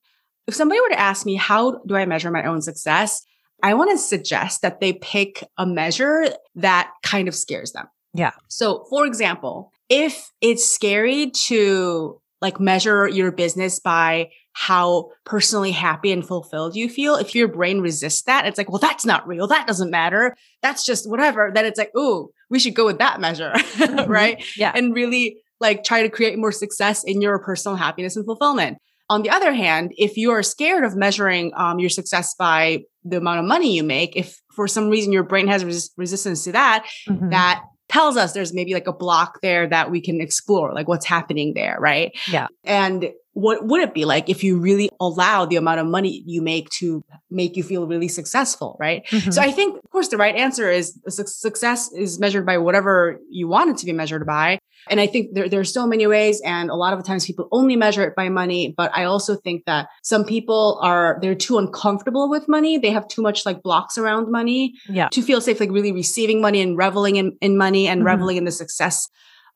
if 0.47 0.55
somebody 0.55 0.79
were 0.79 0.89
to 0.89 0.99
ask 0.99 1.25
me, 1.25 1.35
how 1.35 1.79
do 1.85 1.95
I 1.97 2.05
measure 2.05 2.31
my 2.31 2.45
own 2.45 2.61
success? 2.61 3.21
I 3.61 3.73
want 3.73 3.91
to 3.91 3.97
suggest 3.97 4.61
that 4.61 4.79
they 4.79 4.93
pick 4.93 5.43
a 5.57 5.65
measure 5.65 6.29
that 6.55 6.91
kind 7.03 7.27
of 7.27 7.35
scares 7.35 7.73
them. 7.73 7.87
Yeah. 8.13 8.31
So 8.47 8.85
for 8.89 9.05
example, 9.05 9.71
if 9.89 10.29
it's 10.41 10.65
scary 10.71 11.31
to 11.47 12.19
like 12.41 12.59
measure 12.59 13.07
your 13.07 13.31
business 13.31 13.79
by 13.79 14.29
how 14.53 15.09
personally 15.25 15.71
happy 15.71 16.11
and 16.11 16.25
fulfilled 16.27 16.75
you 16.75 16.89
feel, 16.89 17.15
if 17.15 17.33
your 17.33 17.47
brain 17.47 17.79
resists 17.81 18.23
that, 18.23 18.45
it's 18.45 18.57
like, 18.57 18.69
well, 18.69 18.79
that's 18.79 19.05
not 19.05 19.27
real. 19.27 19.47
That 19.47 19.65
doesn't 19.65 19.89
matter. 19.89 20.35
That's 20.61 20.85
just 20.85 21.09
whatever. 21.09 21.51
Then 21.53 21.65
it's 21.65 21.77
like, 21.79 21.91
oh, 21.95 22.29
we 22.49 22.59
should 22.59 22.75
go 22.75 22.85
with 22.85 22.99
that 22.99 23.19
measure. 23.19 23.53
right 24.07 24.43
Yeah. 24.57 24.71
and 24.75 24.93
really 24.93 25.37
like 25.59 25.83
try 25.83 26.03
to 26.03 26.09
create 26.09 26.37
more 26.37 26.51
success 26.51 27.03
in 27.03 27.21
your 27.21 27.39
personal 27.39 27.75
happiness 27.77 28.15
and 28.15 28.25
fulfillment. 28.25 28.77
On 29.09 29.21
the 29.21 29.29
other 29.29 29.53
hand, 29.53 29.91
if 29.97 30.17
you 30.17 30.31
are 30.31 30.43
scared 30.43 30.83
of 30.83 30.95
measuring 30.95 31.51
um, 31.55 31.79
your 31.79 31.89
success 31.89 32.35
by 32.37 32.83
the 33.03 33.17
amount 33.17 33.39
of 33.39 33.45
money 33.45 33.75
you 33.75 33.83
make, 33.83 34.15
if 34.15 34.39
for 34.55 34.67
some 34.67 34.89
reason 34.89 35.11
your 35.13 35.23
brain 35.23 35.47
has 35.47 35.63
res- 35.65 35.91
resistance 35.97 36.43
to 36.45 36.51
that, 36.53 36.85
Mhm. 37.09 37.31
that 37.31 37.63
tells 37.93 38.17
us 38.17 38.33
there's 38.33 38.53
maybe 38.53 38.73
like 38.73 38.87
a 38.87 38.93
block 38.93 39.39
there 39.41 39.67
that 39.67 39.91
we 39.91 40.01
can 40.01 40.19
explore, 40.19 40.73
like 40.73 40.87
what's 40.87 41.05
happening 41.05 41.53
there, 41.53 41.77
right? 41.79 42.11
Yeah. 42.27 42.47
And 42.63 43.11
what 43.33 43.65
would 43.67 43.81
it 43.81 43.93
be 43.93 44.05
like 44.05 44.29
if 44.29 44.43
you 44.43 44.57
really 44.59 44.89
allow 44.99 45.45
the 45.45 45.55
amount 45.55 45.79
of 45.79 45.87
money 45.87 46.23
you 46.25 46.41
make 46.41 46.69
to 46.69 47.03
make 47.31 47.55
you 47.57 47.63
feel 47.63 47.87
really 47.87 48.07
successful, 48.07 48.77
right? 48.79 49.03
Mhm. 49.09 49.33
So 49.33 49.41
I 49.41 49.51
think, 49.51 49.83
of 49.83 49.89
course, 49.89 50.09
the 50.09 50.17
right 50.17 50.35
answer 50.35 50.69
is 50.69 50.99
su- 51.09 51.23
success 51.25 51.91
is 51.93 52.19
measured 52.19 52.45
by 52.45 52.57
whatever 52.59 53.19
you 53.29 53.47
want 53.47 53.71
it 53.71 53.77
to 53.77 53.85
be 53.85 53.91
measured 53.93 54.25
by. 54.27 54.59
And 54.89 54.99
I 54.99 55.07
think 55.07 55.33
there, 55.33 55.47
there's 55.49 55.73
so 55.73 55.87
many 55.87 56.05
ways. 56.05 56.41
And 56.45 56.69
a 56.69 56.75
lot 56.75 56.93
of 56.93 56.99
the 56.99 57.05
times 57.07 57.25
people 57.25 57.47
only 57.51 57.75
measure 57.75 58.03
it 58.03 58.15
by 58.15 58.29
money. 58.29 58.73
But 58.75 58.91
I 58.95 59.05
also 59.05 59.35
think 59.35 59.63
that 59.65 59.87
some 60.03 60.25
people 60.25 60.77
are, 60.83 61.17
they're 61.21 61.35
too 61.35 61.57
uncomfortable 61.57 62.29
with 62.29 62.47
money. 62.47 62.77
They 62.77 62.91
have 62.91 63.07
too 63.07 63.21
much 63.21 63.45
like 63.45 63.63
blocks 63.63 63.97
around 63.97 64.29
money 64.29 64.73
yeah. 64.89 65.07
to 65.09 65.21
feel 65.21 65.39
safe, 65.41 65.59
like 65.59 65.71
really 65.71 65.91
receiving 65.93 66.41
money 66.41 66.61
and 66.61 66.77
reveling 66.77 67.15
in, 67.15 67.37
in 67.41 67.57
money 67.57 67.87
and 67.87 68.01
Mhm. 68.01 68.05
reveling 68.05 68.37
in 68.37 68.43
the 68.45 68.51
success 68.51 69.07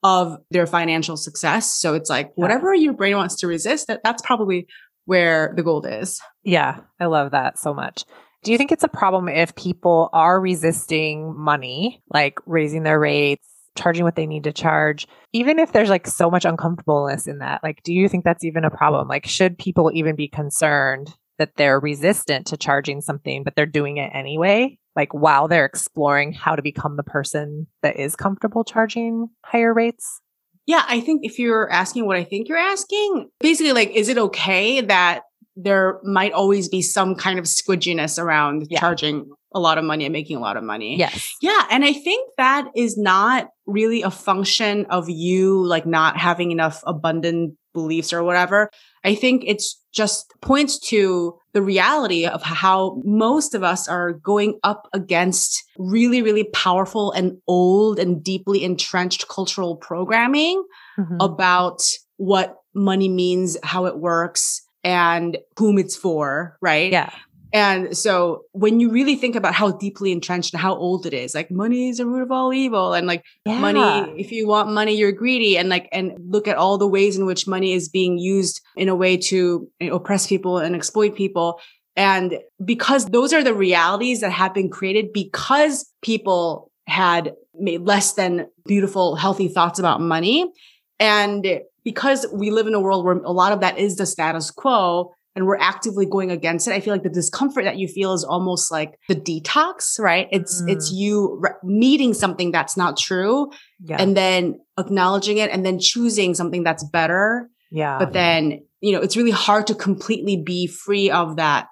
of 0.07 0.37
their 0.51 0.65
financial 0.65 1.17
success. 1.17 1.69
So 1.73 1.93
it's 1.93 2.09
like 2.09 2.31
whatever 2.35 2.73
your 2.73 2.93
brain 2.93 3.17
wants 3.17 3.35
to 3.37 3.47
resist, 3.47 3.87
that 3.87 3.99
that's 4.05 4.21
probably 4.21 4.65
where 5.03 5.53
the 5.57 5.63
gold 5.63 5.85
is. 5.85 6.21
Yeah. 6.43 6.79
I 6.97 7.07
love 7.07 7.31
that 7.31 7.59
so 7.59 7.73
much. 7.73 8.05
Do 8.43 8.53
you 8.53 8.57
think 8.57 8.71
it's 8.71 8.85
a 8.85 8.87
problem 8.87 9.27
if 9.27 9.53
people 9.55 10.09
are 10.13 10.39
resisting 10.39 11.37
money, 11.37 12.01
like 12.13 12.39
raising 12.45 12.83
their 12.83 12.99
rates, 12.99 13.45
charging 13.77 14.05
what 14.05 14.15
they 14.15 14.25
need 14.25 14.45
to 14.45 14.53
charge, 14.53 15.07
even 15.33 15.59
if 15.59 15.73
there's 15.73 15.89
like 15.89 16.07
so 16.07 16.31
much 16.31 16.45
uncomfortableness 16.45 17.27
in 17.27 17.39
that? 17.39 17.61
Like, 17.61 17.83
do 17.83 17.91
you 17.91 18.07
think 18.07 18.23
that's 18.23 18.45
even 18.45 18.63
a 18.63 18.71
problem? 18.71 19.09
Like, 19.09 19.25
should 19.25 19.57
people 19.57 19.91
even 19.93 20.15
be 20.15 20.29
concerned 20.29 21.13
that 21.37 21.57
they're 21.57 21.81
resistant 21.81 22.47
to 22.47 22.57
charging 22.57 23.01
something, 23.01 23.43
but 23.43 23.57
they're 23.57 23.65
doing 23.65 23.97
it 23.97 24.11
anyway? 24.13 24.79
Like, 24.97 25.13
while 25.13 25.47
they're 25.47 25.63
exploring 25.65 26.33
how 26.33 26.55
to 26.55 26.61
become 26.63 26.97
the 26.97 27.03
person 27.03 27.67
that 27.83 27.97
is 27.97 28.15
comfortable 28.15 28.63
charging 28.63 29.27
higher 29.45 29.73
rates? 29.73 30.21
Yeah, 30.65 30.83
I 30.87 30.99
think 30.99 31.21
if 31.23 31.37
you're 31.39 31.71
asking 31.71 32.07
what 32.07 32.17
I 32.17 32.23
think 32.25 32.49
you're 32.49 32.57
asking, 32.57 33.29
basically, 33.39 33.71
like, 33.73 33.91
is 33.91 34.09
it 34.09 34.17
okay 34.17 34.81
that 34.81 35.21
there 35.55 35.99
might 36.03 36.33
always 36.33 36.67
be 36.67 36.81
some 36.81 37.15
kind 37.15 37.39
of 37.39 37.45
squidginess 37.45 38.21
around 38.21 38.67
Yeah. 38.69 38.79
charging 38.79 39.29
a 39.55 39.59
lot 39.59 39.77
of 39.77 39.85
money 39.85 40.05
and 40.05 40.11
making 40.13 40.35
a 40.35 40.39
lot 40.39 40.57
of 40.57 40.63
money? 40.63 40.97
Yes. 40.97 41.31
Yeah. 41.41 41.65
And 41.71 41.85
I 41.85 41.93
think 41.93 42.29
that 42.37 42.67
is 42.75 42.97
not 42.97 43.47
really 43.65 44.01
a 44.01 44.11
function 44.11 44.85
of 44.89 45.09
you 45.09 45.63
like 45.63 45.85
not 45.85 46.17
having 46.17 46.51
enough 46.51 46.81
abundant 46.85 47.55
beliefs 47.73 48.11
or 48.11 48.23
whatever. 48.23 48.69
I 49.03 49.15
think 49.15 49.43
it's 49.45 49.79
just 49.91 50.33
points 50.41 50.77
to 50.89 51.37
the 51.53 51.61
reality 51.61 52.25
of 52.25 52.43
how 52.43 53.01
most 53.03 53.53
of 53.55 53.63
us 53.63 53.87
are 53.87 54.13
going 54.13 54.59
up 54.63 54.87
against 54.93 55.63
really, 55.77 56.21
really 56.21 56.43
powerful 56.45 57.11
and 57.11 57.37
old 57.47 57.99
and 57.99 58.23
deeply 58.23 58.63
entrenched 58.63 59.27
cultural 59.27 59.75
programming 59.75 60.63
Mhm. 60.99 61.17
about 61.19 61.81
what 62.17 62.57
money 62.73 63.09
means, 63.09 63.57
how 63.63 63.85
it 63.85 63.97
works, 63.97 64.61
and 64.83 65.37
whom 65.57 65.77
it's 65.77 65.95
for, 65.95 66.57
right? 66.61 66.91
yeah. 66.91 67.09
And 67.53 67.97
so 67.97 68.43
when 68.51 68.79
you 68.79 68.89
really 68.91 69.15
think 69.15 69.35
about 69.35 69.53
how 69.53 69.71
deeply 69.71 70.11
entrenched 70.11 70.53
and 70.53 70.61
how 70.61 70.75
old 70.75 71.05
it 71.05 71.13
is, 71.13 71.33
like 71.33 71.49
money 71.49 71.89
is 71.89 71.97
the 71.97 72.05
root 72.05 72.23
of 72.23 72.31
all 72.31 72.53
evil 72.53 72.93
and 72.93 73.07
like 73.07 73.23
Yeah. 73.45 73.59
money, 73.59 74.13
if 74.19 74.31
you 74.31 74.47
want 74.47 74.69
money, 74.71 74.95
you're 74.95 75.13
greedy 75.13 75.57
and 75.57 75.69
like, 75.69 75.87
and 75.91 76.13
look 76.27 76.47
at 76.47 76.57
all 76.57 76.77
the 76.77 76.87
ways 76.87 77.17
in 77.17 77.25
which 77.25 77.47
money 77.47 77.73
is 77.73 77.87
being 77.87 78.17
used 78.17 78.61
in 78.75 78.89
a 78.89 78.95
way 78.95 79.17
to 79.17 79.67
oppress 79.91 80.27
people 80.27 80.57
and 80.57 80.75
exploit 80.75 81.15
people. 81.15 81.59
And 81.95 82.39
because 82.63 83.05
those 83.05 83.33
are 83.33 83.43
the 83.43 83.53
realities 83.53 84.21
that 84.21 84.31
have 84.31 84.53
been 84.53 84.69
created 84.69 85.13
because 85.13 85.91
people 86.01 86.71
had 86.85 87.33
made 87.59 87.81
less 87.81 88.13
than 88.13 88.47
beautiful, 88.65 89.15
healthy 89.15 89.47
thoughts 89.47 89.79
about 89.79 89.99
money. 89.99 90.51
And 90.99 91.61
because 91.83 92.27
we 92.31 92.51
live 92.51 92.67
in 92.67 92.73
a 92.73 92.79
world 92.79 93.05
where 93.05 93.15
a 93.17 93.31
lot 93.31 93.51
of 93.51 93.61
that 93.61 93.77
is 93.77 93.95
the 93.95 94.05
status 94.05 94.51
quo, 94.51 95.13
and 95.37 95.45
we're 95.45 95.57
actively 95.59 96.05
going 96.05 96.31
against 96.31 96.67
it 96.67 96.73
i 96.73 96.79
feel 96.81 96.93
like 96.93 97.03
the 97.03 97.09
discomfort 97.09 97.63
that 97.63 97.77
you 97.77 97.87
feel 97.87 98.11
is 98.13 98.23
almost 98.25 98.71
like 98.71 98.99
the 99.07 99.15
detox 99.15 99.97
right 99.99 100.27
it's 100.31 100.61
Mm. 100.61 100.71
it's 100.73 100.91
you 100.91 101.37
re- 101.41 101.51
meeting 101.63 102.13
something 102.13 102.51
that's 102.51 102.75
not 102.75 102.97
true 102.97 103.49
Yeah. 103.81 103.97
and 104.01 104.17
then 104.17 104.59
acknowledging 104.77 105.37
it 105.37 105.49
and 105.51 105.65
then 105.65 105.79
choosing 105.79 106.33
something 106.35 106.63
that's 106.63 106.83
better 106.83 107.49
yeah. 107.71 107.99
but 107.99 108.11
then 108.13 108.61
you 108.81 108.91
know 108.93 109.01
it's 109.01 109.15
really 109.15 109.31
hard 109.31 109.67
to 109.67 109.75
completely 109.75 110.35
be 110.37 110.67
free 110.67 111.09
of 111.11 111.35
that 111.37 111.67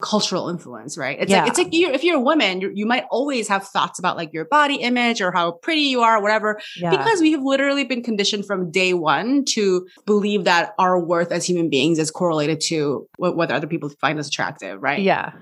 cultural 0.00 0.48
influence 0.50 0.98
right 0.98 1.18
it's 1.20 1.30
Yeah. 1.30 1.40
like 1.40 1.48
it's 1.48 1.58
like 1.58 1.72
you 1.72 1.90
if 1.90 2.04
you're 2.04 2.18
a 2.18 2.20
woman 2.20 2.60
you 2.60 2.70
you 2.74 2.84
might 2.84 3.04
always 3.10 3.48
have 3.48 3.66
thoughts 3.66 3.98
about 3.98 4.14
like 4.16 4.30
your 4.32 4.44
body 4.44 4.74
image 4.76 5.22
or 5.22 5.32
how 5.32 5.52
pretty 5.52 5.80
you 5.82 6.02
are 6.02 6.18
or 6.18 6.22
whatever 6.22 6.60
yeah. 6.76 6.90
because 6.90 7.20
we 7.22 7.32
have 7.32 7.42
literally 7.42 7.84
been 7.84 8.02
conditioned 8.02 8.44
from 8.46 8.70
day 8.70 8.92
one 8.92 9.42
to 9.46 9.86
believe 10.04 10.44
that 10.44 10.74
our 10.78 11.00
worth 11.00 11.32
as 11.32 11.46
human 11.48 11.70
beings 11.70 11.98
is 11.98 12.10
correlated 12.10 12.60
to 12.60 13.08
wh- 13.16 13.34
whether 13.34 13.54
other 13.54 13.66
people 13.66 13.88
find 14.00 14.18
us 14.18 14.28
attractive, 14.28 14.82
right? 14.82 15.00
Yeah. 15.00 15.32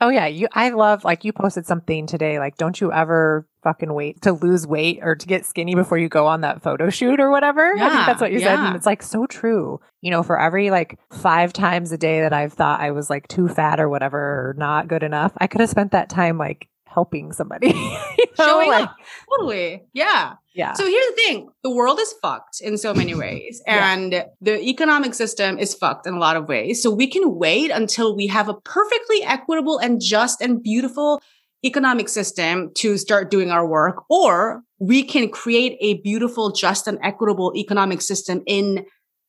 Oh 0.00 0.08
yeah, 0.08 0.26
you 0.26 0.48
I 0.52 0.70
love 0.70 1.04
like 1.04 1.24
you 1.24 1.32
posted 1.32 1.66
something 1.66 2.06
today 2.06 2.38
like 2.38 2.56
don't 2.56 2.80
you 2.80 2.92
ever 2.92 3.46
fucking 3.62 3.92
wait 3.92 4.22
to 4.22 4.32
lose 4.32 4.66
weight 4.66 5.00
or 5.02 5.14
to 5.14 5.26
get 5.26 5.44
skinny 5.44 5.74
before 5.74 5.98
you 5.98 6.08
go 6.08 6.26
on 6.26 6.40
that 6.40 6.62
photo 6.62 6.88
shoot 6.88 7.20
or 7.20 7.30
whatever. 7.30 7.74
I 7.74 7.78
think 7.78 7.92
Yeah, 7.92 8.06
that's 8.06 8.20
what 8.20 8.32
you 8.32 8.38
said 8.40 8.58
and 8.58 8.76
it's 8.76 8.86
like 8.86 9.02
so 9.02 9.26
true. 9.26 9.78
You 10.00 10.10
know, 10.10 10.22
for 10.22 10.40
every 10.40 10.70
like 10.70 10.98
5 11.12 11.52
times 11.52 11.92
a 11.92 11.98
day 11.98 12.22
that 12.22 12.32
I've 12.32 12.54
thought 12.54 12.80
I 12.80 12.92
was 12.92 13.10
like 13.10 13.28
too 13.28 13.48
fat 13.48 13.78
or 13.78 13.88
whatever 13.88 14.18
or 14.18 14.54
not 14.56 14.88
good 14.88 15.02
enough, 15.02 15.32
I 15.36 15.46
could 15.46 15.60
have 15.60 15.70
spent 15.70 15.92
that 15.92 16.08
time 16.08 16.38
like 16.38 16.68
helping 16.86 17.32
somebody. 17.32 17.72
Showing 18.36 18.68
like, 18.68 18.84
up. 18.84 18.96
Totally. 19.30 19.82
Yeah. 19.92 20.34
Yeah. 20.54 20.72
So 20.74 20.84
here's 20.86 21.06
the 21.06 21.12
thing 21.16 21.48
the 21.62 21.70
world 21.70 21.98
is 22.00 22.12
fucked 22.22 22.60
in 22.60 22.76
so 22.78 22.92
many 22.92 23.14
ways, 23.24 23.62
Yeah. 23.66 23.92
and 23.92 24.24
the 24.40 24.60
economic 24.60 25.14
system 25.14 25.58
is 25.58 25.74
fucked 25.74 26.06
in 26.06 26.14
a 26.14 26.18
lot 26.18 26.36
of 26.36 26.48
ways. 26.48 26.82
So 26.82 26.90
we 26.90 27.06
can 27.06 27.36
wait 27.36 27.70
until 27.70 28.14
we 28.16 28.26
have 28.28 28.48
a 28.48 28.54
perfectly 28.54 29.22
equitable 29.22 29.78
and 29.78 30.00
just 30.00 30.40
and 30.40 30.62
beautiful 30.62 31.20
economic 31.64 32.08
system 32.08 32.70
to 32.74 32.96
start 32.96 33.30
doing 33.30 33.50
our 33.50 33.66
work, 33.66 34.02
or 34.08 34.62
we 34.78 35.02
can 35.02 35.28
create 35.28 35.76
a 35.80 35.94
beautiful, 36.02 36.52
just, 36.52 36.86
and 36.88 36.98
equitable 37.02 37.52
economic 37.54 38.00
system 38.00 38.42
in 38.46 38.84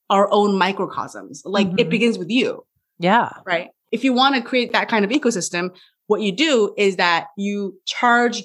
our 0.10 0.28
own 0.32 0.58
microcosms. 0.58 1.42
Like 1.46 1.68
Mhm. 1.68 1.80
it 1.80 1.90
begins 1.90 2.18
with 2.18 2.30
you 2.30 2.64
yeah. 3.00 3.32
right? 3.46 3.70
If 3.92 4.04
you 4.04 4.14
want 4.14 4.36
to 4.36 4.42
create 4.42 4.72
that 4.74 4.88
kind 4.88 5.04
of 5.04 5.12
ecosystem, 5.12 5.76
what 6.08 6.22
you 6.22 6.32
do 6.32 6.74
is 6.78 6.96
that 6.98 7.28
you 7.38 7.80
charge 7.86 8.44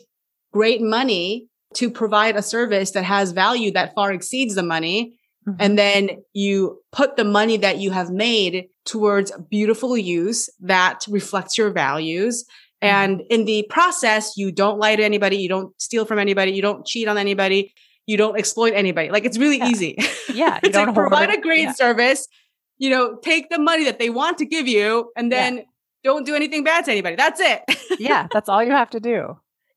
great 0.57 0.81
money 0.99 1.47
to 1.75 1.91
provide 1.91 2.35
a 2.37 2.43
service 2.43 2.91
that 2.93 3.05
has 3.05 3.33
value 3.33 3.71
that 3.73 3.95
far 3.95 4.11
exceeds 4.13 4.55
the 4.55 4.63
money. 4.63 4.99
Mhm. 5.47 5.57
And 5.63 5.79
then 5.83 6.03
you 6.33 6.55
put 6.99 7.17
the 7.17 7.25
money 7.39 7.57
that 7.59 7.77
you 7.79 7.91
have 7.99 8.11
made 8.11 8.55
towards 8.93 9.31
beautiful 9.51 9.93
use 9.97 10.41
that 10.75 10.97
reflects 11.19 11.59
your 11.59 11.71
values. 11.85 12.35
Mhm. 12.45 12.89
And 12.95 13.23
in 13.35 13.45
the 13.51 13.61
process, 13.77 14.25
you 14.41 14.49
don't 14.63 14.79
lie 14.85 14.97
to 14.97 15.05
anybody, 15.05 15.37
you 15.45 15.49
don't 15.49 15.71
steal 15.89 16.05
from 16.07 16.19
anybody, 16.27 16.51
you 16.53 16.63
don't 16.69 16.87
cheat 16.91 17.07
on 17.09 17.19
anybody, 17.27 17.61
you 18.11 18.17
don't 18.23 18.37
exploit 18.43 18.73
anybody. 18.83 19.09
Like 19.11 19.25
it's 19.29 19.39
really 19.45 19.59
Yeah. 19.59 19.71
easy. 19.73 19.93
yeah, 20.43 20.55
you 20.63 20.69
it's 20.69 20.77
don't 20.79 20.87
like 20.89 20.95
provide 21.03 21.31
it. 21.31 21.39
a 21.39 21.43
great 21.49 21.69
Yeah. 21.69 21.73
service, 21.85 22.21
you 22.79 22.91
know, 22.91 23.05
take 23.31 23.45
the 23.51 23.59
money 23.71 23.85
that 23.89 23.99
they 23.99 24.11
want 24.11 24.39
to 24.39 24.47
give 24.47 24.67
you 24.77 24.89
and 25.17 25.27
Yeah. 25.31 25.39
then 25.51 25.53
don't 26.05 26.25
do 26.31 26.35
anything 26.41 26.63
bad 26.71 26.85
to 26.87 26.91
anybody. 26.97 27.17
That's 27.25 27.41
it. 27.53 27.61
yeah, 28.09 28.23
that's 28.33 28.49
all 28.49 28.63
you 28.69 28.73
have 28.83 28.91
to 28.97 29.01
do. 29.01 29.19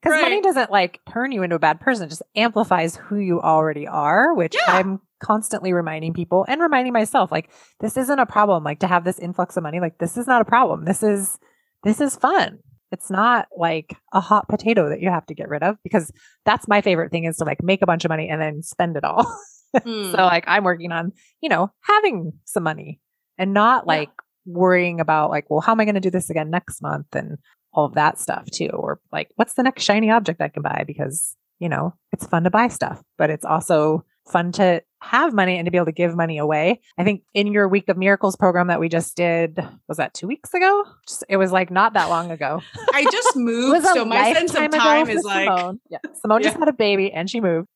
Because 0.01 0.21
money 0.21 0.41
doesn't 0.41 0.71
like 0.71 0.99
turn 1.11 1.31
you 1.31 1.43
into 1.43 1.55
a 1.55 1.59
bad 1.59 1.79
person, 1.79 2.05
it 2.05 2.09
just 2.09 2.21
amplifies 2.35 2.95
who 2.95 3.17
you 3.17 3.41
already 3.41 3.87
are, 3.87 4.33
which 4.33 4.55
Yeah. 4.55 4.75
I'm 4.77 4.99
constantly 5.21 5.73
reminding 5.73 6.13
people 6.13 6.45
and 6.47 6.61
reminding 6.61 6.93
myself 6.93 7.29
like 7.31 7.49
this 7.81 7.97
isn't 7.97 8.19
a 8.19 8.25
problem 8.25 8.63
like 8.63 8.79
to 8.79 8.87
have 8.87 9.03
this 9.03 9.19
influx 9.19 9.57
of 9.57 9.63
money. 9.63 9.79
Like 9.81 9.97
this 9.97 10.17
is 10.17 10.27
not 10.27 10.41
a 10.41 10.45
problem. 10.45 10.85
This 10.85 11.03
is 11.03 11.37
this 11.83 11.99
is 11.99 12.15
fun. 12.15 12.59
It's 12.91 13.11
not 13.11 13.47
like 13.55 13.95
a 14.13 14.19
hot 14.21 14.47
potato 14.47 14.89
that 14.89 15.01
you 15.01 15.09
have 15.09 15.25
to 15.27 15.35
get 15.35 15.49
rid 15.49 15.61
of 15.63 15.75
because 15.83 16.11
that's 16.45 16.67
my 16.67 16.81
favorite 16.81 17.11
thing 17.11 17.25
is 17.25 17.37
to 17.37 17.43
like 17.45 17.61
make 17.61 17.81
a 17.81 17.85
bunch 17.85 18.05
of 18.05 18.09
money 18.09 18.29
and 18.29 18.41
then 18.41 18.61
spend 18.63 18.95
it 18.97 19.03
all. 19.03 19.25
Hmm. 19.83 20.05
so 20.05 20.17
like 20.17 20.45
i'm 20.47 20.63
working 20.63 20.91
on 20.91 21.11
you 21.41 21.47
know 21.47 21.69
having 21.81 22.33
some 22.45 22.63
money 22.63 22.99
and 23.37 23.53
not 23.53 23.83
Yeah. 23.83 23.97
like 23.99 24.09
worrying 24.47 24.99
about 24.99 25.29
like 25.29 25.45
well 25.47 25.61
how 25.61 25.73
am 25.73 25.79
i 25.79 25.85
going 25.85 25.93
to 25.93 26.01
do 26.01 26.09
this 26.09 26.31
again 26.31 26.49
next 26.49 26.81
month? 26.81 27.05
And 27.13 27.37
all 27.73 27.85
of 27.85 27.93
that 27.93 28.19
stuff 28.19 28.45
too 28.51 28.69
or 28.69 28.99
like 29.11 29.29
what's 29.35 29.53
the 29.53 29.63
next 29.63 29.83
shiny 29.83 30.09
object 30.09 30.41
i 30.41 30.47
can 30.47 30.61
buy 30.61 30.83
because 30.87 31.35
you 31.59 31.69
know 31.69 31.93
it's 32.11 32.25
fun 32.25 32.43
to 32.43 32.49
buy 32.49 32.67
stuff 32.67 33.01
but 33.17 33.29
it's 33.29 33.45
also 33.45 34.03
fun 34.27 34.51
to 34.51 34.81
have 35.01 35.33
money 35.33 35.57
and 35.57 35.65
to 35.65 35.71
be 35.71 35.77
able 35.77 35.85
to 35.85 35.91
give 35.91 36.15
money 36.15 36.37
away 36.37 36.79
i 36.97 37.03
think 37.03 37.21
in 37.33 37.47
your 37.47 37.67
week 37.67 37.89
of 37.89 37.97
miracles 37.97 38.35
program 38.35 38.67
that 38.67 38.79
we 38.79 38.89
just 38.89 39.15
did 39.15 39.59
was 39.87 39.97
that 39.97 40.13
two 40.13 40.27
weeks 40.27 40.53
ago 40.53 40.83
just, 41.07 41.23
it 41.29 41.37
was 41.37 41.51
like 41.51 41.71
not 41.71 41.93
that 41.93 42.09
long 42.09 42.31
ago 42.31 42.61
I 42.93 43.03
just 43.05 43.29
moved, 43.35 43.85
so 43.85 44.05
my 44.05 44.33
sense 44.33 44.53
of 44.53 44.71
time 44.71 45.09
is 45.09 45.23
like 45.23 45.47
Simone. 45.47 45.79
yeah. 45.89 45.99
Simone 46.21 46.43
just 46.43 46.57
had 46.57 46.67
a 46.67 46.73
baby 46.73 47.11
and 47.11 47.29
she 47.29 47.39
moved. 47.39 47.67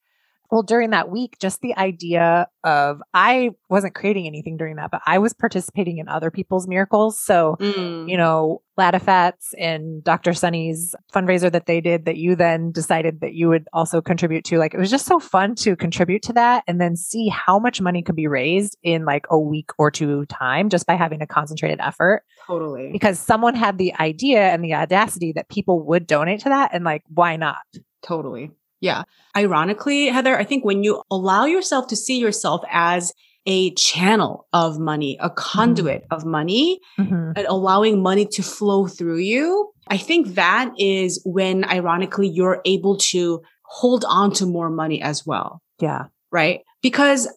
Well, 0.54 0.62
during 0.62 0.92
that 0.92 1.10
week, 1.10 1.38
just 1.40 1.62
the 1.62 1.76
idea 1.78 2.48
of 2.64 3.02
I 3.12 3.50
wasn't 3.72 3.96
creating 3.96 4.28
anything 4.28 4.56
during 4.56 4.76
that, 4.76 4.92
but 4.92 5.02
I 5.08 5.18
was 5.18 5.34
participating 5.34 5.98
in 5.98 6.08
other 6.08 6.30
people's 6.30 6.68
miracles. 6.68 7.20
So, 7.20 7.58
Mm. 7.60 8.08
you 8.08 8.18
know, 8.18 8.62
Latifats 8.80 9.54
and 9.58 10.04
Dr. 10.04 10.34
Sunny's 10.36 10.94
fundraiser 11.12 11.52
that 11.52 11.66
they 11.66 11.82
did 11.82 12.06
that 12.06 12.18
you 12.18 12.36
then 12.36 12.72
decided 12.72 13.22
that 13.22 13.34
you 13.34 13.50
would 13.50 13.68
also 13.74 14.00
contribute 14.00 14.46
to. 14.46 14.60
Like 14.60 14.76
it 14.76 14.80
was 14.80 14.92
just 14.92 15.08
so 15.08 15.20
fun 15.20 15.56
to 15.56 15.76
contribute 15.76 16.22
to 16.24 16.34
that 16.34 16.64
and 16.68 16.80
then 16.80 16.96
see 16.96 17.30
how 17.30 17.58
much 17.58 17.82
money 17.82 18.04
could 18.04 18.16
be 18.16 18.28
raised 18.28 18.78
in 18.84 19.06
like 19.06 19.26
a 19.32 19.40
week 19.40 19.72
or 19.80 19.90
two 19.90 20.26
time 20.28 20.70
just 20.70 20.86
by 20.86 20.94
having 20.94 21.24
a 21.24 21.28
concentrated 21.28 21.80
effort 21.82 22.24
totally. 22.46 22.92
because 22.92 23.18
someone 23.18 23.56
had 23.56 23.80
the 23.80 23.94
idea 24.00 24.42
and 24.50 24.64
the 24.64 24.76
audacity 24.76 25.32
that 25.34 25.50
people 25.50 25.84
would 25.88 26.06
donate 26.06 26.42
to 26.42 26.50
that 26.50 26.70
and 26.74 26.84
like 26.84 27.02
why 27.10 27.38
not 27.38 27.58
Totally. 28.04 28.52
Yeah. 28.84 29.04
Ironically, 29.36 30.08
Heather, 30.08 30.38
I 30.38 30.44
think 30.44 30.66
when 30.66 30.84
you 30.84 31.02
allow 31.10 31.46
yourself 31.46 31.88
to 31.88 31.96
see 31.96 32.20
yourself 32.20 32.64
as 32.70 33.14
a 33.46 33.72
channel 33.76 34.46
of 34.52 34.78
money, 34.78 35.18
a 35.22 35.30
conduit 35.30 36.04
mm-hmm. 36.04 36.14
of 36.14 36.26
money, 36.26 36.80
mm-hmm. 37.00 37.32
and 37.36 37.48
allowing 37.48 38.04
money 38.04 38.26
to 38.26 38.44
flow 38.44 38.88
through 38.88 39.20
you, 39.20 39.72
I 39.88 39.98
think 39.98 40.36
that 40.36 40.74
is 40.78 41.22
when, 41.24 41.64
ironically, 41.64 42.28
you're 42.28 42.62
able 42.66 42.98
to 42.98 43.42
hold 43.64 44.04
on 44.08 44.34
to 44.34 44.46
more 44.46 44.70
money 44.70 45.02
as 45.02 45.26
well. 45.26 45.62
yeah 45.80 46.08
Right. 46.32 46.62
Because 46.82 47.28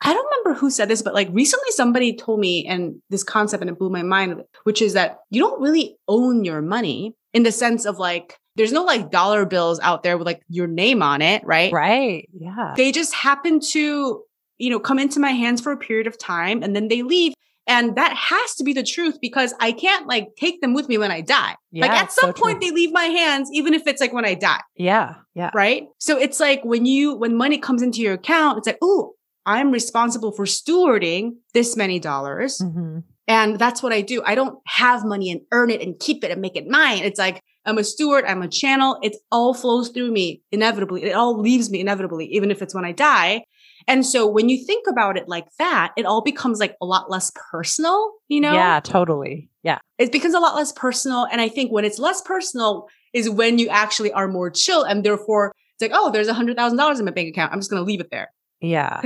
I 0.00 0.12
don't 0.14 0.26
remember 0.30 0.60
who 0.60 0.70
said 0.70 0.88
this, 0.88 1.02
but 1.02 1.14
like 1.14 1.28
recently 1.32 1.70
somebody 1.70 2.14
told 2.14 2.38
me 2.38 2.64
and 2.66 3.02
this 3.10 3.24
concept 3.24 3.62
and 3.62 3.70
it 3.70 3.78
blew 3.78 3.90
my 3.90 4.04
mind, 4.04 4.44
which 4.62 4.80
is 4.80 4.92
that 4.92 5.18
you 5.30 5.40
don't 5.40 5.60
really 5.60 5.96
own 6.06 6.44
your 6.44 6.62
money 6.62 7.14
in 7.34 7.42
the 7.42 7.50
sense 7.50 7.84
of 7.84 7.98
like, 7.98 8.38
there's 8.58 8.72
no 8.72 8.84
like 8.84 9.10
dollar 9.10 9.46
bills 9.46 9.80
out 9.80 10.02
there 10.02 10.18
with 10.18 10.26
like 10.26 10.42
your 10.48 10.66
name 10.66 11.02
on 11.02 11.22
it, 11.22 11.42
right? 11.44 11.72
right 11.72 12.28
yeah 12.32 12.74
They 12.76 12.92
just 12.92 13.14
happen 13.14 13.60
to, 13.72 14.22
you 14.58 14.70
know, 14.70 14.78
come 14.80 14.98
into 14.98 15.20
my 15.20 15.30
hands 15.30 15.60
for 15.62 15.72
a 15.72 15.76
period 15.78 16.06
of 16.06 16.18
time 16.18 16.62
and 16.62 16.76
then 16.76 16.88
they 16.88 17.02
leave. 17.02 17.32
And 17.66 17.96
that 17.96 18.14
has 18.16 18.54
to 18.56 18.64
be 18.64 18.72
the 18.72 18.82
truth 18.82 19.18
because 19.20 19.54
I 19.60 19.72
can't 19.72 20.06
like 20.06 20.28
take 20.36 20.60
them 20.60 20.72
with 20.74 20.88
me 20.88 20.96
when 20.98 21.10
I 21.10 21.20
die. 21.20 21.54
Yeah, 21.70 21.86
like 21.86 21.92
at 22.02 22.12
some 22.12 22.30
so 22.30 22.42
point 22.42 22.60
true. 22.60 22.68
they 22.70 22.74
leave 22.74 22.92
my 22.92 23.04
hands, 23.04 23.50
even 23.52 23.74
if 23.74 23.86
it's 23.86 24.00
like 24.00 24.12
when 24.12 24.24
I 24.24 24.34
die 24.34 24.60
yeah 24.76 25.14
yeah 25.34 25.50
right? 25.54 25.86
So 25.98 26.18
it's 26.18 26.40
like 26.40 26.64
when 26.64 26.84
you 26.86 27.14
when 27.14 27.36
money 27.36 27.58
comes 27.58 27.82
into 27.82 28.00
your 28.00 28.14
account, 28.14 28.58
it's 28.58 28.66
like, 28.66 28.78
oh, 28.82 29.14
I'm 29.46 29.70
responsible 29.70 30.32
for 30.32 30.44
stewarding 30.44 31.36
this 31.54 31.76
many 31.76 31.98
dollars. 31.98 32.58
Mhm. 32.58 33.04
And 33.28 33.58
that's 33.58 33.82
what 33.82 33.92
I 33.92 34.00
do. 34.00 34.22
I 34.24 34.34
don't 34.34 34.58
have 34.66 35.04
money 35.04 35.30
and 35.30 35.42
earn 35.52 35.70
it 35.70 35.82
and 35.82 35.98
keep 36.00 36.24
it 36.24 36.30
and 36.30 36.40
make 36.40 36.56
it 36.56 36.66
mine. 36.66 37.04
It's 37.04 37.18
like 37.18 37.42
I'm 37.66 37.76
a 37.76 37.84
steward, 37.84 38.24
I'm 38.24 38.40
a 38.40 38.48
channel. 38.48 38.98
It 39.02 39.16
all 39.30 39.52
flows 39.52 39.90
through 39.90 40.10
me 40.10 40.42
inevitably. 40.50 41.04
It 41.04 41.12
all 41.12 41.38
leaves 41.38 41.70
me 41.70 41.80
inevitably, 41.80 42.26
even 42.26 42.50
if 42.50 42.62
it's 42.62 42.74
when 42.74 42.86
I 42.86 42.92
die. 42.92 43.44
And 43.86 44.04
so 44.04 44.26
when 44.26 44.48
you 44.48 44.64
think 44.64 44.86
about 44.88 45.16
it 45.16 45.28
like 45.28 45.46
that, 45.58 45.92
it 45.96 46.06
all 46.06 46.22
becomes 46.22 46.58
like 46.58 46.74
a 46.80 46.86
lot 46.86 47.10
less 47.10 47.30
personal, 47.50 48.12
you 48.28 48.40
know? 48.40 48.54
yeah 48.54 48.80
totally 48.80 49.50
yeah 49.62 49.78
it 49.98 50.10
becomes 50.10 50.34
a 50.34 50.40
lot 50.40 50.56
less 50.56 50.72
personal. 50.72 51.26
And 51.30 51.40
I 51.40 51.48
think 51.48 51.70
when 51.70 51.84
it's 51.84 51.98
less 51.98 52.22
personal 52.22 52.88
is 53.12 53.28
when 53.28 53.58
you 53.58 53.68
actually 53.68 54.12
are 54.12 54.28
more 54.28 54.50
chill. 54.50 54.84
And 54.84 55.04
therefore, 55.04 55.52
it's 55.74 55.82
like, 55.82 55.92
oh, 55.94 56.10
there's 56.10 56.28
a 56.28 56.34
hundred 56.34 56.56
thousand 56.56 56.78
dollars 56.78 56.98
in 56.98 57.04
my 57.04 57.12
bank 57.12 57.28
account. 57.28 57.52
I'm 57.52 57.58
just 57.58 57.70
going 57.70 57.80
to 57.80 57.86
leave 57.86 58.00
it 58.00 58.10
there. 58.10 58.32
yeah 58.60 59.00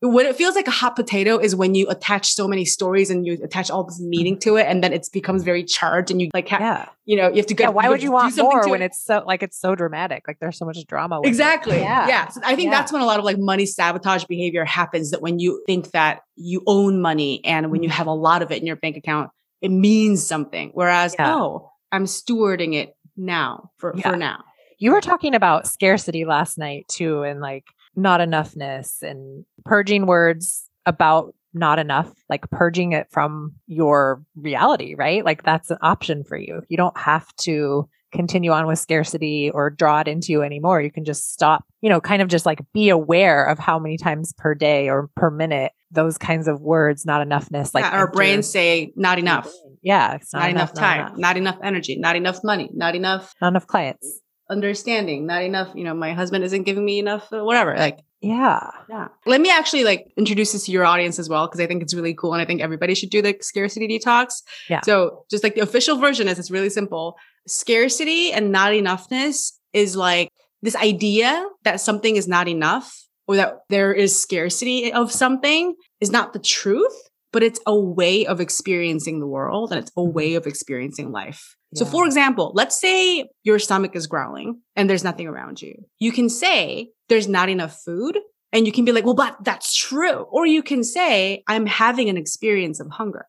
When 0.00 0.26
it 0.26 0.36
feels 0.36 0.54
like 0.54 0.66
a 0.68 0.72
hot 0.72 0.96
potato 0.96 1.38
is 1.38 1.56
when 1.56 1.74
you 1.74 1.88
attach 1.88 2.32
so 2.34 2.46
many 2.46 2.64
stories 2.64 3.08
and 3.10 3.26
you 3.26 3.38
attach 3.42 3.70
all 3.70 3.84
this 3.84 4.00
meaning 4.00 4.38
to 4.40 4.56
it, 4.56 4.66
and 4.66 4.84
then 4.84 4.92
it 4.92 5.06
becomes 5.12 5.42
very 5.42 5.64
charged, 5.64 6.10
and 6.10 6.20
you 6.20 6.28
like, 6.34 6.48
ha- 6.48 6.58
yeah 6.60 6.88
you 7.06 7.16
know, 7.16 7.28
you 7.28 7.36
have 7.36 7.46
to 7.46 7.54
go. 7.54 7.64
yeah 7.64 7.68
why 7.68 7.88
would 7.88 8.02
you 8.02 8.10
want 8.12 8.34
more 8.36 8.68
when 8.68 8.80
it. 8.82 8.86
it's 8.86 9.04
so 9.04 9.22
like 9.26 9.42
it's 9.42 9.58
so 9.60 9.74
dramatic 9.74 10.24
like 10.26 10.38
there's 10.40 10.56
so 10.58 10.64
much 10.64 10.78
drama 10.86 11.20
with 11.20 11.26
it. 11.26 11.28
Exactly. 11.28 11.78
Yeah. 11.78 12.08
Yeah. 12.08 12.28
So 12.28 12.40
I 12.44 12.54
think 12.56 12.70
Yeah. 12.70 12.78
that's 12.78 12.92
when 12.92 13.02
a 13.02 13.06
lot 13.06 13.18
of 13.18 13.24
like 13.24 13.38
money 13.38 13.66
sabotage 13.66 14.24
behavior 14.24 14.64
happens 14.64 15.10
that 15.10 15.20
when 15.22 15.38
you 15.38 15.62
think 15.66 15.90
that 15.90 16.20
you 16.36 16.62
own 16.66 17.00
money 17.02 17.42
and 17.44 17.70
when 17.70 17.82
you 17.82 17.88
Mhm. 17.90 17.92
have 17.92 18.06
a 18.06 18.12
lot 18.14 18.40
of 18.42 18.50
it 18.50 18.60
in 18.60 18.66
your 18.66 18.76
bank 18.76 18.96
account, 18.96 19.30
it 19.60 19.70
means 19.70 20.26
something. 20.26 20.70
Whereas, 20.74 21.14
Yeah. 21.18 21.34
oh, 21.36 21.70
I'm 21.92 22.04
stewarding 22.06 22.74
it 22.74 22.96
now 23.16 23.70
for, 23.78 23.94
for 23.98 24.16
now. 24.16 24.42
You 24.78 24.90
were 24.92 25.00
talking 25.00 25.34
about 25.34 25.66
scarcity 25.66 26.24
last 26.24 26.58
night 26.58 26.86
too, 26.88 27.22
and 27.22 27.40
like 27.40 27.64
not 27.96 28.20
enoughness 28.20 29.02
and 29.02 29.44
purging 29.64 30.06
words 30.06 30.68
about 30.86 31.34
not 31.52 31.78
enough, 31.78 32.10
like 32.28 32.50
purging 32.50 32.92
it 32.92 33.06
from 33.10 33.54
your 33.66 34.24
reality, 34.36 34.94
right? 34.96 35.24
Like 35.24 35.44
that's 35.44 35.70
an 35.70 35.78
option 35.82 36.24
for 36.24 36.36
you. 36.36 36.62
You 36.68 36.76
don't 36.76 36.98
have 36.98 37.34
to 37.42 37.88
continue 38.12 38.52
on 38.52 38.66
with 38.66 38.78
scarcity 38.78 39.50
or 39.50 39.70
draw 39.70 40.00
it 40.00 40.08
into 40.08 40.32
you 40.32 40.42
anymore. 40.42 40.80
You 40.80 40.90
can 40.90 41.04
just 41.04 41.32
stop, 41.32 41.64
you 41.80 41.88
know, 41.88 42.00
kind 42.00 42.22
of 42.22 42.28
just 42.28 42.46
like 42.46 42.60
be 42.72 42.88
aware 42.88 43.44
of 43.44 43.58
how 43.58 43.78
many 43.78 43.96
times 43.96 44.32
per 44.36 44.54
day 44.54 44.88
or 44.88 45.10
per 45.16 45.30
minute 45.30 45.72
those 45.90 46.16
kinds 46.18 46.48
of 46.48 46.60
words, 46.60 47.04
not 47.04 47.26
enoughness, 47.26 47.74
like 47.74 47.84
Yeah, 47.84 47.90
our 47.92 48.10
brains 48.10 48.48
say 48.48 48.92
not 48.96 49.18
enough. 49.18 49.52
Yeah, 49.82 50.14
it's 50.14 50.32
not, 50.32 50.48
enough 50.48 50.74
not 50.74 50.80
time, 50.80 51.00
enough. 51.00 51.18
not 51.18 51.36
enough 51.36 51.58
energy, 51.62 51.96
not 51.98 52.16
enough 52.16 52.42
money, 52.42 52.70
not 52.72 52.94
enough 52.94 53.34
not 53.40 53.48
enough 53.48 53.66
clients. 53.66 54.20
Understanding, 54.50 55.26
not 55.26 55.42
enough, 55.42 55.74
you 55.74 55.84
know, 55.84 55.94
my 55.94 56.12
husband 56.12 56.44
isn't 56.44 56.64
giving 56.64 56.84
me 56.84 56.98
enough, 56.98 57.32
uh, 57.32 57.44
whatever. 57.44 57.76
Like, 57.76 58.00
Yeah. 58.20 58.70
Yeah. 58.88 59.08
Let 59.26 59.40
me 59.42 59.50
actually 59.50 59.84
like 59.84 60.06
introduce 60.16 60.52
this 60.52 60.64
to 60.64 60.72
your 60.72 60.84
audience 60.86 61.18
as 61.18 61.28
well, 61.28 61.46
because 61.46 61.60
I 61.60 61.66
think 61.66 61.82
it's 61.82 61.92
really 61.94 62.14
cool. 62.14 62.32
And 62.32 62.40
I 62.40 62.46
think 62.46 62.62
everybody 62.62 62.94
should 62.94 63.10
do 63.10 63.20
the 63.20 63.36
scarcity 63.40 63.86
detox. 63.86 64.42
Yeah. 64.70 64.80
So 64.82 65.24
just 65.30 65.44
like 65.44 65.54
the 65.54 65.60
official 65.60 65.98
version 65.98 66.26
is 66.28 66.38
it's 66.38 66.50
really 66.50 66.70
simple. 66.70 67.16
Scarcity 67.46 68.32
and 68.32 68.50
not 68.50 68.72
enoughness 68.72 69.52
is 69.74 69.94
like 69.94 70.30
this 70.62 70.76
idea 70.76 71.46
that 71.64 71.80
something 71.80 72.16
is 72.16 72.26
not 72.26 72.48
enough 72.48 73.06
or 73.26 73.36
that 73.36 73.58
there 73.68 73.92
is 73.92 74.18
scarcity 74.18 74.90
of 74.92 75.12
something 75.12 75.74
is 76.00 76.10
not 76.10 76.32
the 76.32 76.38
truth, 76.38 76.96
but 77.32 77.42
it's 77.42 77.60
a 77.66 77.78
way 77.78 78.24
of 78.24 78.40
experiencing 78.40 79.20
the 79.20 79.26
world 79.26 79.70
and 79.70 79.80
it's 79.80 79.92
a 79.96 80.02
way 80.02 80.34
of 80.34 80.46
experiencing 80.46 81.12
life. 81.12 81.56
So 81.74 81.84
Yeah. 81.84 81.90
for 81.90 82.06
example, 82.06 82.52
let's 82.54 82.78
say 82.80 83.28
your 83.42 83.58
stomach 83.58 83.94
is 83.96 84.06
growling 84.06 84.60
and 84.76 84.88
there's 84.88 85.04
nothing 85.04 85.26
around 85.26 85.60
you. 85.60 85.74
You 85.98 86.12
can 86.12 86.28
say 86.28 86.90
there's 87.08 87.28
not 87.28 87.48
enough 87.48 87.80
food 87.84 88.18
and 88.52 88.66
you 88.66 88.72
can 88.72 88.84
be 88.84 88.92
like, 88.92 89.04
well, 89.04 89.14
but 89.14 89.36
that's 89.42 89.74
true. 89.76 90.26
Or 90.30 90.46
you 90.46 90.62
can 90.62 90.84
say, 90.84 91.42
I'm 91.48 91.66
having 91.66 92.08
an 92.08 92.16
experience 92.16 92.78
of 92.80 92.88
hunger, 92.90 93.26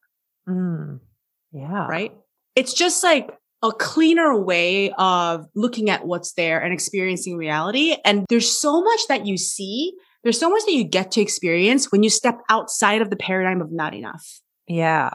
Mm. 0.48 1.00
Yeah. 1.52 1.88
right? 1.88 2.12
It's 2.56 2.74
just 2.74 3.04
like 3.04 3.32
a 3.64 3.72
cleaner 3.72 4.38
way 4.40 4.92
of 4.98 5.48
looking 5.56 5.90
at 5.90 6.06
what's 6.06 6.34
there 6.34 6.60
and 6.62 6.72
experiencing 6.72 7.36
reality. 7.38 7.96
And 8.06 8.26
there's 8.30 8.52
so 8.52 8.82
much 8.84 9.00
that 9.08 9.26
you 9.26 9.38
see. 9.38 9.94
There's 10.24 10.40
so 10.40 10.50
much 10.52 10.64
that 10.66 10.74
you 10.74 10.84
get 10.84 11.12
to 11.14 11.22
experience 11.22 11.92
when 11.92 12.04
you 12.04 12.10
step 12.12 12.40
outside 12.50 13.02
of 13.02 13.10
the 13.10 13.16
paradigm 13.16 13.62
of 13.62 13.72
not 13.72 13.96
enough. 13.96 14.42
Yeah. 14.68 15.10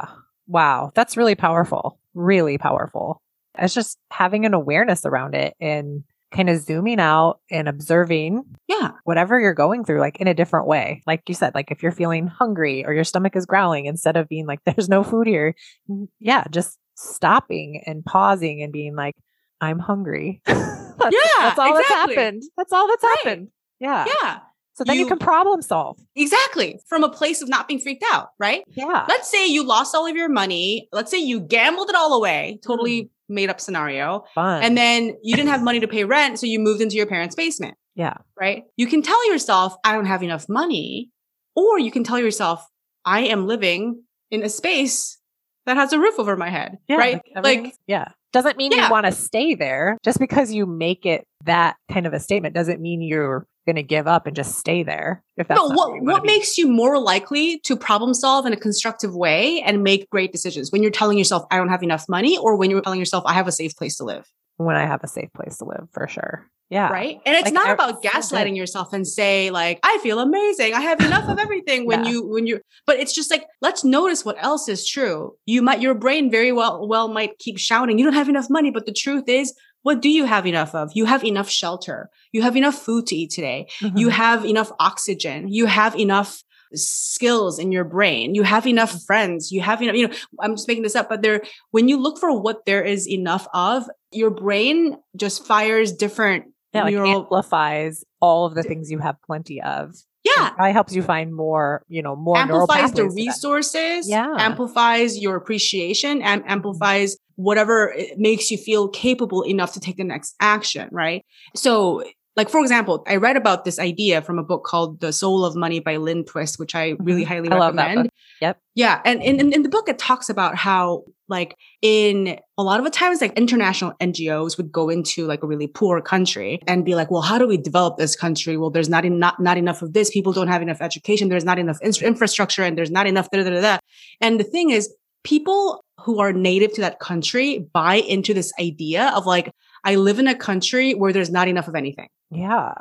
Wow. 0.48 0.90
That's 0.96 1.16
really 1.16 1.36
powerful. 1.36 1.99
Really 2.14 2.58
powerful. 2.58 3.22
It's 3.58 3.74
just 3.74 3.98
having 4.10 4.46
an 4.46 4.54
awareness 4.54 5.04
around 5.04 5.34
it 5.34 5.54
and 5.60 6.04
kind 6.32 6.48
of 6.48 6.60
zooming 6.60 7.00
out 7.00 7.40
and 7.50 7.68
observing 7.68 8.44
Yeah. 8.68 8.92
whatever 9.04 9.40
you're 9.40 9.54
going 9.54 9.84
through, 9.84 9.98
like 9.98 10.20
in 10.20 10.28
a 10.28 10.34
different 10.34 10.68
way. 10.68 11.02
Like 11.06 11.22
you 11.28 11.34
said, 11.34 11.54
like 11.56 11.72
if 11.72 11.82
you're 11.82 11.90
feeling 11.90 12.28
hungry 12.28 12.84
or 12.86 12.94
your 12.94 13.02
stomach 13.02 13.34
is 13.34 13.46
growling, 13.46 13.86
instead 13.86 14.16
of 14.16 14.28
being 14.28 14.46
like, 14.46 14.60
there's 14.66 14.88
no 14.88 15.02
food 15.02 15.26
here, 15.26 15.54
mm, 15.90 16.06
yeah, 16.20 16.44
just 16.50 16.78
stopping 16.94 17.82
and 17.86 18.04
pausing 18.04 18.62
and 18.62 18.72
being 18.72 18.94
like, 18.94 19.16
I'm 19.60 19.78
hungry. 19.80 20.40
that's, 20.46 20.56
Yeah, 21.00 21.18
that's 21.40 21.58
all 21.58 21.76
exactly. 21.76 22.14
that's 22.14 22.16
happened. 22.16 22.42
That's 22.56 22.72
all 22.72 22.86
that's 22.86 23.02
Right. 23.04 23.16
happened. 23.24 23.48
Yeah. 23.80 24.04
Yeah. 24.22 24.38
So 24.80 24.84
then 24.86 24.96
you, 24.96 25.02
You- 25.02 25.08
can 25.08 25.18
problem 25.18 25.60
solve. 25.60 25.98
Exactly. 26.16 26.80
From 26.88 27.04
a 27.04 27.10
place 27.10 27.42
of 27.42 27.50
not 27.50 27.68
being 27.68 27.80
freaked 27.80 28.02
out, 28.10 28.28
right? 28.38 28.62
Yeah. 28.74 29.04
Let's 29.10 29.30
say 29.30 29.46
you 29.46 29.62
lost 29.62 29.94
all 29.94 30.06
of 30.06 30.16
your 30.16 30.30
money. 30.30 30.88
Let's 30.90 31.10
say 31.10 31.18
you 31.18 31.38
gambled 31.38 31.90
it 31.90 31.94
all 31.96 32.14
away, 32.14 32.58
totally 32.66 33.02
Mm-hmm. 33.02 33.34
made 33.34 33.50
up 33.50 33.60
scenario. 33.60 34.24
Fun. 34.34 34.62
And 34.62 34.74
then 34.76 35.16
you 35.22 35.36
didn't 35.36 35.50
have 35.50 35.62
money 35.62 35.80
to 35.80 35.86
pay 35.88 36.04
rent. 36.04 36.38
So 36.38 36.46
you 36.46 36.58
moved 36.60 36.80
into 36.80 36.96
your 36.96 37.04
parents' 37.06 37.34
basement, 37.34 37.74
yeah. 37.94 38.14
right? 38.40 38.62
You 38.78 38.86
can 38.86 39.02
tell 39.02 39.30
yourself, 39.30 39.76
I 39.84 39.92
don't 39.92 40.06
have 40.06 40.22
enough 40.22 40.46
money. 40.48 41.10
Or 41.54 41.78
you 41.78 41.90
can 41.90 42.04
tell 42.04 42.18
yourself, 42.18 42.66
I 43.04 43.20
am 43.26 43.46
living 43.46 44.02
in 44.30 44.42
a 44.42 44.48
space 44.48 45.18
that 45.66 45.76
has 45.76 45.92
a 45.92 45.98
roof 45.98 46.18
over 46.18 46.36
my 46.38 46.48
head, 46.48 46.78
Yeah. 46.88 46.96
right? 46.96 47.20
Like, 47.34 47.44
Like, 47.44 47.74
yeah. 47.86 48.08
Doesn't 48.32 48.56
mean 48.56 48.70
Yeah. 48.72 48.84
you 48.86 48.90
want 48.90 49.06
to 49.06 49.12
stay 49.12 49.54
there. 49.56 49.98
Just 50.04 50.18
because 50.20 50.52
you 50.52 50.64
make 50.64 51.04
it 51.04 51.24
that 51.44 51.76
kind 51.92 52.06
of 52.06 52.12
a 52.14 52.20
statement 52.20 52.54
doesn't 52.54 52.80
mean 52.80 53.02
you're 53.02 53.44
going 53.70 53.85
to 53.85 53.88
give 53.96 54.06
up 54.06 54.26
and 54.26 54.35
just 54.35 54.59
stay 54.59 54.83
there. 54.83 55.22
If 55.37 55.48
that's 55.48 55.61
no, 55.61 55.68
what 55.68 56.02
what 56.02 56.22
be. 56.22 56.26
makes 56.26 56.59
you 56.59 56.68
more 56.68 56.98
likely 56.98 57.59
to 57.61 57.76
problem 57.76 58.14
solve 58.14 58.46
in 58.46 58.52
a 58.52 58.56
constructive 58.56 59.14
way 59.14 59.61
and 59.62 59.83
make 59.83 60.09
great 60.11 60.33
decisions 60.33 60.70
when 60.72 60.83
you're 60.83 60.90
telling 60.90 61.18
yourself 61.18 61.44
I 61.50 61.56
don't 61.56 61.68
have 61.68 61.83
enough 61.83 62.06
money 62.09 62.37
or 62.37 62.56
when 62.56 62.70
you're 62.70 62.80
telling 62.83 62.98
yourself 62.98 63.24
I 63.26 63.35
have 63.35 63.46
a 63.48 63.52
safe 63.52 63.76
place 63.76 63.96
to 63.98 64.04
live, 64.04 64.26
when 64.56 64.76
I 64.76 64.87
have 64.87 65.02
a 65.04 65.09
safe 65.09 65.33
place 65.35 65.59
to 65.59 65.64
live 65.64 65.88
for 65.92 66.06
sure. 66.09 66.46
Yeah. 66.68 66.88
right? 66.88 67.20
And 67.26 67.35
it's 67.35 67.46
Like, 67.46 67.54
not 67.54 67.70
about 67.70 68.00
gaslighting 68.00 68.56
yourself 68.56 68.92
and 68.92 69.04
say 69.04 69.50
like 69.50 69.80
I 69.83 69.98
feel 70.04 70.20
amazing, 70.20 70.72
I 70.72 70.80
have 70.83 71.00
enough 71.00 71.28
of 71.28 71.38
everything 71.38 71.85
when 71.87 72.04
Yeah. 72.04 72.11
you 72.12 72.26
when 72.28 72.46
you 72.46 72.61
but 72.87 72.98
it's 73.00 73.12
just 73.12 73.30
like 73.30 73.44
let's 73.61 73.83
notice 73.85 74.24
what 74.24 74.37
else 74.40 74.68
is 74.68 74.87
true. 74.87 75.35
You 75.46 75.62
might 75.62 75.80
your 75.80 75.94
brain 75.94 76.30
very 76.30 76.52
well 76.52 76.87
well 76.87 77.09
might 77.09 77.38
keep 77.38 77.59
shouting 77.59 77.98
you 77.98 78.04
don't 78.04 78.14
have 78.14 78.28
enough 78.28 78.48
money, 78.50 78.70
but 78.70 78.87
the 78.87 78.92
truth 78.92 79.28
is 79.28 79.52
what 79.82 80.00
do 80.02 80.08
you 80.08 80.24
have 80.24 80.46
enough 80.46 80.74
of? 80.74 80.90
You 80.94 81.06
have 81.06 81.24
enough 81.24 81.48
shelter. 81.48 82.10
You 82.32 82.42
have 82.42 82.56
enough 82.56 82.74
food 82.74 83.06
to 83.08 83.16
eat 83.16 83.30
today. 83.30 83.66
you 83.80 84.08
Mhm. 84.08 84.12
have 84.12 84.44
enough 84.44 84.70
oxygen 84.78 85.48
you 85.48 85.66
have 85.66 85.94
enough 85.96 86.42
skills 86.74 87.58
in 87.58 87.72
your 87.72 87.82
brain 87.84 88.34
you 88.34 88.42
have 88.44 88.64
enough 88.66 88.92
friends 89.02 89.50
you 89.50 89.60
have 89.60 89.82
enough 89.82 89.96
you 89.96 90.06
know 90.06 90.14
i'm 90.40 90.54
just 90.54 90.68
making 90.68 90.84
this 90.84 90.94
up 90.94 91.08
but 91.08 91.20
there 91.22 91.42
when 91.72 91.88
you 91.88 91.96
look 91.96 92.16
for 92.18 92.30
what 92.40 92.64
there 92.64 92.82
is 92.84 93.08
enough 93.08 93.46
of 93.54 93.88
your 94.12 94.30
brain 94.30 94.96
just 95.16 95.44
fires 95.44 95.92
different 95.92 96.44
yeah, 96.72 96.84
like 96.84 96.94
neural 96.94 97.22
amplifies 97.22 98.04
all 98.20 98.46
of 98.46 98.54
the 98.54 98.62
things 98.62 98.88
you 98.92 99.00
have 99.00 99.16
plenty 99.26 99.60
of. 99.60 99.92
Yeah 100.24 100.48
It 100.48 100.54
probably 100.54 100.72
helps 100.72 100.94
you 100.94 101.02
find 101.02 101.35
more, 101.35 101.83
you 101.88 102.02
know, 102.02 102.16
more 102.16 102.38
amplifies 102.38 102.92
the 102.92 103.04
pathways 103.04 103.14
to 103.14 103.16
that. 103.16 103.26
resources 103.26 104.09
Yeah. 104.09 104.35
amplifies 104.38 105.18
your 105.18 105.37
appreciation 105.37 106.22
and 106.22 106.42
amplifies 106.46 107.16
whatever 107.37 107.94
makes 108.16 108.50
you 108.50 108.59
feel 108.59 108.88
capable 108.88 109.42
enough 109.42 109.72
to 109.72 109.80
take 109.80 109.96
the 109.96 110.04
next 110.04 110.35
action 110.40 110.88
right 110.92 111.24
so 111.56 112.04
like 112.36 112.48
for 112.48 112.60
example 112.60 113.02
i 113.06 113.16
read 113.16 113.36
about 113.36 113.64
this 113.64 113.78
idea 113.78 114.22
from 114.22 114.38
a 114.38 114.42
book 114.42 114.64
called 114.64 115.00
the 115.00 115.12
soul 115.12 115.44
of 115.44 115.54
money 115.56 115.80
by 115.80 115.96
Lynne 115.96 116.24
Twist 116.24 116.58
which 116.58 116.74
i 116.74 116.94
really 116.98 117.24
Mhm. 117.24 117.28
highly 117.28 117.48
I 117.50 117.56
love 117.58 117.74
that 117.76 117.82
recommend 117.86 118.06
book. 118.08 118.14
Yep. 118.40 118.58
yeah 118.74 119.00
and 119.04 119.22
in, 119.22 119.40
in, 119.40 119.52
in 119.52 119.62
the 119.62 119.68
book 119.68 119.88
it 119.88 119.98
talks 119.98 120.28
about 120.28 120.54
how 120.56 121.04
like 121.28 121.56
in 121.82 122.38
a 122.58 122.62
lot 122.62 122.78
of 122.80 122.84
the 122.84 122.90
times 122.90 123.20
like 123.20 123.36
international 123.38 123.92
ngos 124.00 124.56
would 124.56 124.70
go 124.72 124.88
into 124.88 125.26
like 125.26 125.42
a 125.42 125.46
really 125.46 125.66
poor 125.66 126.00
country 126.00 126.60
and 126.66 126.84
be 126.84 126.94
like 126.94 127.10
well 127.10 127.22
how 127.22 127.38
do 127.38 127.46
we 127.46 127.56
develop 127.56 127.96
this 127.98 128.14
country 128.16 128.56
well 128.56 128.70
there's 128.70 128.88
not, 128.88 129.04
en- 129.04 129.18
not, 129.18 129.38
not 129.40 129.56
enough 129.58 129.82
of 129.82 129.92
this 129.92 130.10
people 130.10 130.32
don't 130.32 130.48
have 130.48 130.62
enough 130.62 130.80
education 130.80 131.28
there's 131.28 131.44
not 131.44 131.58
enough 131.58 131.78
in- 131.82 131.92
infrastructure 132.04 132.62
and 132.62 132.76
there's 132.78 132.90
not 132.90 133.06
enough 133.06 133.28
da, 133.30 133.42
da, 133.42 133.50
da, 133.50 133.60
da. 133.60 133.78
and 134.20 134.40
the 134.40 134.44
thing 134.44 134.70
is 134.70 134.92
people 135.24 135.84
who 136.00 136.18
are 136.18 136.32
native 136.32 136.72
to 136.72 136.80
that 136.80 136.98
country 136.98 137.58
buy 137.74 137.96
into 137.96 138.32
this 138.32 138.52
idea 138.58 139.12
of 139.14 139.26
like 139.26 139.52
i 139.84 139.94
live 139.94 140.18
in 140.18 140.28
a 140.28 140.34
country 140.34 140.94
where 140.94 141.12
there's 141.12 141.30
not 141.30 141.48
enough 141.48 141.68
of 141.68 141.74
anything. 141.74 142.08
Yeah. 142.30 142.74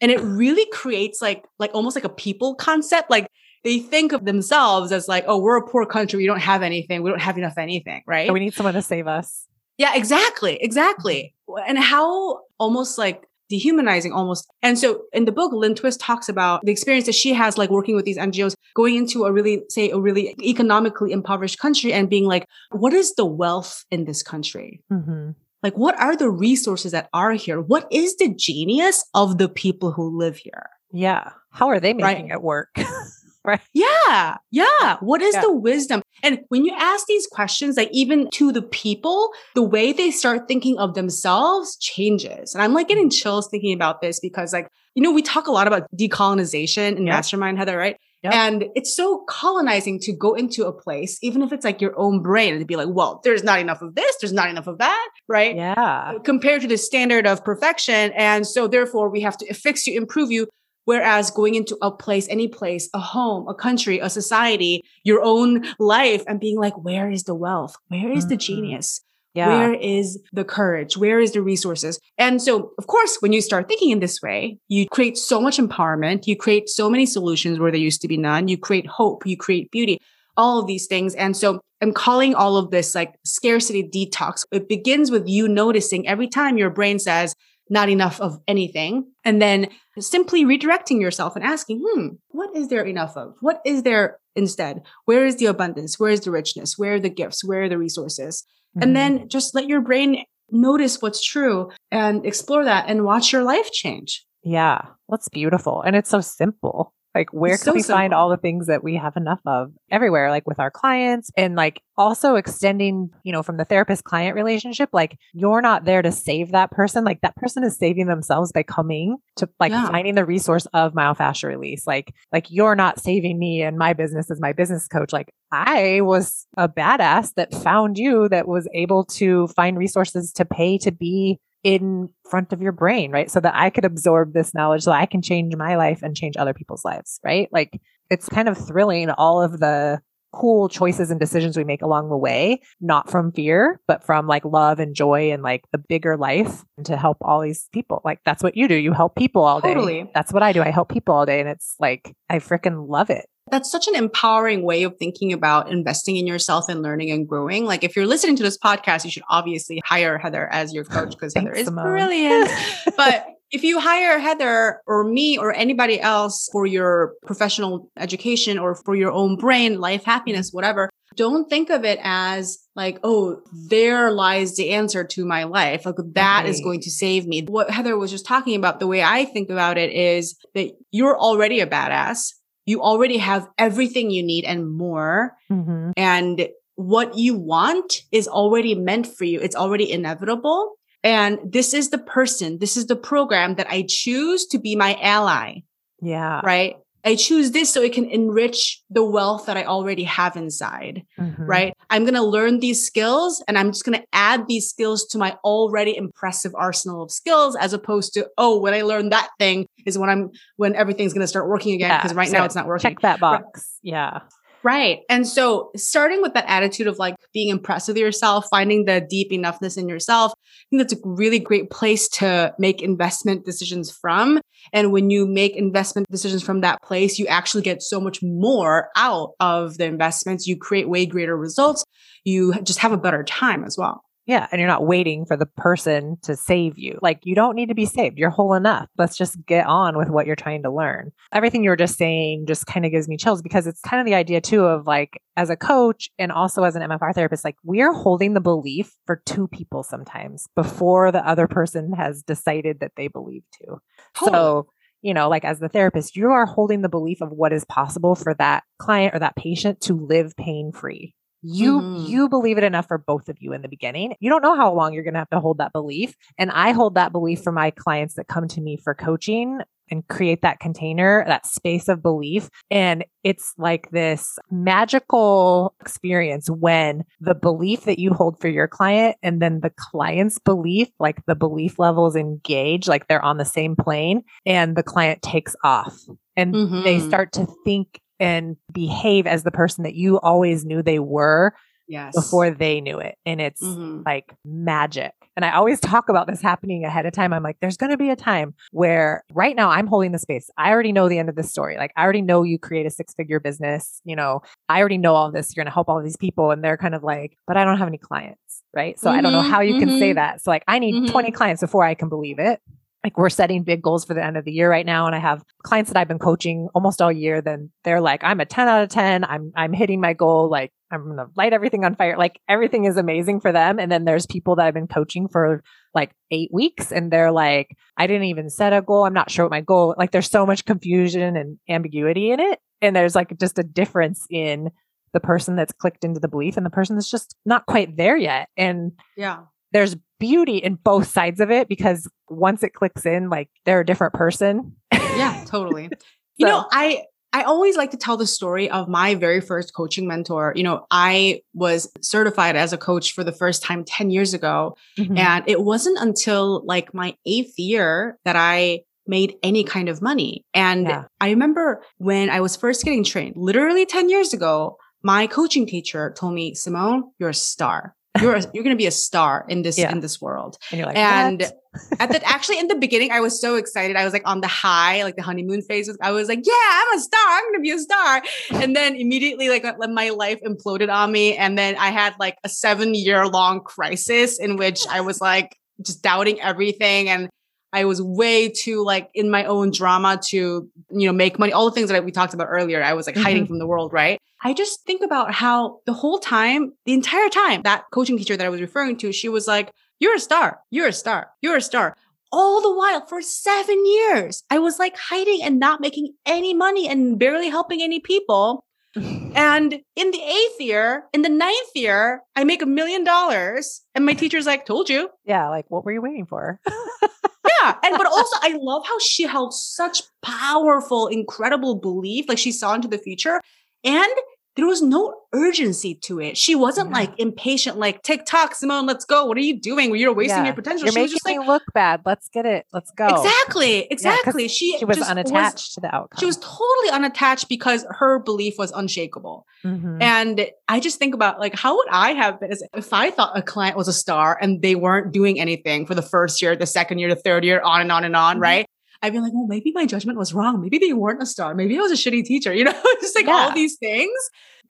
and 0.00 0.10
it 0.10 0.20
really 0.20 0.66
creates 0.72 1.22
like 1.22 1.44
like 1.58 1.70
almost 1.74 1.96
like 1.96 2.04
a 2.04 2.08
people 2.10 2.54
concept. 2.54 3.10
Like 3.10 3.28
they 3.64 3.78
think 3.78 4.12
of 4.12 4.24
themselves 4.24 4.92
as 4.92 5.08
like 5.08 5.24
oh 5.26 5.38
we're 5.38 5.56
a 5.56 5.66
poor 5.66 5.86
country. 5.86 6.18
We 6.18 6.26
don't 6.26 6.40
have 6.40 6.62
anything. 6.62 7.02
We 7.02 7.10
don't 7.10 7.20
have 7.22 7.38
enough 7.38 7.56
anything 7.58 8.02
right? 8.06 8.32
We 8.32 8.40
need 8.40 8.54
someone 8.54 8.74
to 8.74 8.82
save 8.82 9.06
us. 9.06 9.46
yeah 9.78 9.94
exactly 9.94 10.58
exactly. 10.60 11.34
And 11.66 11.78
how 11.78 12.40
almost 12.58 12.98
like 12.98 13.26
dehumanizing 13.48 14.12
almost. 14.12 14.48
And 14.62 14.76
so 14.76 15.02
in 15.12 15.24
the 15.24 15.32
book 15.32 15.52
Lynne 15.52 15.76
Twist 15.76 16.00
talks 16.00 16.28
about 16.28 16.60
the 16.64 16.72
experience 16.72 17.06
that 17.06 17.14
she 17.14 17.32
has 17.32 17.56
like 17.56 17.70
working 17.70 17.94
with 17.94 18.04
these 18.04 18.18
ngos 18.18 18.54
going 18.74 18.96
into 18.96 19.24
a 19.24 19.32
really 19.32 19.62
say 19.70 19.90
a 19.90 19.98
really 19.98 20.34
economically 20.42 21.12
impoverished 21.12 21.58
country 21.60 21.92
and 21.92 22.10
being 22.10 22.24
like 22.24 22.44
what 22.72 22.92
is 22.92 23.14
the 23.14 23.24
wealth 23.24 23.84
in 23.90 24.04
this 24.04 24.22
country? 24.22 24.82
Mm-hmm. 24.92 25.30
Like 25.66 25.76
what 25.84 25.98
are 26.06 26.16
the 26.16 26.30
resources 26.30 26.92
that 26.92 27.08
are 27.12 27.32
here 27.44 27.60
what 27.72 27.84
is 27.90 28.16
the 28.20 28.28
genius 28.48 29.04
of 29.22 29.38
the 29.38 29.48
people 29.62 29.90
who 29.96 30.06
live 30.24 30.36
here 30.46 30.66
Yeah. 30.92 31.24
How 31.50 31.66
are 31.72 31.80
they 31.80 31.92
Right. 31.94 32.16
making 32.16 32.30
it 32.36 32.42
work? 32.42 32.70
right. 33.44 33.60
Yeah. 33.74 34.36
Yeah. 34.50 34.88
What 35.00 35.20
is 35.22 35.34
Yeah. 35.34 35.40
the 35.46 35.52
wisdom? 35.52 35.98
And 36.22 36.40
when 36.52 36.64
you 36.66 36.72
ask 36.92 37.06
these 37.06 37.26
questions, 37.38 37.76
like 37.76 37.90
even 38.02 38.28
to 38.38 38.52
the 38.52 38.62
people, 38.62 39.30
the 39.54 39.62
way 39.74 39.86
they 39.92 40.10
start 40.10 40.48
thinking 40.48 40.76
of 40.78 40.94
themselves 40.94 41.76
changes. 41.78 42.54
And 42.54 42.62
I'm 42.62 42.74
like 42.78 42.88
getting 42.88 43.08
mm. 43.08 43.18
chills 43.20 43.48
thinking 43.48 43.74
about 43.74 44.00
this 44.00 44.20
because 44.20 44.52
like, 44.52 44.68
you 44.94 45.02
know, 45.02 45.12
we 45.12 45.22
talk 45.22 45.46
a 45.48 45.52
lot 45.58 45.66
about 45.66 45.82
decolonization 46.00 46.88
and 46.96 47.06
Yep. 47.06 47.14
mastermind, 47.16 47.58
Heather, 47.58 47.76
right? 47.76 47.96
Yep. 48.26 48.34
And 48.34 48.64
it's 48.74 48.94
so 48.94 49.24
colonizing 49.28 49.98
to 50.00 50.12
go 50.12 50.34
into 50.34 50.66
a 50.66 50.72
place, 50.72 51.18
even 51.22 51.42
if 51.42 51.52
it's 51.52 51.64
like 51.64 51.80
your 51.80 51.96
own 51.98 52.22
brain 52.22 52.52
and 52.54 52.60
to 52.60 52.66
be 52.66 52.76
like, 52.76 52.88
well, 52.90 53.20
there's 53.24 53.44
not 53.44 53.60
enough 53.60 53.82
of 53.82 53.94
this. 53.94 54.16
There's 54.20 54.32
not 54.32 54.50
enough 54.50 54.66
of 54.66 54.78
that. 54.78 55.08
Right 55.28 55.54
Yeah. 55.54 56.14
compared 56.24 56.62
to 56.62 56.68
the 56.68 56.76
standard 56.76 57.26
of 57.26 57.44
perfection. 57.44 58.12
And 58.16 58.46
so 58.46 58.66
therefore 58.68 59.08
we 59.10 59.20
have 59.20 59.36
to 59.38 59.54
fix 59.54 59.86
you, 59.86 59.96
improve 59.96 60.30
you. 60.30 60.48
Whereas 60.86 61.30
going 61.32 61.56
into 61.56 61.76
a 61.82 61.90
place, 61.90 62.28
any 62.28 62.46
place, 62.46 62.88
a 62.94 63.00
home, 63.00 63.48
a 63.48 63.54
country, 63.54 63.98
a 63.98 64.08
society, 64.08 64.82
your 65.02 65.20
own 65.22 65.64
life 65.80 66.22
and 66.28 66.38
being 66.38 66.58
like, 66.60 66.76
where 66.82 67.10
is 67.10 67.24
the 67.24 67.34
wealth? 67.34 67.74
Where 67.88 68.10
is 68.12 68.28
the 68.28 68.36
Mhm. 68.36 68.40
genius? 68.48 69.00
Yeah. 69.36 69.48
Where 69.48 69.74
is 69.74 70.18
the 70.32 70.44
courage? 70.44 70.96
Where 70.96 71.20
is 71.20 71.32
the 71.32 71.42
resources? 71.42 72.00
And 72.16 72.40
so, 72.40 72.72
of 72.78 72.86
course, 72.86 73.18
when 73.20 73.34
you 73.34 73.42
start 73.42 73.68
thinking 73.68 73.90
in 73.90 74.00
this 74.00 74.22
way, 74.22 74.58
you 74.68 74.88
create 74.88 75.18
so 75.18 75.40
much 75.40 75.58
empowerment. 75.58 76.26
You 76.26 76.36
create 76.36 76.70
so 76.70 76.88
many 76.88 77.04
solutions 77.04 77.58
where 77.58 77.70
there 77.70 77.78
used 77.78 78.00
to 78.00 78.08
be 78.08 78.16
none. 78.16 78.48
You 78.48 78.56
create 78.56 78.86
hope. 78.86 79.26
You 79.26 79.36
create 79.36 79.70
beauty, 79.70 79.98
all 80.38 80.58
of 80.58 80.66
these 80.66 80.86
things. 80.86 81.14
And 81.14 81.36
so 81.36 81.60
I'm 81.82 81.92
calling 81.92 82.34
all 82.34 82.56
of 82.56 82.70
this 82.70 82.94
like 82.94 83.14
scarcity 83.24 83.82
detox. 83.82 84.44
It 84.50 84.68
begins 84.68 85.10
with 85.10 85.28
you 85.28 85.48
noticing 85.48 86.08
every 86.08 86.28
time 86.28 86.56
your 86.56 86.70
brain 86.70 86.98
says, 86.98 87.34
not 87.68 87.88
enough 87.88 88.20
of 88.20 88.38
anything. 88.46 89.10
And 89.24 89.40
then 89.42 89.68
simply 89.98 90.44
redirecting 90.44 91.00
yourself 91.00 91.36
and 91.36 91.44
asking, 91.44 91.82
hmm, 91.84 92.08
what 92.28 92.54
is 92.54 92.68
there 92.68 92.84
enough 92.84 93.16
of? 93.16 93.34
What 93.40 93.60
is 93.64 93.82
there 93.82 94.18
instead? 94.34 94.82
Where 95.06 95.26
is 95.26 95.36
the 95.36 95.46
abundance? 95.46 95.98
Where 95.98 96.10
is 96.10 96.20
the 96.20 96.30
richness? 96.30 96.78
Where 96.78 96.94
are 96.94 97.00
the 97.00 97.08
gifts? 97.10 97.44
Where 97.44 97.62
are 97.62 97.68
the 97.68 97.78
resources? 97.78 98.44
Mhm. 98.76 98.82
And 98.82 98.96
then 98.96 99.28
just 99.28 99.54
let 99.54 99.66
your 99.66 99.80
brain 99.80 100.24
notice 100.50 101.02
what's 101.02 101.24
true 101.24 101.70
and 101.90 102.24
explore 102.24 102.64
that 102.64 102.88
and 102.88 103.04
watch 103.04 103.32
your 103.32 103.42
life 103.42 103.72
change. 103.72 104.24
Yeah, 104.44 104.80
that's 105.08 105.28
beautiful. 105.28 105.82
And 105.82 105.96
it's 105.96 106.10
so 106.10 106.20
simple. 106.20 106.92
Like, 107.16 107.32
where 107.32 107.56
can 107.56 107.72
we 107.72 107.82
find 107.82 108.12
all 108.12 108.28
the 108.28 108.36
things 108.36 108.66
that 108.66 108.84
we 108.84 108.96
have 108.96 109.16
enough 109.16 109.40
of 109.46 109.72
everywhere, 109.90 110.30
like 110.30 110.46
with 110.46 110.60
our 110.60 110.70
clients 110.70 111.30
and 111.34 111.56
like 111.56 111.80
also 111.96 112.34
extending, 112.34 113.08
you 113.24 113.32
know, 113.32 113.42
from 113.42 113.56
the 113.56 113.64
therapist 113.64 114.04
client 114.04 114.34
relationship? 114.34 114.90
Like, 114.92 115.16
you're 115.32 115.62
not 115.62 115.86
there 115.86 116.02
to 116.02 116.12
save 116.12 116.52
that 116.52 116.70
person. 116.70 117.04
Like, 117.04 117.22
that 117.22 117.34
person 117.36 117.64
is 117.64 117.78
saving 117.78 118.06
themselves 118.06 118.52
by 118.52 118.62
coming 118.64 119.16
to 119.36 119.48
like 119.58 119.72
Yeah. 119.72 119.88
finding 119.88 120.14
the 120.14 120.26
resource 120.26 120.66
of 120.74 120.92
myofascial 120.92 121.48
release. 121.48 121.86
Like, 121.86 122.12
like 122.32 122.50
you're 122.50 122.74
not 122.76 123.00
saving 123.00 123.38
me 123.38 123.62
and 123.62 123.78
my 123.78 123.94
business 123.94 124.30
as 124.30 124.38
my 124.40 124.52
business 124.52 124.86
coach. 124.86 125.12
Like, 125.12 125.32
I 125.50 126.02
was 126.02 126.46
a 126.58 126.68
badass 126.68 127.32
that 127.36 127.54
found 127.54 127.96
you 127.96 128.28
that 128.28 128.46
was 128.46 128.68
able 128.74 129.04
to 129.04 129.46
find 129.48 129.78
resources 129.78 130.32
to 130.34 130.44
pay 130.44 130.76
to 130.78 130.90
be 130.92 131.38
in 131.66 132.08
front 132.30 132.52
of 132.52 132.62
your 132.62 132.70
brain, 132.70 133.10
right? 133.10 133.28
So 133.28 133.40
that 133.40 133.52
I 133.56 133.70
could 133.70 133.84
absorb 133.84 134.32
this 134.32 134.54
knowledge 134.54 134.84
so 134.84 134.92
I 134.92 135.04
can 135.04 135.20
change 135.20 135.52
my 135.56 135.74
life 135.74 136.00
and 136.00 136.16
change 136.16 136.36
other 136.36 136.54
people's 136.54 136.84
lives, 136.84 137.18
right? 137.24 137.48
Like 137.50 137.80
it's 138.08 138.28
kind 138.28 138.48
of 138.48 138.56
thrilling 138.56 139.10
all 139.10 139.42
of 139.42 139.58
the 139.58 140.00
cool 140.32 140.68
choices 140.68 141.10
and 141.10 141.18
decisions 141.18 141.56
we 141.56 141.64
make 141.64 141.82
along 141.82 142.08
the 142.08 142.16
way, 142.16 142.60
not 142.80 143.10
from 143.10 143.32
fear, 143.32 143.80
but 143.88 144.04
from 144.06 144.28
like 144.28 144.44
love 144.44 144.78
and 144.78 144.94
joy 144.94 145.32
and 145.32 145.42
like 145.42 145.64
the 145.72 145.78
bigger 145.78 146.16
life 146.16 146.62
and 146.76 146.86
to 146.86 146.96
help 146.96 147.16
all 147.20 147.40
these 147.40 147.68
people. 147.72 148.00
Like 148.04 148.20
that's 148.24 148.44
what 148.44 148.56
you 148.56 148.68
do. 148.68 148.76
You 148.76 148.92
help 148.92 149.16
people 149.16 149.42
all 149.42 149.60
day. 149.60 149.74
Totally. 149.74 150.08
That's 150.14 150.32
what 150.32 150.44
I 150.44 150.52
do. 150.52 150.62
I 150.62 150.70
help 150.70 150.88
people 150.88 151.16
all 151.16 151.26
day. 151.26 151.40
And 151.40 151.48
it's 151.48 151.74
like, 151.80 152.14
I 152.30 152.38
freaking 152.38 152.88
love 152.88 153.10
it. 153.10 153.26
That's 153.50 153.70
such 153.70 153.86
an 153.86 153.94
empowering 153.94 154.62
way 154.62 154.82
of 154.82 154.96
thinking 154.96 155.32
about 155.32 155.70
investing 155.70 156.16
in 156.16 156.26
yourself 156.26 156.68
and 156.68 156.82
learning 156.82 157.10
and 157.10 157.28
growing. 157.28 157.64
Like 157.64 157.84
if 157.84 157.94
you're 157.94 158.06
listening 158.06 158.36
to 158.36 158.42
this 158.42 158.58
podcast, 158.58 159.04
you 159.04 159.10
should 159.10 159.22
obviously 159.28 159.80
hire 159.84 160.18
Heather 160.18 160.48
as 160.52 160.72
your 160.72 160.84
coach 160.84 161.10
because 161.10 161.34
Heather 161.34 161.52
is 161.52 161.66
Simone. 161.66 161.84
brilliant. 161.84 162.50
but 162.96 163.26
if 163.52 163.62
you 163.62 163.78
hire 163.78 164.18
Heather 164.18 164.80
or 164.86 165.04
me 165.04 165.38
or 165.38 165.52
anybody 165.52 166.00
else 166.00 166.48
for 166.50 166.66
your 166.66 167.14
professional 167.24 167.90
education 167.96 168.58
or 168.58 168.74
for 168.74 168.96
your 168.96 169.12
own 169.12 169.36
brain, 169.36 169.80
life, 169.80 170.04
happiness, 170.04 170.50
whatever, 170.50 170.90
don't 171.14 171.48
think 171.48 171.70
of 171.70 171.84
it 171.84 171.98
as 172.02 172.58
like, 172.74 172.98
oh, 173.02 173.40
there 173.68 174.10
lies 174.10 174.56
the 174.56 174.70
answer 174.70 175.04
to 175.04 175.24
my 175.24 175.44
life. 175.44 175.86
Like 175.86 175.94
that 176.14 176.42
right. 176.42 176.48
is 176.48 176.60
going 176.60 176.80
to 176.80 176.90
save 176.90 177.26
me. 177.26 177.42
What 177.42 177.70
Heather 177.70 177.96
was 177.96 178.10
just 178.10 178.26
talking 178.26 178.56
about, 178.56 178.80
the 178.80 178.86
way 178.86 179.02
I 179.02 179.24
think 179.24 179.48
about 179.48 179.78
it 179.78 179.92
is 179.92 180.36
that 180.54 180.72
you're 180.90 181.18
already 181.18 181.60
a 181.60 181.66
badass. 181.66 182.32
You 182.66 182.82
already 182.82 183.18
have 183.18 183.48
everything 183.56 184.10
you 184.10 184.22
need 184.22 184.44
and 184.44 184.70
more. 184.70 185.36
Mm-hmm. 185.50 185.92
And 185.96 186.48
what 186.74 187.16
you 187.16 187.34
want 187.34 188.02
is 188.12 188.28
already 188.28 188.74
meant 188.74 189.06
for 189.06 189.24
you. 189.24 189.40
It's 189.40 189.56
already 189.56 189.90
inevitable. 189.90 190.74
And 191.02 191.38
this 191.44 191.72
is 191.72 191.90
the 191.90 191.98
person, 191.98 192.58
this 192.58 192.76
is 192.76 192.86
the 192.86 192.96
program 192.96 193.54
that 193.54 193.68
I 193.70 193.84
choose 193.88 194.46
to 194.46 194.58
be 194.58 194.76
my 194.76 194.98
ally. 195.00 195.60
Yeah. 196.02 196.40
Right. 196.44 196.76
I 197.04 197.14
choose 197.14 197.52
this 197.52 197.72
so 197.72 197.82
it 197.82 197.92
can 197.92 198.04
enrich 198.06 198.82
the 198.90 199.04
wealth 199.04 199.46
that 199.46 199.56
I 199.56 199.64
already 199.64 200.02
have 200.04 200.36
inside, 200.36 201.04
mm-hmm. 201.18 201.44
right? 201.44 201.76
I'm 201.88 202.02
going 202.02 202.14
to 202.14 202.22
learn 202.22 202.58
these 202.58 202.84
skills 202.84 203.42
and 203.46 203.56
I'm 203.56 203.70
just 203.70 203.84
going 203.84 203.98
to 203.98 204.04
add 204.12 204.48
these 204.48 204.68
skills 204.68 205.06
to 205.08 205.18
my 205.18 205.36
already 205.44 205.96
impressive 205.96 206.52
arsenal 206.56 207.02
of 207.02 207.12
skills 207.12 207.54
as 207.56 207.72
opposed 207.72 208.14
to, 208.14 208.28
oh, 208.38 208.60
when 208.60 208.74
I 208.74 208.82
learn 208.82 209.10
that 209.10 209.28
thing 209.38 209.68
is 209.84 209.96
when 209.96 210.10
I'm, 210.10 210.30
when 210.56 210.74
everything's 210.74 211.12
going 211.12 211.22
to 211.22 211.28
start 211.28 211.48
working 211.48 211.74
again. 211.74 211.96
Because 211.96 212.14
right 212.14 212.28
so 212.28 212.38
now 212.38 212.44
it's 212.44 212.56
not 212.56 212.66
working. 212.66 212.90
Check 212.90 213.00
that 213.02 213.20
box. 213.20 213.78
Right. 213.84 213.90
Yeah. 213.90 214.20
Right. 214.62 215.00
And 215.08 215.28
so 215.28 215.70
starting 215.76 216.22
with 216.22 216.34
that 216.34 216.46
attitude 216.48 216.88
of 216.88 216.98
like 216.98 217.14
being 217.32 217.50
impressed 217.50 217.86
with 217.86 217.96
yourself, 217.96 218.46
finding 218.50 218.84
the 218.84 219.00
deep 219.00 219.30
enoughness 219.30 219.78
in 219.78 219.88
yourself, 219.88 220.32
I 220.32 220.64
think 220.70 220.82
that's 220.82 221.00
a 221.00 221.02
really 221.04 221.38
great 221.38 221.70
place 221.70 222.08
to 222.08 222.52
make 222.58 222.82
investment 222.82 223.44
decisions 223.44 223.90
from. 223.90 224.40
And 224.72 224.90
when 224.90 225.10
you 225.10 225.26
make 225.26 225.54
investment 225.54 226.08
decisions 226.10 226.42
from 226.42 226.62
that 226.62 226.82
place, 226.82 227.18
you 227.18 227.26
actually 227.28 227.62
get 227.62 227.80
so 227.80 228.00
much 228.00 228.20
more 228.22 228.88
out 228.96 229.34
of 229.38 229.78
the 229.78 229.84
investments. 229.84 230.48
You 230.48 230.56
create 230.56 230.88
way 230.88 231.06
greater 231.06 231.36
results. 231.36 231.84
You 232.24 232.54
just 232.64 232.80
have 232.80 232.92
a 232.92 232.98
better 232.98 233.22
time 233.22 233.62
as 233.62 233.76
well. 233.78 234.02
Yeah. 234.26 234.48
And 234.50 234.58
you're 234.58 234.68
not 234.68 234.84
waiting 234.84 235.24
for 235.24 235.36
the 235.36 235.46
person 235.46 236.18
to 236.22 236.34
save 236.34 236.78
you. 236.78 236.98
Like 237.00 237.20
you 237.22 237.34
don't 237.36 237.54
need 237.54 237.68
to 237.68 237.74
be 237.74 237.86
saved. 237.86 238.18
You're 238.18 238.30
whole 238.30 238.54
enough. 238.54 238.88
Let's 238.98 239.16
just 239.16 239.36
get 239.46 239.66
on 239.66 239.96
with 239.96 240.10
what 240.10 240.26
you're 240.26 240.36
trying 240.36 240.64
to 240.64 240.72
learn. 240.72 241.12
Everything 241.32 241.62
you 241.62 241.70
were 241.70 241.76
just 241.76 241.96
saying 241.96 242.46
just 242.46 242.66
kind 242.66 242.84
of 242.84 242.90
gives 242.90 243.08
me 243.08 243.16
chills 243.16 243.40
because 243.40 243.66
it's 243.68 243.80
kind 243.80 244.00
of 244.00 244.06
the 244.06 244.16
idea 244.16 244.40
too 244.40 244.64
of 244.64 244.86
like 244.86 245.22
as 245.36 245.48
a 245.48 245.56
coach 245.56 246.10
and 246.18 246.32
also 246.32 246.64
as 246.64 246.74
an 246.74 246.82
MFR 246.82 247.14
therapist, 247.14 247.44
like 247.44 247.56
we're 247.62 247.92
holding 247.92 248.34
the 248.34 248.40
belief 248.40 248.92
for 249.06 249.22
two 249.24 249.46
people 249.48 249.84
sometimes 249.84 250.48
before 250.56 251.12
the 251.12 251.26
other 251.26 251.46
person 251.46 251.92
has 251.92 252.22
decided 252.22 252.80
that 252.80 252.92
they 252.96 253.06
believe 253.06 253.44
to. 253.62 253.78
Totally. 254.14 254.32
So 254.32 254.66
you 255.02 255.14
know, 255.14 255.28
like 255.28 255.44
as 255.44 255.60
the 255.60 255.68
therapist, 255.68 256.16
you 256.16 256.30
are 256.30 256.46
holding 256.46 256.82
the 256.82 256.88
belief 256.88 257.20
of 257.20 257.30
what 257.30 257.52
is 257.52 257.64
possible 257.66 258.16
for 258.16 258.34
that 258.34 258.64
client 258.78 259.14
or 259.14 259.20
that 259.20 259.36
patient 259.36 259.80
to 259.82 259.94
live 259.94 260.34
pain 260.36 260.72
free 260.72 261.14
you 261.46 261.80
mm-hmm. 261.80 262.06
you 262.06 262.28
believe 262.28 262.58
it 262.58 262.64
enough 262.64 262.86
for 262.86 262.98
both 262.98 263.28
of 263.28 263.36
you 263.40 263.52
in 263.52 263.62
the 263.62 263.68
beginning 263.68 264.14
you 264.20 264.30
don't 264.30 264.42
know 264.42 264.56
how 264.56 264.72
long 264.72 264.92
you're 264.92 265.04
going 265.04 265.14
to 265.14 265.20
have 265.20 265.30
to 265.30 265.40
hold 265.40 265.58
that 265.58 265.72
belief 265.72 266.14
and 266.38 266.50
i 266.50 266.72
hold 266.72 266.94
that 266.94 267.12
belief 267.12 267.42
for 267.42 267.52
my 267.52 267.70
clients 267.70 268.14
that 268.14 268.28
come 268.28 268.48
to 268.48 268.60
me 268.60 268.76
for 268.76 268.94
coaching 268.94 269.60
and 269.90 270.06
create 270.08 270.42
that 270.42 270.58
container 270.58 271.24
that 271.26 271.46
space 271.46 271.88
of 271.88 272.02
belief 272.02 272.50
and 272.70 273.04
it's 273.22 273.54
like 273.56 273.90
this 273.90 274.38
magical 274.50 275.74
experience 275.80 276.50
when 276.50 277.04
the 277.20 277.34
belief 277.34 277.82
that 277.84 277.98
you 277.98 278.12
hold 278.12 278.40
for 278.40 278.48
your 278.48 278.66
client 278.66 279.16
and 279.22 279.40
then 279.40 279.60
the 279.60 279.72
client's 279.76 280.38
belief 280.40 280.88
like 280.98 281.24
the 281.26 281.36
belief 281.36 281.78
levels 281.78 282.16
engage 282.16 282.88
like 282.88 283.06
they're 283.06 283.24
on 283.24 283.36
the 283.36 283.44
same 283.44 283.76
plane 283.76 284.22
and 284.44 284.76
the 284.76 284.82
client 284.82 285.22
takes 285.22 285.54
off 285.62 285.96
and 286.36 286.54
mm-hmm. 286.54 286.82
they 286.82 287.00
start 287.00 287.32
to 287.32 287.46
think 287.64 288.00
and 288.20 288.56
behave 288.72 289.26
as 289.26 289.42
the 289.42 289.50
person 289.50 289.84
that 289.84 289.94
you 289.94 290.18
always 290.20 290.64
knew 290.64 290.82
they 290.82 290.98
were 290.98 291.54
yes. 291.88 292.14
before 292.14 292.50
they 292.50 292.80
knew 292.80 292.98
it. 292.98 293.16
And 293.24 293.40
it's 293.40 293.62
mm-hmm. 293.62 294.02
like 294.04 294.34
magic. 294.44 295.12
And 295.36 295.44
I 295.44 295.52
always 295.52 295.80
talk 295.80 296.08
about 296.08 296.26
this 296.26 296.40
happening 296.40 296.84
ahead 296.84 297.04
of 297.04 297.12
time. 297.12 297.32
I'm 297.32 297.42
like, 297.42 297.58
there's 297.60 297.76
going 297.76 297.90
to 297.90 297.98
be 297.98 298.08
a 298.10 298.16
time 298.16 298.54
where 298.72 299.22
right 299.32 299.54
now 299.54 299.68
I'm 299.68 299.86
holding 299.86 300.12
the 300.12 300.18
space. 300.18 300.48
I 300.56 300.70
already 300.70 300.92
know 300.92 301.08
the 301.08 301.18
end 301.18 301.28
of 301.28 301.36
the 301.36 301.42
story. 301.42 301.76
Like, 301.76 301.92
I 301.96 302.04
already 302.04 302.22
know 302.22 302.42
you 302.42 302.58
create 302.58 302.86
a 302.86 302.90
six 302.90 303.12
figure 303.14 303.38
business. 303.38 304.00
You 304.04 304.16
know, 304.16 304.40
I 304.68 304.80
already 304.80 304.98
know 304.98 305.14
all 305.14 305.30
this. 305.30 305.54
You're 305.54 305.62
going 305.62 305.70
to 305.70 305.74
help 305.74 305.88
all 305.88 306.02
these 306.02 306.16
people. 306.16 306.50
And 306.50 306.64
they're 306.64 306.78
kind 306.78 306.94
of 306.94 307.02
like, 307.02 307.36
but 307.46 307.56
I 307.56 307.64
don't 307.64 307.78
have 307.78 307.88
any 307.88 307.98
clients. 307.98 308.62
Right. 308.74 308.98
So 308.98 309.08
mm-hmm, 309.08 309.18
I 309.18 309.22
don't 309.22 309.32
know 309.32 309.40
mm-hmm. 309.40 309.50
how 309.50 309.60
you 309.60 309.74
mm-hmm. 309.74 309.88
can 309.88 309.98
say 309.98 310.10
mm-hmm. 310.10 310.16
that. 310.16 310.42
So, 310.42 310.50
like, 310.50 310.64
I 310.66 310.78
need 310.78 311.10
20 311.10 311.28
mm-hmm. 311.28 311.36
clients 311.36 311.60
before 311.60 311.84
I 311.84 311.94
can 311.94 312.08
believe 312.08 312.38
it 312.38 312.60
like 313.04 313.16
we're 313.18 313.30
setting 313.30 313.62
big 313.62 313.82
goals 313.82 314.04
for 314.04 314.14
the 314.14 314.24
end 314.24 314.36
of 314.36 314.44
the 314.44 314.52
year 314.52 314.70
right 314.70 314.86
now 314.86 315.06
and 315.06 315.14
i 315.14 315.18
have 315.18 315.42
clients 315.62 315.90
that 315.90 315.98
i've 315.98 316.08
been 316.08 316.18
coaching 316.18 316.68
almost 316.74 317.00
all 317.00 317.12
year 317.12 317.40
then 317.40 317.70
they're 317.84 318.00
like 318.00 318.22
i'm 318.24 318.40
a 318.40 318.44
10 318.44 318.68
out 318.68 318.82
of 318.82 318.88
10 318.88 319.24
i'm 319.24 319.52
i'm 319.54 319.72
hitting 319.72 320.00
my 320.00 320.12
goal. 320.12 320.48
Like 320.50 320.72
i'm 320.90 321.04
going 321.04 321.16
to 321.16 321.26
light 321.36 321.52
everything 321.52 321.84
on 321.84 321.96
fire. 321.96 322.16
Like 322.16 322.40
everything 322.48 322.84
is 322.84 322.96
amazing 322.96 323.40
for 323.40 323.52
them 323.52 323.78
and 323.78 323.90
then 323.90 324.04
there's 324.04 324.26
people 324.26 324.56
that 324.56 324.66
i've 324.66 324.74
been 324.74 324.86
coaching 324.86 325.28
for 325.28 325.62
like 325.94 326.12
8 326.30 326.50
weeks 326.52 326.92
and 326.92 327.10
they're 327.10 327.32
like 327.32 327.76
i 327.96 328.06
didn't 328.06 328.24
even 328.24 328.50
set 328.50 328.72
a 328.72 328.82
goal. 328.82 329.04
I'm 329.04 329.14
not 329.14 329.30
sure 329.30 329.44
what 329.44 329.50
my 329.50 329.60
goal 329.60 329.94
like 329.98 330.10
there's 330.10 330.30
so 330.30 330.46
much 330.46 330.64
confusion 330.64 331.36
and 331.36 331.58
ambiguity 331.68 332.30
in 332.30 332.40
it 332.40 332.60
and 332.80 332.94
there's 332.94 333.14
like 333.14 333.36
just 333.38 333.58
a 333.58 333.64
difference 333.64 334.26
in 334.30 334.70
the 335.12 335.20
person 335.20 335.56
that's 335.56 335.72
clicked 335.72 336.04
into 336.04 336.20
the 336.20 336.28
belief 336.28 336.56
and 336.56 336.66
the 336.66 336.70
person 336.70 336.96
that's 336.96 337.10
just 337.10 337.36
not 337.44 337.66
quite 337.66 337.96
there 337.96 338.16
yet 338.16 338.48
and 338.56 338.92
yeah. 339.16 339.42
there's 339.72 339.96
beauty 340.18 340.58
in 340.58 340.74
both 340.76 341.08
sides 341.08 341.40
of 341.40 341.50
it 341.50 341.68
because 341.68 342.08
once 342.28 342.62
it 342.62 342.74
clicks 342.74 343.06
in, 343.06 343.28
like 343.28 343.48
they're 343.64 343.80
a 343.80 343.86
different 343.86 344.14
person. 344.14 344.76
yeah, 344.92 345.44
totally. 345.46 345.88
so. 345.88 345.98
You 346.36 346.46
know, 346.46 346.66
I 346.70 347.04
I 347.32 347.42
always 347.42 347.76
like 347.76 347.90
to 347.90 347.98
tell 347.98 348.16
the 348.16 348.26
story 348.26 348.70
of 348.70 348.88
my 348.88 349.14
very 349.14 349.42
first 349.42 349.74
coaching 349.74 350.06
mentor. 350.06 350.54
You 350.56 350.62
know, 350.62 350.86
I 350.90 351.42
was 351.52 351.90
certified 352.00 352.56
as 352.56 352.72
a 352.72 352.78
coach 352.78 353.12
for 353.12 353.24
the 353.24 353.32
first 353.32 353.62
time 353.62 353.84
10 353.84 354.10
years 354.10 354.32
ago. 354.32 354.74
Mm-hmm. 354.98 355.18
And 355.18 355.44
it 355.46 355.60
wasn't 355.60 355.98
until 355.98 356.64
like 356.64 356.94
my 356.94 357.14
eighth 357.26 357.58
year 357.58 358.18
that 358.24 358.36
I 358.36 358.84
made 359.06 359.34
any 359.42 359.64
kind 359.64 359.90
of 359.90 360.00
money. 360.00 360.46
And 360.54 360.86
yeah. 360.86 361.04
I 361.20 361.28
remember 361.28 361.82
when 361.98 362.30
I 362.30 362.40
was 362.40 362.56
first 362.56 362.84
getting 362.84 363.04
trained, 363.04 363.36
literally 363.36 363.84
10 363.84 364.08
years 364.08 364.32
ago, 364.32 364.78
my 365.02 365.26
coaching 365.26 365.66
teacher 365.66 366.14
told 366.16 366.32
me, 366.32 366.54
Simone, 366.54 367.12
you're 367.18 367.28
a 367.28 367.34
star 367.34 367.94
you're 368.20 368.34
a, 368.34 368.42
you're 368.52 368.64
going 368.64 368.74
to 368.74 368.78
be 368.78 368.86
a 368.86 368.92
star 368.92 369.44
in 369.48 369.62
this 369.62 369.78
yeah. 369.78 369.90
in 369.90 370.00
this 370.00 370.20
world. 370.20 370.58
And 370.70 370.78
you're 370.78 370.86
like, 370.86 370.96
and 370.96 371.42
at 372.00 372.10
the 372.10 372.22
actually 372.24 372.58
in 372.58 372.68
the 372.68 372.76
beginning, 372.76 373.12
I 373.12 373.20
was 373.20 373.40
so 373.40 373.56
excited. 373.56 373.96
I 373.96 374.04
was 374.04 374.12
like 374.12 374.26
on 374.26 374.40
the 374.40 374.48
high, 374.48 375.02
like 375.02 375.16
the 375.16 375.22
honeymoon 375.22 375.62
phase. 375.62 375.94
I 376.00 376.12
was 376.12 376.28
like, 376.28 376.40
yeah, 376.44 376.52
I'm 376.54 376.98
a 376.98 377.00
star. 377.00 377.20
I'm 377.28 377.44
going 377.44 377.54
to 377.54 377.60
be 377.60 377.70
a 377.70 377.78
star. 377.78 378.22
And 378.52 378.76
then 378.76 378.96
immediately, 378.96 379.48
like 379.48 379.64
uh, 379.64 379.74
my 379.88 380.10
life 380.10 380.40
imploded 380.46 380.92
on 380.92 381.12
me, 381.12 381.36
and 381.36 381.58
then 381.58 381.76
I 381.76 381.90
had 381.90 382.14
like 382.18 382.36
a 382.44 382.48
seven 382.48 382.94
year 382.94 383.26
long 383.26 383.60
crisis 383.60 384.38
in 384.38 384.56
which 384.56 384.86
I 384.88 385.00
was 385.00 385.20
like 385.20 385.56
just 385.82 386.02
doubting 386.02 386.40
everything 386.40 387.08
and 387.08 387.28
I 387.72 387.84
was 387.84 388.00
way 388.00 388.48
too 388.48 388.84
like 388.84 389.10
in 389.14 389.30
my 389.30 389.44
own 389.44 389.70
drama 389.70 390.18
to, 390.28 390.36
you 390.36 391.06
know, 391.06 391.12
make 391.12 391.38
money, 391.38 391.52
all 391.52 391.66
the 391.66 391.74
things 391.74 391.88
that 391.90 392.04
we 392.04 392.12
talked 392.12 392.34
about 392.34 392.46
earlier. 392.48 392.82
I 392.82 392.94
was 392.94 393.06
like 393.06 393.16
mm-hmm. 393.16 393.24
hiding 393.24 393.46
from 393.46 393.58
the 393.58 393.66
world, 393.66 393.92
right? 393.92 394.18
I 394.42 394.52
just 394.52 394.84
think 394.84 395.02
about 395.02 395.32
how 395.32 395.80
the 395.86 395.92
whole 395.92 396.18
time, 396.18 396.72
the 396.84 396.92
entire 396.92 397.28
time, 397.28 397.62
that 397.62 397.84
coaching 397.92 398.16
teacher 398.16 398.36
that 398.36 398.46
I 398.46 398.50
was 398.50 398.60
referring 398.60 398.96
to, 398.98 399.12
she 399.12 399.28
was 399.28 399.46
like, 399.46 399.70
You're 399.98 400.16
a 400.16 400.20
star. 400.20 400.60
You're 400.70 400.88
a 400.88 400.92
star. 400.92 401.28
You're 401.42 401.56
a 401.56 401.62
star. 401.62 401.96
All 402.32 402.60
the 402.60 402.74
while 402.74 403.06
for 403.06 403.22
seven 403.22 403.84
years, 403.86 404.42
I 404.50 404.58
was 404.58 404.78
like 404.78 404.96
hiding 404.96 405.42
and 405.42 405.58
not 405.58 405.80
making 405.80 406.14
any 406.26 406.54
money 406.54 406.88
and 406.88 407.18
barely 407.18 407.48
helping 407.48 407.82
any 407.82 408.00
people. 408.00 408.64
and 408.94 409.80
in 409.96 410.10
the 410.10 410.22
eighth 410.22 410.60
year, 410.60 411.04
in 411.12 411.22
the 411.22 411.28
ninth 411.28 411.70
year, 411.74 412.22
I 412.34 412.44
make 412.44 412.62
a 412.62 412.66
million 412.66 413.04
dollars. 413.04 413.82
And 413.94 414.04
my 414.04 414.14
teacher's 414.14 414.46
like, 414.46 414.66
Told 414.66 414.88
you. 414.88 415.10
Yeah. 415.24 415.48
Like, 415.48 415.66
what 415.68 415.84
were 415.84 415.92
you 415.92 416.02
waiting 416.02 416.26
for? 416.26 416.60
yeah. 417.62 417.76
And 417.82 417.96
but 417.96 418.06
also 418.06 418.36
I 418.42 418.56
love 418.60 418.86
how 418.86 418.98
she 418.98 419.24
held 419.24 419.54
such 419.54 420.02
powerful, 420.22 421.06
incredible 421.08 421.74
belief. 421.76 422.28
Like 422.28 422.38
she 422.38 422.52
saw 422.52 422.74
into 422.74 422.88
the 422.88 422.98
future. 422.98 423.40
And 423.84 424.12
there 424.56 424.66
was 424.66 424.80
no 424.80 425.14
urgency 425.34 425.94
to 425.94 426.18
it. 426.18 426.36
She 426.36 426.54
wasn't 426.54 426.88
yeah. 426.88 426.96
like 426.96 427.12
impatient, 427.18 427.76
like 427.76 428.02
TikTok, 428.02 428.54
Simone, 428.54 428.86
let's 428.86 429.04
go. 429.04 429.26
What 429.26 429.36
are 429.36 429.42
you 429.42 429.60
doing? 429.60 429.94
You're 429.94 430.14
wasting 430.14 430.38
yeah. 430.38 430.44
your 430.46 430.54
potential. 430.54 430.86
You're 430.86 430.92
she 430.92 430.98
making 430.98 431.02
was 431.04 431.12
just 431.12 431.26
me 431.26 431.38
like, 431.38 431.46
look 431.46 431.62
bad. 431.74 432.00
Let's 432.06 432.28
get 432.28 432.46
it. 432.46 432.64
Let's 432.72 432.90
go. 432.92 433.06
Exactly. 433.06 433.86
Exactly. 433.90 434.44
Yeah, 434.44 434.48
she 434.48 434.78
she 434.78 434.84
was 434.86 435.00
unattached 435.02 435.54
was, 435.54 435.74
to 435.74 435.80
the 435.82 435.94
outcome. 435.94 436.18
She 436.18 436.24
was 436.24 436.38
totally 436.38 436.90
unattached 436.90 437.50
because 437.50 437.84
her 437.90 438.18
belief 438.18 438.54
was 438.58 438.72
unshakable. 438.72 439.46
Mm-hmm. 439.62 440.00
And 440.00 440.46
I 440.68 440.80
just 440.80 440.98
think 440.98 441.14
about 441.14 441.38
like 441.38 441.54
how 441.54 441.76
would 441.76 441.88
I 441.90 442.12
have 442.12 442.40
been 442.40 442.52
if 442.74 442.92
I 442.92 443.10
thought 443.10 443.36
a 443.36 443.42
client 443.42 443.76
was 443.76 443.88
a 443.88 443.92
star 443.92 444.38
and 444.40 444.62
they 444.62 444.74
weren't 444.74 445.12
doing 445.12 445.38
anything 445.38 445.84
for 445.84 445.94
the 445.94 446.02
first 446.02 446.40
year, 446.40 446.56
the 446.56 446.66
second 446.66 446.98
year, 446.98 447.10
the 447.10 447.16
third 447.16 447.44
year, 447.44 447.60
on 447.60 447.82
and 447.82 447.92
on 447.92 448.04
and 448.04 448.16
on, 448.16 448.36
mm-hmm. 448.36 448.42
right? 448.42 448.66
I'd 449.02 449.12
be 449.12 449.20
like, 449.20 449.32
well, 449.32 449.46
maybe 449.46 449.72
my 449.72 449.86
judgment 449.86 450.18
was 450.18 450.34
wrong. 450.34 450.60
Maybe 450.60 450.78
they 450.78 450.92
weren't 450.92 451.22
a 451.22 451.26
star. 451.26 451.54
Maybe 451.54 451.76
I 451.76 451.80
was 451.80 451.92
a 451.92 451.94
shitty 451.94 452.24
teacher. 452.24 452.52
You 452.56 452.64
know, 452.64 452.72
just 453.00 453.14
like 453.14 453.26
Yeah. 453.26 453.32
all 453.32 453.52
these 453.52 453.76
things. 453.76 454.18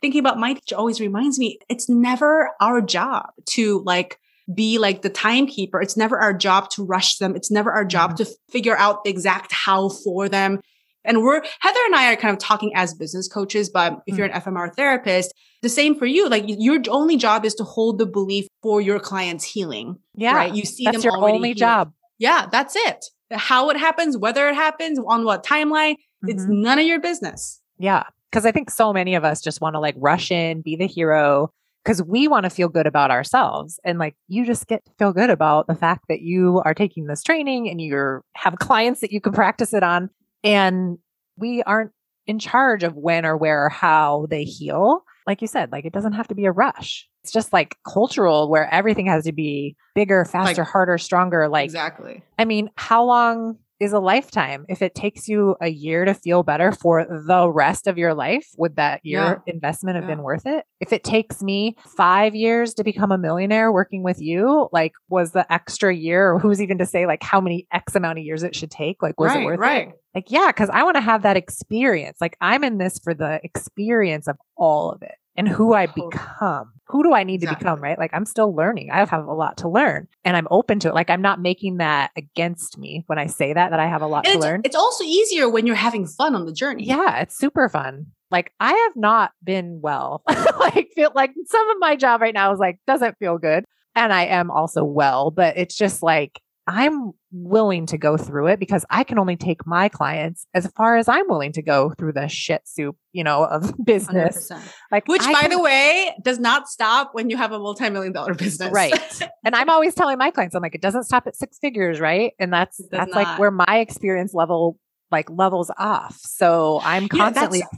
Thinking 0.00 0.20
about 0.20 0.38
my 0.38 0.54
teacher 0.54 0.76
always 0.76 1.00
reminds 1.00 1.38
me 1.38 1.58
it's 1.68 1.88
never 1.88 2.50
our 2.60 2.80
job 2.80 3.30
to 3.50 3.82
like 3.86 4.18
be 4.52 4.78
like 4.78 5.02
the 5.02 5.10
timekeeper. 5.10 5.80
It's 5.80 5.96
never 5.96 6.18
our 6.18 6.32
job 6.32 6.70
to 6.70 6.84
rush 6.84 7.18
them. 7.18 7.34
It's 7.34 7.50
never 7.50 7.72
our 7.72 7.84
job 7.84 8.10
mm-hmm. 8.14 8.24
to 8.24 8.30
figure 8.50 8.76
out 8.76 9.04
the 9.04 9.10
exact 9.10 9.52
how 9.52 9.88
for 9.88 10.28
them. 10.28 10.60
And 11.04 11.22
we're 11.22 11.42
Heather 11.60 11.80
and 11.86 11.94
I 11.94 12.12
are 12.12 12.16
kind 12.16 12.32
of 12.32 12.38
talking 12.38 12.72
as 12.74 12.92
business 12.92 13.28
coaches, 13.28 13.70
but 13.70 14.00
if 14.06 14.18
you're 14.18 14.28
mm. 14.28 14.34
an 14.34 14.42
FMR 14.42 14.74
therapist, 14.74 15.32
the 15.62 15.68
same 15.68 15.96
for 15.96 16.06
you. 16.06 16.28
Like 16.28 16.44
your 16.46 16.80
only 16.88 17.16
job 17.16 17.44
is 17.44 17.54
to 17.54 17.64
hold 17.64 17.98
the 17.98 18.06
belief 18.06 18.46
for 18.62 18.80
your 18.80 18.98
client's 18.98 19.44
healing. 19.44 19.98
Yeah. 20.14 20.34
Right. 20.34 20.54
You 20.54 20.64
see 20.64 20.84
That's 20.84 20.98
them 20.98 21.04
your 21.04 21.24
only 21.24 21.50
healed. 21.50 21.58
job. 21.58 21.92
Yeah, 22.18 22.46
that's 22.50 22.74
it. 22.76 23.04
How 23.32 23.70
it 23.70 23.76
happens, 23.76 24.16
whether 24.16 24.48
it 24.48 24.54
happens, 24.54 24.98
on 25.06 25.24
what 25.24 25.44
timeline, 25.44 25.96
it's 26.22 26.44
Mhm. 26.44 26.62
none 26.62 26.78
of 26.78 26.86
your 26.86 27.00
business. 27.00 27.60
Yeah. 27.78 28.04
Cause 28.32 28.44
I 28.46 28.52
think 28.52 28.70
so 28.70 28.92
many 28.92 29.14
of 29.14 29.24
us 29.24 29.40
just 29.40 29.60
want 29.60 29.74
to 29.74 29.80
like 29.80 29.94
rush 29.98 30.30
in, 30.30 30.60
be 30.62 30.76
the 30.76 30.86
hero, 30.86 31.50
because 31.84 32.02
we 32.02 32.28
want 32.28 32.44
to 32.44 32.50
feel 32.50 32.68
good 32.68 32.86
about 32.86 33.10
ourselves. 33.10 33.78
And 33.84 33.98
like 33.98 34.14
you 34.28 34.44
just 34.44 34.66
get 34.66 34.84
to 34.84 34.92
feel 34.98 35.12
good 35.12 35.30
about 35.30 35.66
the 35.68 35.74
fact 35.74 36.04
that 36.08 36.20
you 36.20 36.60
are 36.64 36.74
taking 36.74 37.06
this 37.06 37.22
training 37.22 37.68
and 37.68 37.80
you're 37.80 38.22
have 38.34 38.58
clients 38.58 39.00
that 39.00 39.12
you 39.12 39.20
can 39.20 39.32
practice 39.32 39.72
it 39.72 39.82
on. 39.82 40.10
And 40.44 40.98
we 41.36 41.62
aren't 41.62 41.92
in 42.26 42.38
charge 42.38 42.82
of 42.82 42.96
when 42.96 43.24
or 43.24 43.36
where 43.36 43.66
or 43.66 43.68
how 43.68 44.26
they 44.30 44.42
heal. 44.44 45.02
Like 45.26 45.40
you 45.40 45.48
said, 45.48 45.70
like 45.72 45.84
it 45.84 45.92
doesn't 45.92 46.14
have 46.14 46.28
to 46.28 46.34
be 46.34 46.44
a 46.44 46.52
rush. 46.52 47.08
It's 47.26 47.32
just 47.32 47.52
like 47.52 47.76
cultural 47.84 48.48
where 48.48 48.72
everything 48.72 49.06
has 49.06 49.24
to 49.24 49.32
be 49.32 49.74
bigger, 49.96 50.24
faster, 50.24 50.62
harder, 50.62 50.96
stronger. 50.96 51.48
Like 51.48 51.64
exactly. 51.64 52.22
I 52.38 52.44
mean, 52.44 52.70
how 52.76 53.02
long 53.02 53.58
is 53.80 53.92
a 53.92 53.98
lifetime? 53.98 54.64
If 54.68 54.80
it 54.80 54.94
takes 54.94 55.26
you 55.26 55.56
a 55.60 55.66
year 55.66 56.04
to 56.04 56.14
feel 56.14 56.44
better 56.44 56.70
for 56.70 57.04
the 57.04 57.50
rest 57.50 57.88
of 57.88 57.98
your 57.98 58.14
life, 58.14 58.46
would 58.56 58.76
that 58.76 59.00
year 59.02 59.42
investment 59.48 59.96
have 59.96 60.04
Yeah. 60.04 60.14
been 60.14 60.22
worth 60.22 60.46
it? 60.46 60.64
If 60.78 60.92
it 60.92 61.02
takes 61.02 61.42
me 61.42 61.74
five 61.96 62.36
years 62.36 62.74
to 62.74 62.84
become 62.84 63.10
a 63.10 63.18
millionaire 63.18 63.72
working 63.72 64.04
with 64.04 64.20
you, 64.20 64.68
like 64.70 64.92
was 65.08 65.32
the 65.32 65.52
extra 65.52 65.92
year, 65.92 66.30
or 66.30 66.38
who's 66.38 66.62
even 66.62 66.78
to 66.78 66.86
say 66.86 67.06
like 67.06 67.24
how 67.24 67.40
many 67.40 67.66
X 67.72 67.96
amount 67.96 68.20
of 68.20 68.24
years 68.24 68.44
it 68.44 68.54
should 68.54 68.70
take? 68.70 69.02
Like, 69.02 69.18
was 69.18 69.32
right, 69.32 69.42
it 69.42 69.44
worth 69.44 69.58
right. 69.58 69.88
it? 69.88 69.94
Like, 70.16 70.30
yeah, 70.30 70.46
because 70.46 70.70
I 70.70 70.82
want 70.82 70.94
to 70.96 71.02
have 71.02 71.24
that 71.24 71.36
experience. 71.36 72.16
Like, 72.22 72.38
I'm 72.40 72.64
in 72.64 72.78
this 72.78 72.98
for 72.98 73.12
the 73.12 73.38
experience 73.44 74.28
of 74.28 74.38
all 74.56 74.90
of 74.90 75.02
it 75.02 75.12
and 75.36 75.46
who 75.46 75.74
I 75.74 75.84
become. 75.88 76.72
Who 76.86 77.02
do 77.02 77.12
I 77.12 77.22
need 77.22 77.42
to 77.42 77.44
Exactly. 77.44 77.64
become, 77.64 77.80
right? 77.82 77.98
Like, 77.98 78.12
I'm 78.14 78.24
still 78.24 78.54
learning. 78.56 78.90
I 78.90 79.04
have 79.04 79.12
a 79.26 79.34
lot 79.34 79.58
to 79.58 79.68
learn 79.68 80.08
and 80.24 80.34
I'm 80.34 80.48
open 80.50 80.78
to 80.80 80.88
it. 80.88 80.94
Like, 80.94 81.10
I'm 81.10 81.20
not 81.20 81.42
making 81.42 81.76
that 81.76 82.12
against 82.16 82.78
me 82.78 83.04
when 83.08 83.18
I 83.18 83.26
say 83.26 83.52
that, 83.52 83.72
that 83.72 83.78
I 83.78 83.88
have 83.88 84.00
a 84.00 84.06
lot 84.06 84.24
And 84.24 84.32
to 84.32 84.38
it's, 84.38 84.42
learn. 84.42 84.62
it's 84.64 84.74
also 84.74 85.04
easier 85.04 85.50
when 85.50 85.66
you're 85.66 85.76
having 85.76 86.06
fun 86.06 86.34
on 86.34 86.46
the 86.46 86.52
journey. 86.54 86.84
Yeah, 86.84 87.20
it's 87.20 87.36
super 87.36 87.68
fun. 87.68 88.06
Like, 88.30 88.52
I 88.58 88.72
have 88.72 88.96
not 88.96 89.32
been 89.44 89.80
well. 89.82 90.22
like, 90.58 90.92
feel 90.94 91.12
like 91.14 91.34
some 91.44 91.68
of 91.68 91.76
my 91.78 91.94
job 91.94 92.22
right 92.22 92.32
now 92.32 92.54
is 92.54 92.58
like, 92.58 92.78
doesn't 92.86 93.18
feel 93.18 93.36
good. 93.36 93.66
And 93.94 94.14
I 94.14 94.24
am 94.24 94.50
also 94.50 94.82
well, 94.82 95.30
but 95.30 95.58
it's 95.58 95.76
just 95.76 96.02
like, 96.02 96.40
I'm 96.66 97.12
willing 97.44 97.86
to 97.86 97.98
go 97.98 98.16
through 98.16 98.48
it 98.48 98.58
because 98.60 98.84
I 98.90 99.04
can 99.04 99.18
only 99.18 99.36
take 99.36 99.66
my 99.66 99.88
clients 99.88 100.46
as 100.54 100.66
far 100.76 100.96
as 100.96 101.08
I'm 101.08 101.28
willing 101.28 101.52
to 101.52 101.62
go 101.62 101.92
through 101.98 102.12
the 102.12 102.28
shit 102.28 102.62
soup, 102.66 102.96
you 103.12 103.24
know, 103.24 103.44
of 103.44 103.74
business. 103.84 104.50
100%. 104.50 104.62
Like 104.90 105.06
Which, 105.08 105.22
I 105.22 105.32
by 105.32 105.40
can- 105.42 105.50
the 105.50 105.60
way, 105.60 106.14
does 106.22 106.38
not 106.38 106.68
stop 106.68 107.10
when 107.12 107.30
you 107.30 107.36
have 107.36 107.52
a 107.52 107.58
multi-million 107.58 108.12
dollar 108.12 108.34
business. 108.34 108.72
right. 108.72 108.92
and 109.44 109.54
I'm 109.54 109.68
always 109.70 109.94
telling 109.94 110.18
my 110.18 110.30
clients, 110.30 110.54
I'm 110.54 110.62
like, 110.62 110.74
it 110.74 110.82
doesn't 110.82 111.04
stop 111.04 111.26
at 111.26 111.36
six 111.36 111.58
figures, 111.58 112.00
right? 112.00 112.32
And 112.38 112.52
that's 112.52 112.80
that's 112.90 113.12
like 113.12 113.38
where 113.38 113.50
my 113.50 113.78
experience 113.78 114.34
level 114.34 114.78
like 115.10 115.30
levels 115.30 115.70
off. 115.78 116.16
So 116.18 116.80
I'm 116.82 117.08
constantly 117.08 117.62
ex- 117.62 117.68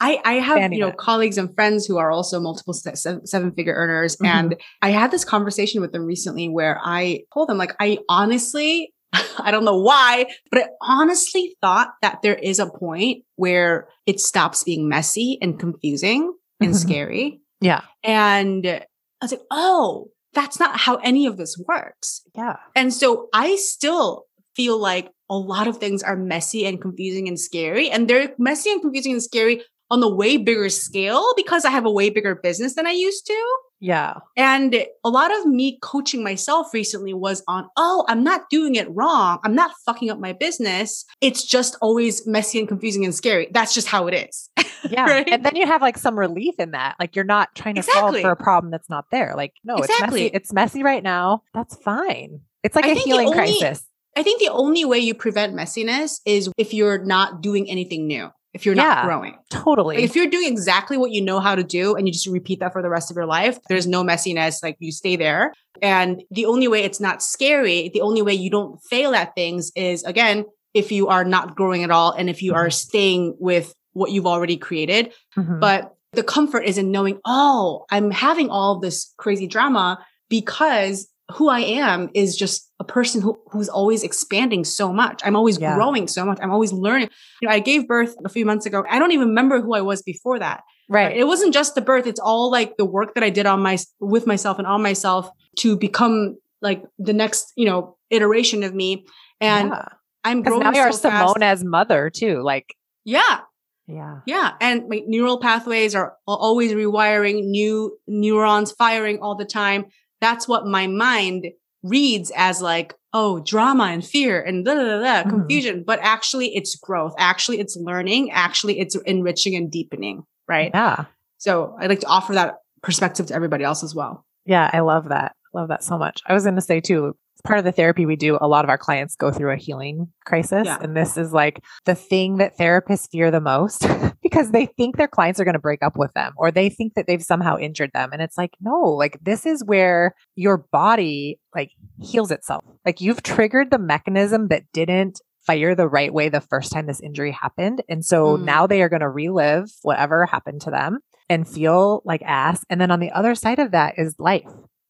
I, 0.00 0.20
I 0.24 0.34
have 0.34 0.72
you 0.72 0.80
know 0.80 0.88
it. 0.88 0.96
colleagues 0.96 1.38
and 1.38 1.54
friends 1.54 1.86
who 1.86 1.98
are 1.98 2.10
also 2.10 2.40
multiple 2.40 2.72
seven, 2.74 3.26
seven 3.26 3.52
figure 3.52 3.74
earners, 3.74 4.16
Mhm. 4.16 4.26
and 4.28 4.56
I 4.82 4.90
had 4.90 5.10
this 5.10 5.24
conversation 5.24 5.80
with 5.80 5.92
them 5.92 6.04
recently 6.04 6.48
where 6.48 6.80
I 6.82 7.24
told 7.34 7.48
them 7.48 7.58
like 7.58 7.74
I 7.80 7.98
honestly 8.08 8.92
I 9.38 9.50
don't 9.50 9.64
know 9.64 9.78
why, 9.80 10.26
but 10.50 10.60
I 10.62 10.66
honestly 10.82 11.56
thought 11.60 11.92
that 12.02 12.22
there 12.22 12.34
is 12.34 12.58
a 12.58 12.66
point 12.68 13.24
where 13.36 13.88
it 14.04 14.20
stops 14.20 14.64
being 14.64 14.88
messy 14.88 15.38
and 15.40 15.58
confusing 15.58 16.34
and 16.60 16.72
Mhm. 16.72 16.76
scary, 16.76 17.40
yeah. 17.60 17.82
and 18.02 18.66
I 18.66 18.84
was 19.24 19.32
like, 19.32 19.42
oh, 19.50 20.08
that's 20.34 20.60
not 20.60 20.76
how 20.78 20.96
any 20.96 21.26
of 21.26 21.38
this 21.38 21.56
works. 21.66 22.22
Yeah. 22.34 22.56
And 22.74 22.92
so 22.92 23.28
I 23.32 23.56
still 23.56 24.24
feel 24.54 24.78
like 24.78 25.10
a 25.28 25.36
lot 25.36 25.66
of 25.68 25.78
things 25.78 26.02
are 26.02 26.16
messy 26.16 26.66
and 26.66 26.80
confusing 26.80 27.28
and 27.28 27.38
scary. 27.38 27.90
And 27.90 28.08
they're 28.08 28.34
messy 28.38 28.70
and 28.72 28.80
confusing 28.80 29.12
and 29.12 29.22
scary 29.22 29.62
on 29.90 30.02
a 30.02 30.08
way 30.08 30.36
bigger 30.36 30.68
scale 30.68 31.24
because 31.36 31.64
I 31.64 31.70
have 31.70 31.86
a 31.86 31.90
way 31.90 32.10
bigger 32.10 32.34
business 32.34 32.74
than 32.74 32.86
I 32.86 32.90
used 32.92 33.24
to. 33.26 33.56
Yeah. 33.78 34.14
And 34.36 34.74
a 35.04 35.10
lot 35.10 35.32
of 35.38 35.46
me 35.46 35.78
coaching 35.82 36.24
myself 36.24 36.72
recently 36.74 37.12
was 37.14 37.42
on, 37.46 37.68
oh, 37.76 38.04
I'm 38.08 38.24
not 38.24 38.48
doing 38.50 38.74
it 38.74 38.88
wrong. 38.90 39.38
I'm 39.44 39.54
not 39.54 39.72
fucking 39.84 40.10
up 40.10 40.18
my 40.18 40.32
business. 40.32 41.04
It's 41.20 41.44
just 41.44 41.76
always 41.82 42.26
messy 42.26 42.58
and 42.58 42.66
confusing 42.66 43.04
and 43.04 43.14
scary. 43.14 43.48
That's 43.52 43.74
just 43.74 43.86
how 43.88 44.06
it 44.06 44.14
is. 44.28 44.50
Yeah. 44.90 45.04
Right? 45.06 45.28
And 45.28 45.44
then 45.44 45.56
you 45.56 45.66
have 45.66 45.82
like 45.82 45.98
some 45.98 46.16
relief 46.16 46.54
in 46.60 46.70
that. 46.70 46.94
Like 47.00 47.16
you're 47.16 47.24
not 47.24 47.52
trying 47.56 47.74
to 47.74 47.80
Exactly. 47.80 48.20
solve 48.20 48.22
for 48.22 48.30
a 48.30 48.36
problem 48.36 48.70
that's 48.70 48.88
not 48.88 49.06
there. 49.10 49.32
Like, 49.36 49.52
no, 49.64 49.76
it's 49.78 49.88
Exactly. 49.88 50.24
messy. 50.24 50.30
It's 50.34 50.52
messy 50.52 50.82
right 50.84 51.02
now. 51.02 51.42
That's 51.54 51.74
fine. 51.74 52.42
It's 52.62 52.76
like 52.76 52.84
I 52.84 52.90
a 52.90 52.94
healing 52.94 53.26
only- 53.28 53.36
crisis. 53.36 53.84
I 54.16 54.22
think 54.22 54.40
the 54.40 54.48
only 54.48 54.84
way 54.84 54.98
you 54.98 55.14
prevent 55.14 55.54
messiness 55.54 56.20
is 56.24 56.50
if 56.56 56.72
you're 56.72 56.98
not 57.04 57.42
doing 57.42 57.68
anything 57.70 58.06
new, 58.06 58.30
if 58.54 58.64
you're 58.64 58.74
not 58.74 58.98
Yeah. 58.98 59.04
growing. 59.04 59.34
Totally. 59.50 59.96
Like 59.96 60.04
if 60.04 60.16
you're 60.16 60.26
doing 60.30 60.48
exactly 60.48 60.96
what 60.96 61.10
you 61.10 61.20
know 61.20 61.38
how 61.38 61.54
to 61.54 61.62
do 61.62 61.94
and 61.94 62.08
you 62.08 62.12
just 62.12 62.26
repeat 62.26 62.60
that 62.60 62.72
for 62.72 62.80
the 62.82 62.88
rest 62.88 63.10
of 63.10 63.16
your 63.16 63.26
life, 63.26 63.58
there's 63.68 63.86
no 63.86 64.02
messiness, 64.02 64.62
like 64.62 64.76
you 64.80 64.90
stay 64.90 65.16
there. 65.16 65.52
And 65.82 66.22
the 66.30 66.46
only 66.46 66.66
way 66.66 66.82
it's 66.82 67.00
not 67.00 67.22
scary, 67.22 67.90
the 67.92 68.00
only 68.00 68.22
way 68.22 68.32
you 68.32 68.48
don't 68.50 68.80
fail 68.88 69.14
at 69.14 69.34
things 69.34 69.70
is 69.76 70.02
again, 70.04 70.46
if 70.72 70.90
you 70.90 71.08
are 71.08 71.24
not 71.24 71.54
growing 71.54 71.84
at 71.84 71.90
all 71.90 72.12
and 72.12 72.30
if 72.30 72.42
you 72.42 72.54
are 72.54 72.70
staying 72.70 73.34
with 73.38 73.74
what 73.92 74.10
you've 74.10 74.26
already 74.26 74.56
created. 74.56 75.12
Mhm. 75.36 75.60
But 75.60 75.92
the 76.12 76.22
comfort 76.22 76.62
is 76.62 76.78
in 76.78 76.90
knowing, 76.90 77.18
oh, 77.26 77.84
I'm 77.90 78.10
having 78.10 78.48
all 78.48 78.78
this 78.78 79.12
crazy 79.18 79.46
drama 79.46 79.98
because 80.30 81.08
who 81.32 81.48
I 81.48 81.60
am 81.60 82.08
is 82.14 82.36
just 82.36 82.70
a 82.78 82.84
person 82.84 83.20
who, 83.20 83.36
who's 83.50 83.68
always 83.68 84.02
expanding 84.04 84.64
so 84.64 84.92
much. 84.92 85.20
I'm 85.24 85.34
always 85.34 85.58
Yeah. 85.58 85.74
growing 85.74 86.06
so 86.06 86.24
much. 86.24 86.38
I'm 86.40 86.52
always 86.52 86.72
learning. 86.72 87.08
You 87.42 87.48
know, 87.48 87.54
I 87.54 87.58
gave 87.58 87.88
birth 87.88 88.14
a 88.24 88.28
few 88.28 88.44
months 88.46 88.64
ago. 88.66 88.84
I 88.88 88.98
don't 88.98 89.10
even 89.12 89.28
remember 89.28 89.60
who 89.60 89.74
I 89.74 89.80
was 89.80 90.02
before 90.02 90.38
that. 90.38 90.62
right. 90.88 91.16
It 91.16 91.24
wasn't 91.26 91.52
just 91.52 91.74
the 91.74 91.80
birth. 91.80 92.06
It's 92.06 92.20
all 92.20 92.48
like 92.50 92.76
the 92.76 92.84
work 92.84 93.14
that 93.14 93.24
I 93.24 93.30
did 93.30 93.44
on 93.46 93.60
my, 93.60 93.76
with 93.98 94.24
myself 94.26 94.58
and 94.58 94.68
on 94.68 94.82
myself 94.82 95.28
to 95.58 95.76
become 95.76 96.36
like 96.62 96.84
the 96.98 97.12
next, 97.12 97.52
you 97.56 97.66
know, 97.66 97.96
iteration 98.10 98.62
of 98.62 98.72
me. 98.72 99.04
And 99.40 99.70
yeah. 99.70 99.88
I'm 100.22 100.42
growing 100.42 100.62
now 100.62 100.72
you're 100.72 100.92
so 100.92 101.10
fast. 101.10 101.32
Simone 101.34 101.42
as 101.42 101.64
mother 101.64 102.08
too. 102.08 102.40
Like, 102.42 102.72
Yeah. 103.04 103.40
yeah. 103.88 104.20
Yeah. 104.26 104.52
And 104.60 104.88
my 104.88 105.02
neural 105.06 105.40
pathways 105.40 105.96
are 105.96 106.14
always 106.28 106.72
rewiring, 106.72 107.46
new 107.46 107.98
neurons 108.06 108.70
firing 108.70 109.18
all 109.20 109.34
the 109.34 109.44
time. 109.44 109.86
That's 110.26 110.48
what 110.48 110.66
my 110.66 110.88
mind 110.88 111.46
reads 111.84 112.32
as 112.34 112.60
like, 112.60 112.94
oh, 113.12 113.38
drama 113.44 113.84
and 113.84 114.04
fear 114.04 114.42
and 114.42 114.64
da 114.64 114.74
da 114.74 114.98
da, 115.00 115.22
Mhm. 115.22 115.30
confusion. 115.30 115.84
But 115.86 116.00
actually, 116.02 116.48
it's 116.56 116.74
growth. 116.74 117.14
Actually, 117.16 117.60
it's 117.60 117.76
learning. 117.76 118.32
Actually, 118.32 118.80
it's 118.80 118.96
enriching 118.96 119.54
and 119.54 119.70
deepening. 119.70 120.24
Right. 120.48 120.72
Yeah. 120.74 121.04
So 121.38 121.76
I'd 121.78 121.88
like 121.90 122.00
to 122.00 122.08
offer 122.08 122.34
that 122.34 122.56
perspective 122.82 123.26
to 123.26 123.34
everybody 123.34 123.62
else 123.62 123.84
as 123.84 123.94
well. 123.94 124.24
Yeah. 124.46 124.68
I 124.72 124.80
love 124.80 125.10
that. 125.10 125.36
Love 125.54 125.68
that 125.68 125.84
so 125.84 125.96
much. 125.96 126.22
I 126.26 126.34
was 126.34 126.42
going 126.42 126.56
to 126.56 126.60
say 126.60 126.80
too, 126.80 127.14
part 127.46 127.58
of 127.58 127.64
the 127.64 127.72
therapy 127.72 128.04
we 128.06 128.16
do, 128.16 128.36
a 128.40 128.48
lot 128.48 128.64
of 128.64 128.68
our 128.68 128.76
clients 128.78 129.16
go 129.16 129.30
through 129.30 129.52
a 129.52 129.56
healing 129.56 130.08
crisis. 130.24 130.66
Yeah. 130.66 130.78
And 130.80 130.96
this 130.96 131.16
is 131.16 131.32
like 131.32 131.62
the 131.84 131.94
thing 131.94 132.36
that 132.36 132.58
therapists 132.58 133.08
fear 133.10 133.30
the 133.30 133.40
most 133.40 133.86
because 134.22 134.50
they 134.50 134.66
think 134.66 134.96
their 134.96 135.08
clients 135.08 135.40
are 135.40 135.44
going 135.44 135.54
to 135.54 135.58
break 135.60 135.82
up 135.82 135.96
with 135.96 136.12
them 136.14 136.32
or 136.36 136.50
they 136.50 136.68
think 136.68 136.94
that 136.94 137.06
they've 137.06 137.22
somehow 137.22 137.56
injured 137.56 137.90
them. 137.94 138.10
And 138.12 138.20
it's 138.20 138.36
like, 138.36 138.52
no, 138.60 138.80
like 138.80 139.18
this 139.22 139.46
is 139.46 139.64
where 139.64 140.14
your 140.34 140.58
body 140.58 141.38
like 141.54 141.70
heals 142.02 142.30
itself. 142.30 142.64
Like 142.84 143.00
you've 143.00 143.22
triggered 143.22 143.70
the 143.70 143.78
mechanism 143.78 144.48
that 144.48 144.64
didn't 144.72 145.20
fire 145.46 145.76
the 145.76 145.86
right 145.88 146.12
way 146.12 146.28
the 146.28 146.40
first 146.40 146.72
time 146.72 146.86
this 146.86 147.00
injury 147.00 147.30
happened. 147.30 147.82
And 147.88 148.04
so 148.04 148.36
Mm. 148.36 148.42
now 148.44 148.66
they 148.66 148.82
are 148.82 148.88
going 148.88 149.00
to 149.00 149.08
relive 149.08 149.70
whatever 149.82 150.26
happened 150.26 150.60
to 150.62 150.70
them 150.70 150.98
and 151.28 151.48
feel 151.48 152.02
like 152.04 152.20
ass. 152.22 152.64
And 152.68 152.80
then 152.80 152.90
on 152.90 152.98
the 153.00 153.12
other 153.12 153.34
side 153.36 153.60
of 153.60 153.70
that 153.70 153.94
is 153.96 154.16
life. 154.18 154.42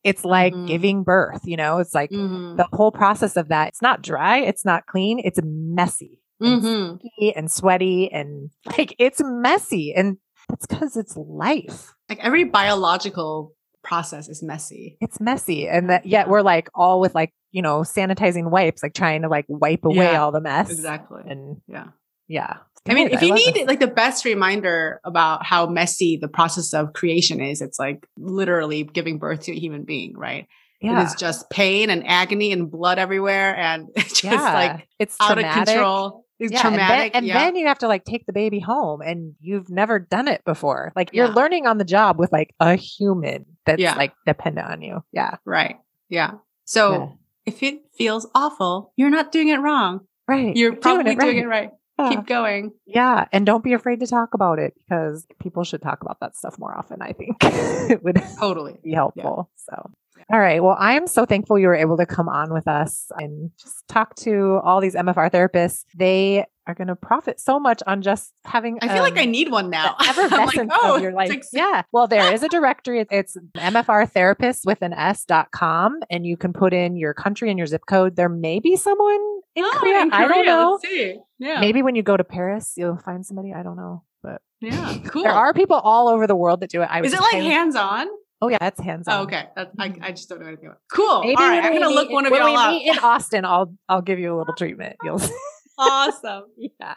It's 0.06 0.24
like 0.24 0.54
Mhm. 0.54 0.66
giving 0.68 1.02
birth, 1.02 1.40
you 1.44 1.56
know, 1.56 1.78
it's 1.78 1.94
like 1.94 2.10
Mm-hmm. 2.10 2.56
the 2.56 2.66
whole 2.72 2.92
process 2.92 3.36
of 3.36 3.48
that. 3.48 3.68
It's 3.68 3.82
not 3.82 4.02
dry, 4.02 4.38
it's 4.38 4.64
not 4.64 4.86
clean, 4.86 5.20
it's 5.24 5.40
messy 5.42 6.20
and 6.40 6.62
Mm-hmm. 6.62 7.28
and 7.36 7.50
sweaty 7.50 8.10
and 8.12 8.50
like 8.78 8.94
it's 8.98 9.20
messy. 9.22 9.92
And 9.94 10.18
that's 10.48 10.66
because 10.66 10.96
it's 10.96 11.16
life. 11.16 11.92
Like 12.08 12.20
every 12.24 12.44
biological 12.44 13.52
process 13.82 14.28
is 14.28 14.42
messy. 14.42 14.96
It's 15.00 15.20
messy. 15.20 15.68
And 15.68 15.90
that 15.90 16.06
yet 16.06 16.28
we're 16.28 16.42
like 16.42 16.68
all 16.74 17.00
with 17.00 17.14
like, 17.14 17.32
you 17.52 17.62
know, 17.62 17.80
sanitizing 17.80 18.50
wipes, 18.50 18.82
like 18.82 18.94
trying 18.94 19.22
to 19.22 19.28
like 19.28 19.46
wipe 19.48 19.84
away 19.84 20.12
Yeah, 20.12 20.22
all 20.22 20.32
the 20.32 20.40
mess. 20.40 20.70
Exactly. 20.70 21.22
And 21.26 21.60
Yeah. 21.66 21.86
Yeah. 22.28 22.58
I 22.88 22.94
mean, 22.94 23.08
if 23.10 23.20
you 23.20 23.34
need 23.34 23.66
like 23.66 23.80
the 23.80 23.88
best 23.88 24.24
reminder 24.24 25.00
about 25.02 25.44
how 25.44 25.66
messy 25.66 26.16
the 26.16 26.28
process 26.28 26.72
of 26.72 26.92
creation 26.92 27.40
is, 27.40 27.60
it's 27.60 27.80
like 27.80 28.06
literally 28.16 28.84
giving 28.84 29.18
birth 29.18 29.40
to 29.42 29.52
a 29.52 29.58
human 29.58 29.82
being, 29.82 30.16
right? 30.16 30.46
yeah. 30.80 31.00
It 31.02 31.06
is 31.06 31.14
just 31.14 31.50
pain 31.50 31.90
and 31.90 32.06
agony 32.06 32.52
and 32.52 32.70
blood 32.70 32.98
everywhere 32.98 33.56
and 33.56 33.88
it's 33.96 34.20
just 34.20 34.24
yeah. 34.24 34.54
like 34.54 34.88
it's 34.98 35.16
out 35.20 35.34
traumatic. 35.34 35.62
of 35.62 35.66
control. 35.66 36.24
It's 36.38 36.52
Yeah, 36.52 36.66
and 36.66 36.76
then- 36.76 37.10
And, 37.14 37.26
yeah. 37.26 37.44
then, 37.44 37.56
you 37.56 37.66
have 37.66 37.78
to 37.78 37.88
like 37.88 38.04
take 38.04 38.26
the 38.26 38.32
baby 38.32 38.60
home 38.60 39.00
and 39.00 39.34
you've 39.40 39.70
never 39.70 39.98
done 39.98 40.28
it 40.28 40.44
before. 40.44 40.92
Like 40.94 41.12
you're 41.14 41.28
learning 41.28 41.66
on 41.66 41.78
the 41.78 41.84
job 41.84 42.18
with 42.18 42.30
like 42.30 42.54
a 42.60 42.76
human 42.76 43.46
that's 43.64 43.80
like 43.82 44.12
dependent 44.26 44.68
on 44.68 44.82
you. 44.82 45.02
Yeah. 45.12 45.36
right. 45.44 45.76
Yeah. 46.08 46.32
So 46.66 47.18
if 47.46 47.62
it 47.62 47.80
feels 47.96 48.28
awful, 48.34 48.92
you're 48.96 49.10
not 49.10 49.32
doing 49.32 49.48
it 49.48 49.56
wrong. 49.58 50.00
Right. 50.28 50.54
You're 50.54 50.76
probably 50.76 51.14
doing 51.16 51.38
it 51.38 51.46
right. 51.46 51.70
Yeah. 51.98 52.10
Keep 52.10 52.26
going. 52.26 52.72
Yeah. 52.86 53.26
And 53.32 53.46
don't 53.46 53.64
be 53.64 53.72
afraid 53.72 54.00
to 54.00 54.06
talk 54.06 54.34
about 54.34 54.58
it 54.58 54.74
because 54.76 55.26
people 55.40 55.64
should 55.64 55.80
talk 55.82 56.02
about 56.02 56.18
that 56.20 56.36
stuff 56.36 56.58
more 56.58 56.76
often, 56.76 57.00
I 57.00 57.12
think. 57.12 57.36
it 57.42 58.02
would 58.04 58.22
Totally. 58.38 58.76
be 58.84 58.92
helpful. 58.92 59.50
So, 59.56 59.90
all 60.30 60.40
right. 60.40 60.62
Well, 60.62 60.76
I 60.78 60.94
am 60.94 61.06
so 61.06 61.24
thankful 61.24 61.58
you 61.58 61.68
were 61.68 61.74
able 61.74 61.96
to 61.98 62.06
come 62.06 62.28
on 62.28 62.52
with 62.52 62.68
us 62.68 63.06
and 63.16 63.50
just 63.58 63.86
talk 63.88 64.14
to 64.16 64.60
all 64.64 64.80
these 64.80 64.94
MFR 64.94 65.30
therapists. 65.30 65.84
They 65.96 66.44
are 66.66 66.74
going 66.74 66.88
to 66.88 66.96
profit 66.96 67.38
so 67.38 67.60
much 67.60 67.80
on 67.86 68.02
just 68.02 68.32
having. 68.44 68.78
I 68.82 68.88
feel 68.88 69.02
like 69.02 69.12
um, 69.12 69.20
I 69.20 69.24
need 69.24 69.50
one 69.52 69.70
now. 69.70 69.94
I'm 69.98 70.30
like, 70.46 70.68
oh, 70.72 70.96
of 70.96 71.02
your 71.02 71.12
life. 71.12 71.30
ex- 71.30 71.50
yeah. 71.52 71.82
Well, 71.92 72.08
there 72.08 72.32
is 72.34 72.42
a 72.42 72.48
directory. 72.48 73.00
It's- 73.00 73.36
It's 73.36 73.36
MFR 73.56 74.10
therapist 74.10 74.64
with 74.66 74.82
an 74.82 74.92
S 74.92 75.24
dot 75.24 75.52
com, 75.52 76.00
and 76.10 76.26
you 76.26 76.36
can 76.36 76.52
put 76.52 76.74
in 76.74 76.96
your 76.96 77.14
country 77.14 77.48
and 77.50 77.56
your 77.58 77.68
zip 77.68 77.82
code. 77.88 78.16
There 78.16 78.28
may 78.28 78.58
be 78.58 78.74
someone 78.76 79.35
in 79.56 79.64
Oh, 79.64 79.72
Korea. 79.78 80.02
in 80.02 80.12
I 80.12 80.28
don't 80.28 80.46
know. 80.46 80.72
Let's 80.80 80.88
see. 80.88 81.18
Yeah. 81.38 81.60
Maybe 81.60 81.82
when 81.82 81.94
you 81.96 82.02
go 82.02 82.16
to 82.16 82.24
Paris, 82.24 82.74
you'll 82.76 82.98
find 82.98 83.26
somebody. 83.26 83.52
I 83.52 83.62
don't 83.62 83.76
know, 83.76 84.04
but 84.22 84.40
Yeah. 84.60 84.94
Cool. 85.08 85.24
there 85.24 85.32
are 85.32 85.52
people 85.52 85.76
all 85.76 86.08
over 86.08 86.26
the 86.26 86.36
world 86.36 86.60
that 86.60 86.70
do 86.70 86.82
it. 86.82 86.88
I 86.90 87.00
Is 87.02 87.12
it 87.12 87.20
like 87.20 87.32
highly- 87.32 87.46
hands 87.46 87.74
on? 87.76 88.06
Oh 88.42 88.48
yeah, 88.48 88.58
that's 88.60 88.78
hands 88.78 89.08
on. 89.08 89.14
Oh, 89.14 89.22
okay. 89.22 89.44
That's, 89.56 89.70
I, 89.78 89.88
mm-hmm. 89.88 90.04
I 90.04 90.10
just 90.10 90.28
don't 90.28 90.40
know 90.40 90.46
anything 90.46 90.66
about 90.66 90.76
it. 90.76 90.82
Cool. 90.92 91.20
Maybe 91.22 91.36
All 91.36 91.48
right. 91.48 91.64
I'm 91.64 91.72
going 91.72 91.82
to 91.82 91.88
look 91.88 92.10
one 92.10 92.26
of 92.26 92.32
y'all 92.32 92.54
up. 92.54 92.70
meet 92.70 92.86
in 92.86 92.98
Austin. 92.98 93.46
I'll 93.46 93.74
I'll 93.88 94.02
give 94.02 94.18
you 94.18 94.34
a 94.34 94.36
little 94.36 94.54
treatment. 94.54 94.96
You'll 95.02 95.20
awesome. 95.78 96.44
yeah. 96.58 96.94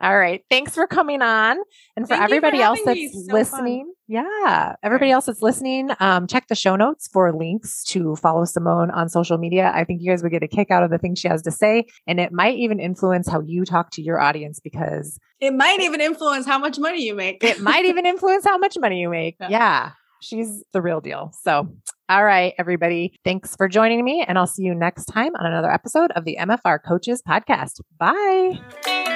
All 0.00 0.16
right. 0.16 0.42
Thanks 0.48 0.74
for 0.74 0.86
coming 0.86 1.22
on. 1.22 1.56
And 1.96 2.06
for 2.06 2.10
Thank 2.16 2.20
you 2.30 2.40
for 2.40 2.46
everybody 2.46 2.62
else 2.62 2.78
that's. 2.84 3.00
So 3.12 3.18
fun. 3.26 3.34
listening, 3.34 3.92
yeah, 4.06 4.76
everybody 4.82 5.10
else 5.10 5.26
that's 5.26 5.42
listening, 5.42 5.90
um, 5.98 6.26
check 6.28 6.46
the 6.48 6.54
show 6.54 6.76
notes 6.76 7.08
for 7.12 7.32
links 7.32 7.82
to 7.86 8.14
follow 8.16 8.44
Simone 8.44 8.90
on 8.92 9.08
social 9.08 9.38
media. 9.38 9.72
I 9.74 9.84
think 9.84 10.00
you 10.00 10.10
guys 10.12 10.22
would 10.22 10.30
get 10.30 10.42
a 10.44 10.48
kick 10.48 10.70
out 10.70 10.82
of 10.84 10.90
the 10.90 10.98
things 10.98 11.18
she 11.18 11.26
has 11.28 11.42
to 11.42 11.50
say. 11.50 11.86
And 12.06 12.20
it 12.20 12.32
might 12.32 12.56
even 12.58 12.78
influence 12.78 13.28
how 13.28 13.40
you 13.40 13.64
talk 13.64 13.90
to 13.92 14.02
your 14.02 14.20
audience 14.20 14.60
because 14.60 15.18
It 15.40 15.52
might 15.52 15.80
even 15.80 16.00
influence 16.00 16.46
how 16.46 16.58
much 16.58 16.78
money 16.78 17.04
you 17.04 17.14
make. 17.14 17.42
it 17.42 17.60
might 17.60 17.84
even 17.84 18.06
influence 18.06 18.44
how 18.44 18.56
much 18.58 18.76
money 18.78 19.00
you 19.00 19.08
make. 19.10 19.36
Yeah. 19.40 19.48
Yeah. 19.50 19.90
She's 20.20 20.64
the 20.72 20.82
real 20.82 21.00
deal. 21.00 21.30
So, 21.42 21.68
all 22.08 22.24
right, 22.24 22.52
everybody. 22.58 23.18
Thanks 23.24 23.54
for 23.54 23.68
joining 23.68 24.04
me. 24.04 24.24
And 24.26 24.36
I'll 24.36 24.48
see 24.48 24.62
you 24.64 24.74
next 24.74 25.04
time 25.04 25.32
on 25.36 25.46
another 25.46 25.70
episode 25.70 26.10
of 26.12 26.24
the 26.24 26.36
MFR 26.40 26.78
Coaches 26.84 27.22
Podcast. 27.26 27.80
Bye. 28.00 29.07